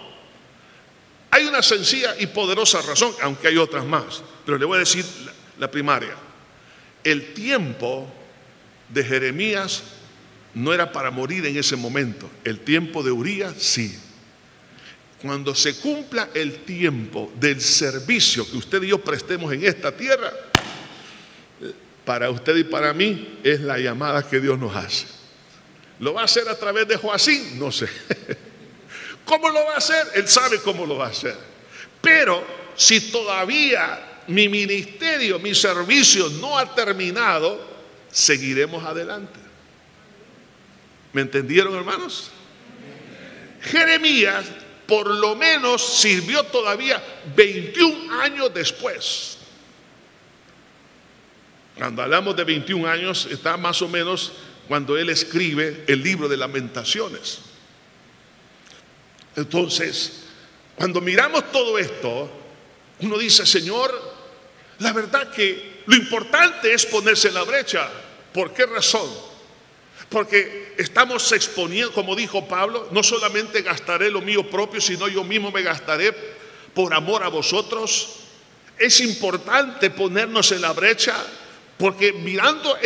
Hay 1.30 1.44
una 1.44 1.62
sencilla 1.62 2.16
y 2.18 2.26
poderosa 2.26 2.82
razón, 2.82 3.14
aunque 3.22 3.48
hay 3.48 3.56
otras 3.56 3.84
más, 3.84 4.22
pero 4.44 4.58
le 4.58 4.64
voy 4.64 4.76
a 4.76 4.80
decir 4.80 5.04
la, 5.58 5.70
primaria. 5.70 6.16
El 7.04 7.32
tiempo 7.32 8.12
de 8.92 9.04
Jeremías 9.04 9.82
no 10.54 10.72
era 10.72 10.92
para 10.92 11.10
morir 11.10 11.46
en 11.46 11.56
ese 11.56 11.76
momento. 11.76 12.30
El 12.44 12.60
tiempo 12.60 13.02
de 13.02 13.10
Urias 13.10 13.54
sí. 13.58 13.96
Cuando 15.22 15.54
se 15.54 15.76
cumpla 15.76 16.30
el 16.34 16.64
tiempo 16.64 17.30
del 17.38 17.60
servicio 17.60 18.50
que 18.50 18.56
usted 18.56 18.82
y 18.82 18.88
yo 18.88 18.98
prestemos 18.98 19.52
en 19.52 19.64
esta 19.64 19.92
tierra, 19.92 20.32
para 22.04 22.30
usted 22.30 22.56
y 22.56 22.64
para 22.64 22.92
mí 22.94 23.38
es 23.44 23.60
la 23.60 23.78
llamada 23.78 24.26
que 24.26 24.40
Dios 24.40 24.58
nos 24.58 24.74
hace. 24.74 25.06
¿Lo 26.00 26.14
va 26.14 26.22
a 26.22 26.24
hacer 26.24 26.48
a 26.48 26.58
través 26.58 26.88
de 26.88 26.96
Joacín? 26.96 27.58
No 27.58 27.70
sé. 27.70 27.86
¿Cómo 29.24 29.50
lo 29.50 29.62
va 29.66 29.74
a 29.74 29.76
hacer? 29.76 30.08
Él 30.14 30.26
sabe 30.26 30.58
cómo 30.60 30.86
lo 30.86 30.96
va 30.96 31.06
a 31.06 31.10
hacer. 31.10 31.36
Pero 32.00 32.42
si 32.74 33.12
todavía 33.12 34.22
mi 34.26 34.48
ministerio, 34.48 35.38
mi 35.38 35.54
servicio 35.54 36.30
no 36.40 36.58
ha 36.58 36.74
terminado, 36.74 37.69
seguiremos 38.10 38.84
adelante. 38.84 39.38
¿Me 41.12 41.22
entendieron, 41.22 41.74
hermanos? 41.74 42.30
Jeremías 43.62 44.46
por 44.90 45.06
lo 45.08 45.36
menos 45.36 45.80
sirvió 46.00 46.42
todavía 46.42 47.00
21 47.36 48.20
años 48.20 48.52
después. 48.52 49.38
Cuando 51.76 52.02
hablamos 52.02 52.34
de 52.34 52.42
21 52.42 52.88
años, 52.88 53.28
está 53.30 53.56
más 53.56 53.80
o 53.82 53.88
menos 53.88 54.32
cuando 54.66 54.98
él 54.98 55.08
escribe 55.08 55.84
el 55.86 56.02
libro 56.02 56.28
de 56.28 56.36
lamentaciones. 56.36 57.38
Entonces, 59.36 60.24
cuando 60.74 61.00
miramos 61.00 61.52
todo 61.52 61.78
esto, 61.78 62.28
uno 62.98 63.16
dice, 63.16 63.46
Señor, 63.46 63.92
la 64.80 64.92
verdad 64.92 65.30
que 65.30 65.69
lo 65.90 65.96
importante 65.96 66.72
es 66.72 66.86
ponerse 66.86 67.26
en 67.28 67.34
la 67.34 67.42
brecha. 67.42 67.90
¿Por 68.32 68.54
qué 68.54 68.64
razón? 68.64 69.10
Porque 70.08 70.74
estamos 70.78 71.32
exponiendo, 71.32 71.92
como 71.92 72.14
dijo 72.14 72.46
Pablo, 72.46 72.86
no 72.92 73.02
solamente 73.02 73.62
gastaré 73.62 74.08
lo 74.08 74.20
mío 74.20 74.48
propio, 74.48 74.80
sino 74.80 75.08
yo 75.08 75.24
mismo 75.24 75.50
me 75.50 75.62
gastaré 75.62 76.14
por 76.74 76.94
amor 76.94 77.24
a 77.24 77.28
vosotros. 77.28 78.20
Es 78.78 79.00
importante 79.00 79.90
ponernos 79.90 80.52
en 80.52 80.62
la 80.62 80.72
brecha 80.72 81.16
porque 81.76 82.12
mirando 82.12 82.78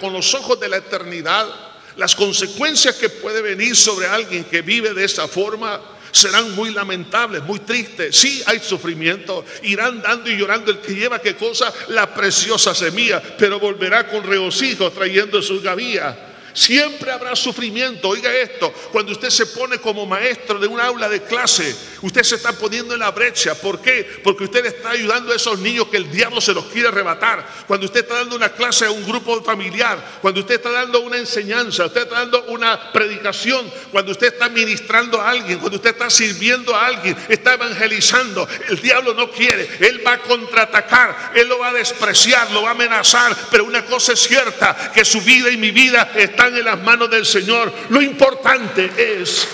con 0.00 0.12
los 0.12 0.32
ojos 0.34 0.60
de 0.60 0.68
la 0.68 0.76
eternidad, 0.76 1.48
las 1.96 2.14
consecuencias 2.14 2.94
que 2.94 3.08
puede 3.08 3.42
venir 3.42 3.74
sobre 3.74 4.06
alguien 4.06 4.44
que 4.44 4.62
vive 4.62 4.94
de 4.94 5.04
esa 5.04 5.26
forma 5.26 5.80
serán 6.14 6.54
muy 6.54 6.70
lamentables, 6.70 7.42
muy 7.42 7.58
tristes. 7.58 8.14
Sí 8.16 8.40
hay 8.46 8.60
sufrimiento, 8.60 9.44
irán 9.64 10.00
dando 10.00 10.30
y 10.30 10.36
llorando 10.36 10.70
el 10.70 10.78
que 10.78 10.94
lleva 10.94 11.18
qué 11.18 11.34
cosa, 11.34 11.72
la 11.88 12.14
preciosa 12.14 12.74
semilla, 12.74 13.20
pero 13.36 13.58
volverá 13.58 14.06
con 14.06 14.22
regocijo 14.22 14.90
trayendo 14.92 15.42
sus 15.42 15.62
gavillas. 15.62 16.14
Siempre 16.54 17.10
habrá 17.10 17.34
sufrimiento. 17.34 18.08
Oiga 18.08 18.32
esto, 18.32 18.72
cuando 18.92 19.10
usted 19.10 19.28
se 19.28 19.46
pone 19.46 19.78
como 19.78 20.06
maestro 20.06 20.60
de 20.60 20.68
un 20.68 20.80
aula 20.80 21.08
de 21.08 21.20
clase, 21.24 21.74
usted 22.00 22.22
se 22.22 22.36
está 22.36 22.52
poniendo 22.52 22.94
en 22.94 23.00
la 23.00 23.10
brecha. 23.10 23.56
¿Por 23.56 23.80
qué? 23.80 24.20
Porque 24.22 24.44
usted 24.44 24.64
está 24.64 24.90
ayudando 24.90 25.32
a 25.32 25.36
esos 25.36 25.58
niños 25.58 25.88
que 25.88 25.96
el 25.96 26.08
diablo 26.12 26.40
se 26.40 26.54
los 26.54 26.66
quiere 26.66 26.88
arrebatar. 26.88 27.44
Cuando 27.66 27.86
usted 27.86 28.00
está 28.00 28.14
dando 28.14 28.36
una 28.36 28.50
clase 28.50 28.86
a 28.86 28.92
un 28.92 29.04
grupo 29.04 29.42
familiar, 29.42 30.20
cuando 30.22 30.40
usted 30.40 30.54
está 30.54 30.70
dando 30.70 31.00
una 31.00 31.16
enseñanza, 31.16 31.86
usted 31.86 32.02
está 32.02 32.20
dando 32.20 32.44
una 32.44 32.92
predicación, 32.92 33.68
cuando 33.90 34.12
usted 34.12 34.28
está 34.28 34.48
ministrando 34.48 35.20
a 35.20 35.30
alguien, 35.30 35.58
cuando 35.58 35.76
usted 35.76 35.90
está 35.90 36.08
sirviendo 36.08 36.76
a 36.76 36.86
alguien, 36.86 37.16
está 37.28 37.54
evangelizando, 37.54 38.46
el 38.68 38.80
diablo 38.80 39.12
no 39.14 39.28
quiere. 39.32 39.68
Él 39.80 40.06
va 40.06 40.12
a 40.12 40.20
contraatacar, 40.20 41.32
él 41.34 41.48
lo 41.48 41.58
va 41.58 41.70
a 41.70 41.72
despreciar, 41.72 42.48
lo 42.52 42.62
va 42.62 42.68
a 42.68 42.72
amenazar. 42.72 43.36
Pero 43.50 43.64
una 43.64 43.84
cosa 43.84 44.12
es 44.12 44.20
cierta, 44.20 44.92
que 44.94 45.04
su 45.04 45.20
vida 45.20 45.50
y 45.50 45.56
mi 45.56 45.72
vida 45.72 46.12
en 46.48 46.64
las 46.64 46.82
manos 46.82 47.10
del 47.10 47.24
Señor. 47.24 47.72
Lo 47.90 48.02
importante 48.02 48.90
es 48.96 49.46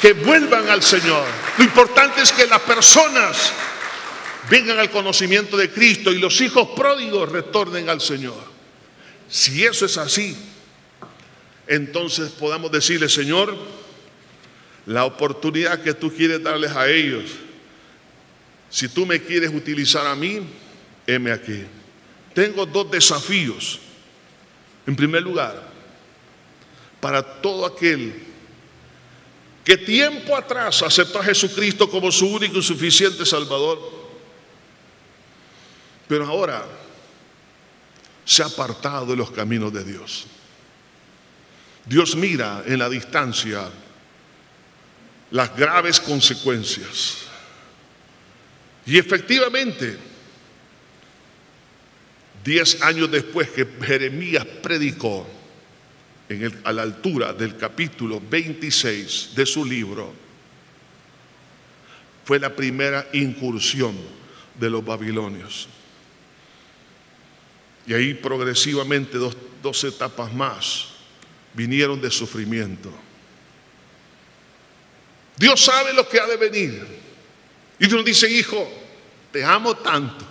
que 0.00 0.12
vuelvan 0.12 0.68
al 0.68 0.82
Señor. 0.82 1.26
Lo 1.58 1.64
importante 1.64 2.22
es 2.22 2.32
que 2.32 2.46
las 2.46 2.60
personas 2.60 3.52
vengan 4.50 4.78
al 4.78 4.90
conocimiento 4.90 5.56
de 5.56 5.70
Cristo 5.70 6.12
y 6.12 6.18
los 6.18 6.40
hijos 6.40 6.68
pródigos 6.76 7.30
retornen 7.30 7.88
al 7.88 8.00
Señor. 8.00 8.56
Si 9.28 9.64
eso 9.64 9.86
es 9.86 9.96
así, 9.98 10.36
entonces 11.66 12.30
podamos 12.30 12.70
decirle, 12.70 13.08
Señor, 13.08 13.56
la 14.86 15.04
oportunidad 15.04 15.82
que 15.82 15.94
tú 15.94 16.12
quieres 16.14 16.42
darles 16.42 16.72
a 16.72 16.88
ellos, 16.88 17.24
si 18.70 18.88
tú 18.88 19.06
me 19.06 19.20
quieres 19.20 19.50
utilizar 19.50 20.06
a 20.06 20.14
mí, 20.14 20.40
heme 21.06 21.32
aquí. 21.32 21.64
Tengo 22.34 22.66
dos 22.66 22.90
desafíos. 22.90 23.80
En 24.86 24.94
primer 24.94 25.22
lugar, 25.22 25.65
para 27.06 27.22
todo 27.22 27.64
aquel 27.64 28.20
que 29.64 29.76
tiempo 29.76 30.36
atrás 30.36 30.82
aceptó 30.82 31.20
a 31.20 31.22
Jesucristo 31.22 31.88
como 31.88 32.10
su 32.10 32.26
único 32.26 32.58
y 32.58 32.62
suficiente 32.64 33.24
Salvador, 33.24 33.78
pero 36.08 36.26
ahora 36.26 36.66
se 38.24 38.42
ha 38.42 38.46
apartado 38.46 39.06
de 39.06 39.14
los 39.14 39.30
caminos 39.30 39.72
de 39.72 39.84
Dios. 39.84 40.26
Dios 41.84 42.16
mira 42.16 42.64
en 42.66 42.80
la 42.80 42.88
distancia 42.88 43.70
las 45.30 45.56
graves 45.56 46.00
consecuencias. 46.00 47.18
Y 48.84 48.98
efectivamente, 48.98 49.96
diez 52.42 52.82
años 52.82 53.08
después 53.08 53.48
que 53.50 53.64
Jeremías 53.80 54.44
predicó, 54.60 55.35
a 56.64 56.72
la 56.72 56.82
altura 56.82 57.32
del 57.32 57.56
capítulo 57.56 58.20
26 58.20 59.30
de 59.34 59.46
su 59.46 59.64
libro, 59.64 60.12
fue 62.24 62.40
la 62.40 62.54
primera 62.54 63.06
incursión 63.12 63.96
de 64.58 64.70
los 64.70 64.84
babilonios. 64.84 65.68
Y 67.86 67.94
ahí 67.94 68.14
progresivamente 68.14 69.16
dos, 69.16 69.36
dos 69.62 69.84
etapas 69.84 70.32
más 70.34 70.88
vinieron 71.54 72.00
de 72.00 72.10
sufrimiento. 72.10 72.92
Dios 75.36 75.64
sabe 75.64 75.92
lo 75.92 76.08
que 76.08 76.18
ha 76.18 76.26
de 76.26 76.36
venir. 76.36 76.84
Y 77.78 77.86
Dios 77.86 78.04
dice, 78.04 78.28
hijo, 78.28 78.68
te 79.30 79.44
amo 79.44 79.76
tanto, 79.76 80.24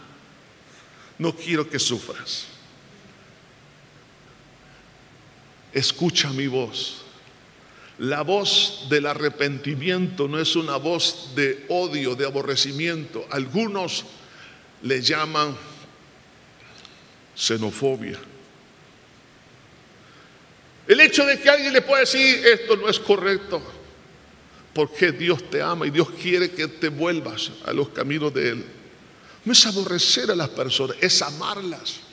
no 1.18 1.34
quiero 1.36 1.70
que 1.70 1.80
sufras. 1.80 2.48
Escucha 5.76 6.32
mi 6.32 6.48
voz. 6.48 7.02
La 8.00 8.24
voz 8.24 8.88
del 8.90 9.06
arrepentimiento 9.06 10.28
no 10.28 10.40
es 10.40 10.56
una 10.56 10.78
voz 10.78 11.34
de 11.36 11.66
odio, 11.70 12.16
de 12.16 12.26
aborrecimiento. 12.26 13.26
Algunos 13.30 14.06
le 14.82 15.02
llaman 15.02 15.56
xenofobia. 17.36 18.18
El 20.88 21.00
hecho 21.02 21.26
de 21.26 21.40
que 21.40 21.50
alguien 21.50 21.74
le 21.74 21.82
pueda 21.82 22.02
decir 22.02 22.46
esto 22.46 22.78
no 22.78 22.88
es 22.88 23.00
correcto, 23.00 23.62
porque 24.74 25.12
Dios 25.12 25.50
te 25.50 25.62
ama 25.62 25.88
y 25.88 25.90
Dios 25.90 26.10
quiere 26.12 26.52
que 26.52 26.68
te 26.68 26.90
vuelvas 26.90 27.52
a 27.66 27.74
los 27.74 27.90
caminos 27.90 28.34
de 28.34 28.50
Él. 28.50 28.66
No 29.44 29.52
es 29.52 29.66
aborrecer 29.66 30.32
a 30.32 30.36
las 30.36 30.50
personas, 30.50 30.96
es 31.02 31.22
amarlas 31.22 32.05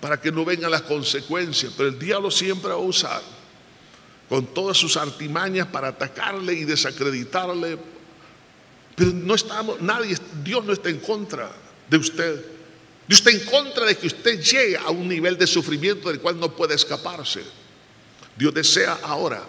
para 0.00 0.20
que 0.20 0.30
no 0.30 0.44
vengan 0.44 0.70
las 0.70 0.82
consecuencias. 0.82 1.72
Pero 1.76 1.88
el 1.88 1.98
diablo 1.98 2.30
siempre 2.30 2.70
va 2.70 2.76
a 2.76 2.78
usar 2.78 3.22
con 4.28 4.46
todas 4.46 4.76
sus 4.76 4.96
artimañas 4.96 5.68
para 5.68 5.88
atacarle 5.88 6.54
y 6.54 6.64
desacreditarle. 6.64 7.78
Pero 8.94 9.12
no 9.12 9.34
estamos, 9.34 9.80
nadie, 9.80 10.16
Dios 10.42 10.64
no 10.64 10.72
está 10.72 10.88
en 10.88 10.98
contra 10.98 11.50
de 11.88 11.96
usted. 11.96 12.44
Dios 13.06 13.20
está 13.20 13.30
en 13.30 13.44
contra 13.46 13.86
de 13.86 13.96
que 13.96 14.08
usted 14.08 14.40
llegue 14.40 14.76
a 14.76 14.90
un 14.90 15.06
nivel 15.08 15.38
de 15.38 15.46
sufrimiento 15.46 16.08
del 16.08 16.20
cual 16.20 16.40
no 16.40 16.54
puede 16.54 16.74
escaparse. 16.74 17.42
Dios 18.36 18.52
desea 18.52 18.98
ahora 19.02 19.42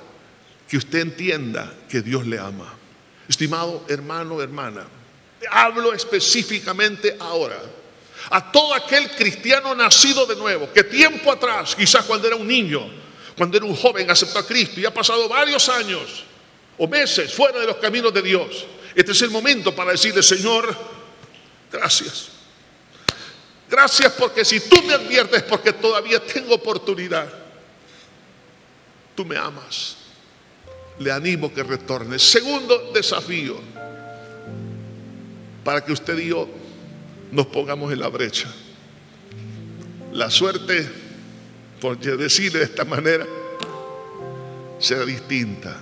que 0.67 0.77
usted 0.77 0.99
entienda 0.99 1.73
que 1.89 2.01
Dios 2.01 2.25
le 2.27 2.37
ama. 2.37 2.73
Estimado 3.27 3.83
hermano, 3.89 4.41
hermana, 4.41 4.87
hablo 5.51 5.93
específicamente 5.93 7.17
ahora 7.19 7.59
a 8.29 8.51
todo 8.51 8.73
aquel 8.73 9.09
cristiano 9.11 9.73
nacido 9.73 10.25
de 10.25 10.35
nuevo, 10.35 10.71
que 10.71 10.83
tiempo 10.83 11.31
atrás, 11.31 11.75
quizás 11.75 12.05
cuando 12.05 12.27
era 12.27 12.35
un 12.35 12.47
niño, 12.47 12.89
cuando 13.37 13.57
era 13.57 13.65
un 13.65 13.75
joven, 13.75 14.09
aceptó 14.09 14.39
a 14.39 14.45
Cristo 14.45 14.79
y 14.79 14.85
ha 14.85 14.93
pasado 14.93 15.29
varios 15.29 15.69
años 15.69 16.23
o 16.77 16.87
meses 16.87 17.33
fuera 17.33 17.59
de 17.59 17.67
los 17.67 17.77
caminos 17.77 18.13
de 18.13 18.21
Dios. 18.21 18.65
Este 18.93 19.11
es 19.11 19.21
el 19.21 19.29
momento 19.29 19.75
para 19.75 19.91
decirle, 19.91 20.23
Señor, 20.23 20.75
gracias. 21.71 22.29
Gracias 23.69 24.13
porque 24.13 24.43
si 24.43 24.61
tú 24.61 24.81
me 24.83 24.93
adviertes 24.93 25.43
porque 25.43 25.73
todavía 25.73 26.19
tengo 26.19 26.55
oportunidad, 26.55 27.27
tú 29.15 29.25
me 29.25 29.37
amas. 29.37 29.97
Le 30.99 31.11
animo 31.11 31.53
que 31.53 31.61
retorne. 31.63 32.17
Segundo 32.17 32.91
desafío, 32.91 33.59
para 35.63 35.85
que 35.85 35.91
usted 35.91 36.17
y 36.17 36.29
yo 36.29 36.47
nos 37.31 37.47
pongamos 37.47 37.91
en 37.91 37.99
la 37.99 38.07
brecha. 38.07 38.47
La 40.13 40.29
suerte, 40.29 40.89
por 41.79 41.97
decirle 41.99 42.59
de 42.59 42.65
esta 42.65 42.85
manera, 42.85 43.25
será 44.79 45.05
distinta. 45.05 45.77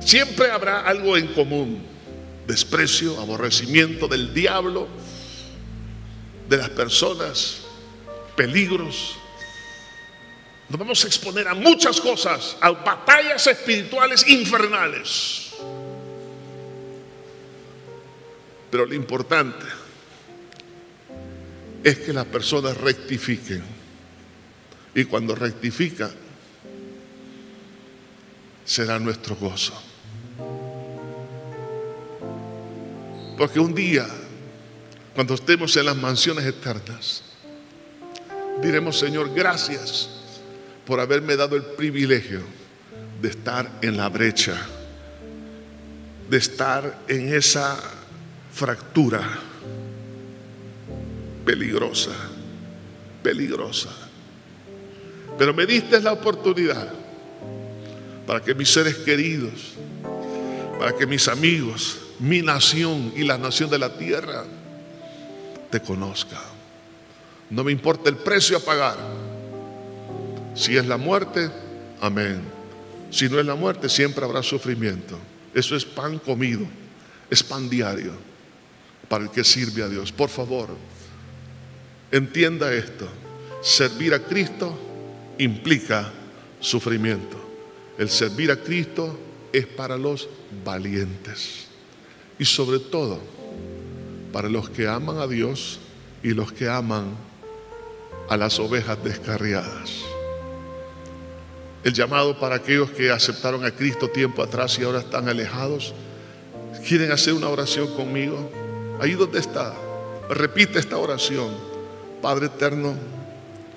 Siempre 0.00 0.50
habrá 0.50 0.80
algo 0.80 1.16
en 1.16 1.28
común, 1.28 1.82
desprecio, 2.46 3.20
aborrecimiento 3.20 4.08
del 4.08 4.32
diablo, 4.34 4.88
de 6.48 6.56
las 6.56 6.70
personas, 6.70 7.62
peligros. 8.36 9.16
Nos 10.68 10.78
vamos 10.78 11.04
a 11.04 11.06
exponer 11.08 11.48
a 11.48 11.54
muchas 11.54 12.00
cosas, 12.00 12.56
a 12.60 12.70
batallas 12.70 13.46
espirituales 13.46 14.26
infernales. 14.28 15.49
Pero 18.70 18.86
lo 18.86 18.94
importante 18.94 19.66
es 21.82 21.98
que 21.98 22.12
las 22.12 22.26
personas 22.26 22.76
rectifiquen. 22.76 23.62
Y 24.94 25.04
cuando 25.04 25.34
rectifican, 25.34 26.10
será 28.64 28.98
nuestro 28.98 29.36
gozo. 29.36 29.80
Porque 33.36 33.58
un 33.58 33.74
día, 33.74 34.06
cuando 35.14 35.34
estemos 35.34 35.76
en 35.76 35.86
las 35.86 35.96
mansiones 35.96 36.44
eternas, 36.44 37.22
diremos, 38.62 38.98
Señor, 38.98 39.32
gracias 39.34 40.10
por 40.84 41.00
haberme 41.00 41.36
dado 41.36 41.56
el 41.56 41.62
privilegio 41.62 42.42
de 43.22 43.28
estar 43.28 43.70
en 43.80 43.96
la 43.96 44.08
brecha, 44.08 44.60
de 46.28 46.36
estar 46.36 47.04
en 47.08 47.32
esa 47.32 47.78
fractura 48.60 49.22
peligrosa, 51.46 52.10
peligrosa. 53.22 53.88
Pero 55.38 55.54
me 55.54 55.64
diste 55.64 55.98
la 55.98 56.12
oportunidad 56.12 56.92
para 58.26 58.42
que 58.42 58.54
mis 58.54 58.70
seres 58.70 58.96
queridos, 58.96 59.72
para 60.78 60.94
que 60.94 61.06
mis 61.06 61.26
amigos, 61.28 62.00
mi 62.18 62.42
nación 62.42 63.14
y 63.16 63.24
la 63.24 63.38
nación 63.38 63.70
de 63.70 63.78
la 63.78 63.96
tierra 63.96 64.44
te 65.70 65.80
conozcan. 65.80 66.42
No 67.48 67.64
me 67.64 67.72
importa 67.72 68.10
el 68.10 68.16
precio 68.16 68.58
a 68.58 68.60
pagar. 68.60 68.98
Si 70.54 70.76
es 70.76 70.86
la 70.86 70.98
muerte, 70.98 71.50
amén. 71.98 72.42
Si 73.10 73.26
no 73.26 73.40
es 73.40 73.46
la 73.46 73.54
muerte, 73.54 73.88
siempre 73.88 74.22
habrá 74.22 74.42
sufrimiento. 74.42 75.18
Eso 75.54 75.74
es 75.74 75.86
pan 75.86 76.18
comido, 76.18 76.66
es 77.30 77.42
pan 77.42 77.70
diario 77.70 78.29
para 79.10 79.24
el 79.24 79.30
que 79.30 79.42
sirve 79.42 79.82
a 79.82 79.88
Dios. 79.88 80.12
Por 80.12 80.28
favor, 80.28 80.68
entienda 82.12 82.72
esto. 82.72 83.08
Servir 83.60 84.14
a 84.14 84.20
Cristo 84.20 84.72
implica 85.36 86.12
sufrimiento. 86.60 87.36
El 87.98 88.08
servir 88.08 88.52
a 88.52 88.56
Cristo 88.56 89.18
es 89.52 89.66
para 89.66 89.98
los 89.98 90.28
valientes. 90.64 91.66
Y 92.38 92.44
sobre 92.44 92.78
todo, 92.78 93.18
para 94.32 94.48
los 94.48 94.70
que 94.70 94.86
aman 94.86 95.18
a 95.18 95.26
Dios 95.26 95.80
y 96.22 96.28
los 96.28 96.52
que 96.52 96.68
aman 96.68 97.16
a 98.28 98.36
las 98.36 98.60
ovejas 98.60 99.02
descarriadas. 99.02 99.90
El 101.82 101.94
llamado 101.94 102.38
para 102.38 102.54
aquellos 102.54 102.92
que 102.92 103.10
aceptaron 103.10 103.64
a 103.64 103.72
Cristo 103.72 104.08
tiempo 104.08 104.40
atrás 104.40 104.78
y 104.78 104.84
ahora 104.84 105.00
están 105.00 105.28
alejados. 105.28 105.94
¿Quieren 106.86 107.10
hacer 107.10 107.34
una 107.34 107.48
oración 107.48 107.92
conmigo? 107.96 108.69
Ahí 109.00 109.12
donde 109.14 109.40
está, 109.40 109.74
repite 110.28 110.78
esta 110.78 110.96
oración. 110.98 111.54
Padre 112.20 112.46
eterno, 112.46 112.94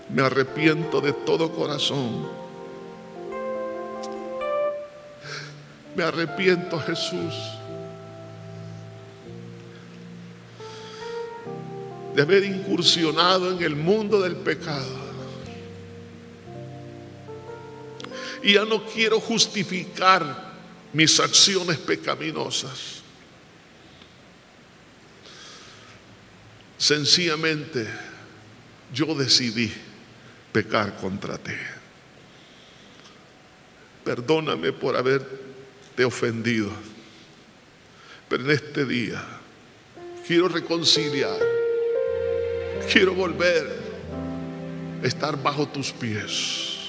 me 0.10 0.22
arrepiento 0.22 1.02
de 1.02 1.14
todo 1.14 1.52
corazón. 1.52 2.28
Me 5.96 6.04
arrepiento, 6.04 6.80
Jesús. 6.80 7.34
de 12.14 12.22
haber 12.22 12.44
incursionado 12.44 13.52
en 13.52 13.64
el 13.64 13.76
mundo 13.76 14.22
del 14.22 14.36
pecado. 14.36 15.04
Y 18.42 18.54
ya 18.54 18.66
no 18.66 18.86
quiero 18.86 19.20
justificar 19.20 20.54
mis 20.92 21.20
acciones 21.20 21.78
pecaminosas. 21.78 23.03
Sencillamente 26.84 27.88
yo 28.94 29.16
decidí 29.16 29.72
pecar 30.52 30.98
contra 30.98 31.38
ti. 31.38 31.54
Perdóname 34.04 34.74
por 34.74 34.98
haberte 34.98 36.04
ofendido. 36.04 36.72
Pero 38.28 38.44
en 38.44 38.52
este 38.52 38.84
día 38.84 39.24
quiero 40.28 40.50
reconciliar. 40.50 41.40
Quiero 42.92 43.14
volver 43.14 43.66
a 45.02 45.08
estar 45.08 45.42
bajo 45.42 45.70
tus 45.70 45.94
pies. 45.94 46.80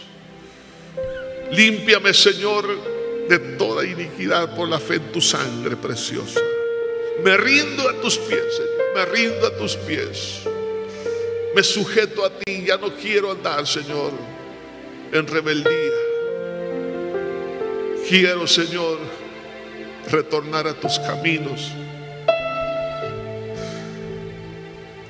Límpiame, 1.52 2.12
Señor, 2.12 2.66
de 3.28 3.38
toda 3.56 3.86
iniquidad 3.86 4.56
por 4.56 4.68
la 4.68 4.80
fe 4.80 4.96
en 4.96 5.12
tu 5.12 5.20
sangre 5.20 5.76
preciosa. 5.76 6.40
Me 7.22 7.36
rindo 7.36 7.88
a 7.88 8.00
tus 8.00 8.18
pies, 8.18 8.56
Señor. 8.56 8.74
Me 8.94 9.04
rindo 9.06 9.46
a 9.46 9.56
tus 9.56 9.76
pies. 9.76 10.40
Me 11.54 11.62
sujeto 11.62 12.24
a 12.24 12.30
ti. 12.30 12.64
Ya 12.66 12.76
no 12.76 12.94
quiero 12.94 13.30
andar, 13.30 13.66
Señor, 13.66 14.12
en 15.12 15.26
rebeldía. 15.26 15.92
Quiero, 18.08 18.46
Señor, 18.46 18.98
retornar 20.10 20.66
a 20.66 20.74
tus 20.74 20.98
caminos. 20.98 21.70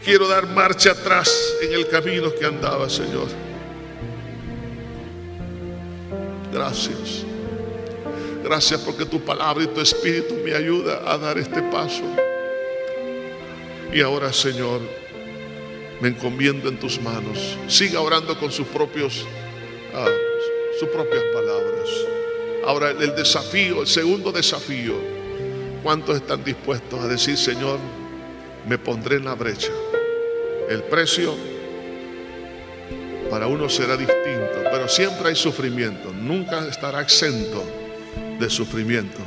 Quiero 0.05 0.29
dar 0.29 0.47
marcha 0.47 0.91
atrás 0.91 1.57
en 1.63 1.73
el 1.73 1.89
camino 1.89 2.33
que 2.35 2.45
andaba, 2.45 2.91
Señor. 2.91 3.29
Gracias. 6.53 7.25
Gracias 8.45 8.79
porque 8.83 9.07
tu 9.07 9.21
palabra 9.25 9.65
y 9.65 9.69
tu 9.69 9.81
espíritu 9.81 10.35
me 10.45 10.55
ayuda 10.55 11.01
a 11.11 11.17
dar 11.17 11.39
este 11.39 11.63
paso. 11.63 12.03
Y 13.91 14.03
ahora, 14.03 14.35
Señor, 14.35 14.83
me 16.03 16.09
encomiendo 16.09 16.69
en 16.69 16.79
tus 16.79 17.01
manos. 17.01 17.57
Siga 17.69 18.03
orando 18.03 18.39
con 18.39 18.53
sus 18.53 18.67
propios, 18.67 19.25
ah, 19.95 20.07
sus 20.79 20.91
propias 20.91 21.23
palabras. 21.33 21.89
Ahora 22.67 22.91
el 22.91 23.17
desafío, 23.17 23.81
el 23.81 23.87
segundo 23.87 24.31
desafío. 24.31 24.93
¿Cuántos 25.83 26.17
están 26.17 26.45
dispuestos 26.45 27.01
a 27.01 27.09
decir, 27.09 27.39
Señor, 27.39 27.79
me 28.69 28.77
pondré 28.77 29.17
en 29.17 29.25
la 29.25 29.35
brecha? 29.35 29.73
El 30.69 30.83
precio 30.83 31.35
para 33.31 33.47
uno 33.47 33.71
será 33.71 33.97
distinto, 33.97 34.65
pero 34.71 34.87
siempre 34.87 35.31
hay 35.31 35.35
sufrimiento. 35.35 36.13
Nunca 36.13 36.69
estará 36.69 37.01
exento 37.01 37.65
de 38.39 38.51
sufrimiento. 38.51 39.21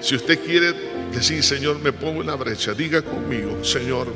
Si 0.00 0.14
usted 0.14 0.38
quiere 0.44 0.74
decir, 1.14 1.42
Señor, 1.42 1.78
me 1.78 1.90
pongo 1.92 2.20
en 2.20 2.26
la 2.26 2.34
brecha, 2.34 2.74
diga 2.74 3.00
conmigo, 3.00 3.64
Señor, 3.64 4.08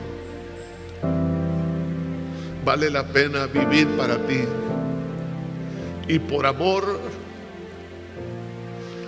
vale 2.64 2.90
la 2.90 3.06
pena 3.06 3.46
vivir 3.46 3.86
para 3.96 4.18
ti. 4.26 4.40
Y 6.08 6.18
por 6.18 6.44
amor 6.44 7.00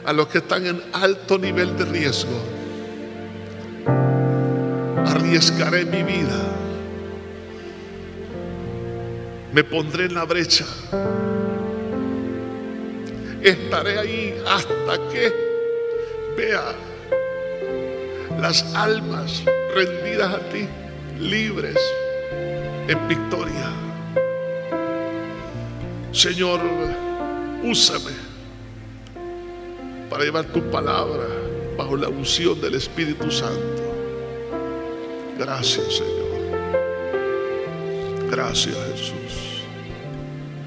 a 0.07 0.13
los 0.15 0.29
que 0.29 0.39
están 0.39 0.67
en 0.67 0.83
alto 0.95 1.39
nivel 1.39 1.77
de 1.77 1.85
riesgo, 1.85 2.41
arriesgaré 5.05 5.85
mi 5.85 6.03
vida. 6.03 6.57
Me 9.53 9.65
pondré 9.65 10.07
en 10.07 10.15
la 10.15 10.25
brecha. 10.25 10.65
Estaré 13.43 13.99
ahí 13.99 14.43
hasta 14.47 15.09
que 15.11 15.32
vea 16.36 16.74
las 18.38 18.62
almas 18.74 19.43
rendidas 19.74 20.34
a 20.34 20.38
ti, 20.51 20.68
libres 21.18 21.76
en 22.88 23.09
victoria. 23.09 23.70
Señor, 26.12 26.61
úsame 27.62 28.12
para 30.11 30.24
llevar 30.24 30.45
tu 30.47 30.61
palabra 30.70 31.26
bajo 31.76 31.97
la 31.97 32.09
unción 32.09 32.61
del 32.61 32.74
Espíritu 32.74 33.30
Santo. 33.30 33.95
Gracias, 35.38 35.86
Señor. 35.95 36.20
Gracias, 38.30 38.76
Jesús. 38.93 39.64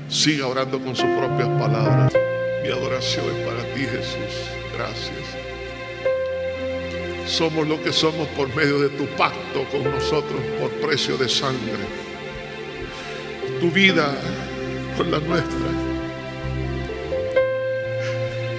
Siga 0.10 0.48
orando 0.48 0.80
con 0.80 0.96
sus 0.96 1.06
propias 1.06 1.50
palabras. 1.60 2.23
Mi 2.64 2.70
adoración 2.70 3.26
es 3.26 3.46
para 3.46 3.62
ti, 3.74 3.82
Jesús. 3.82 4.48
Gracias. 4.78 5.20
Somos 7.28 7.68
lo 7.68 7.82
que 7.84 7.92
somos 7.92 8.28
por 8.30 8.54
medio 8.56 8.80
de 8.80 8.90
tu 8.90 9.06
pacto 9.18 9.66
con 9.70 9.84
nosotros 9.84 10.40
por 10.60 10.72
precio 10.72 11.18
de 11.18 11.28
sangre. 11.28 11.84
Tu 13.60 13.70
vida 13.70 14.16
con 14.96 15.12
la 15.12 15.20
nuestra. 15.20 15.70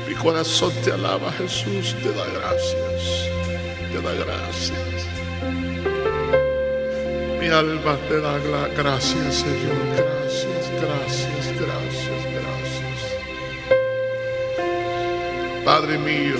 Mi 0.06 0.14
corazón 0.14 0.72
te 0.84 0.92
alaba, 0.92 1.32
Jesús, 1.32 1.96
te 2.02 2.10
da 2.12 2.26
gracias. 2.26 3.30
Te 3.90 4.02
da 4.02 4.12
gracias. 4.12 5.14
Mi 7.40 7.48
alma 7.48 7.98
te 8.08 8.20
da 8.20 8.38
gracias, 8.76 9.34
Señor. 9.34 9.76
Gracias, 9.96 10.70
gracias, 10.80 11.43
Padre 15.64 15.98
mío, 15.98 16.36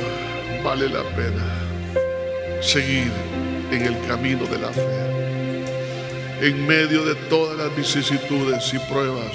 vale 0.62 0.88
la 0.88 1.02
pena 1.16 1.44
seguir 2.60 3.10
en 3.70 3.82
el 3.82 4.06
camino 4.06 4.44
de 4.46 4.58
la 4.58 4.68
fe. 4.68 6.46
En 6.46 6.66
medio 6.66 7.04
de 7.04 7.14
todas 7.28 7.56
las 7.56 7.74
vicisitudes 7.74 8.74
y 8.74 8.78
pruebas, 8.92 9.34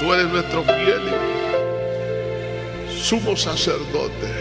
tú 0.00 0.12
eres 0.14 0.28
nuestro 0.28 0.64
fiel 0.64 1.02
sumo 3.04 3.36
sacerdote. 3.36 4.32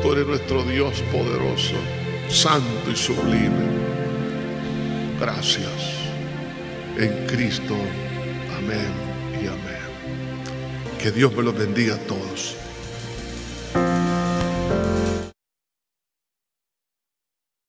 Tú 0.00 0.12
eres 0.12 0.24
nuestro 0.24 0.62
Dios 0.62 1.02
poderoso, 1.10 1.74
santo 2.28 2.92
y 2.92 2.94
sublime. 2.94 3.66
Gracias. 5.18 5.98
En 6.96 7.26
Cristo. 7.26 7.74
Amén 8.56 8.92
y 9.42 9.46
amén. 9.48 9.88
Que 11.02 11.10
Dios 11.10 11.32
me 11.32 11.42
los 11.42 11.58
bendiga 11.58 11.96
a 11.96 11.98
todos. 11.98 12.56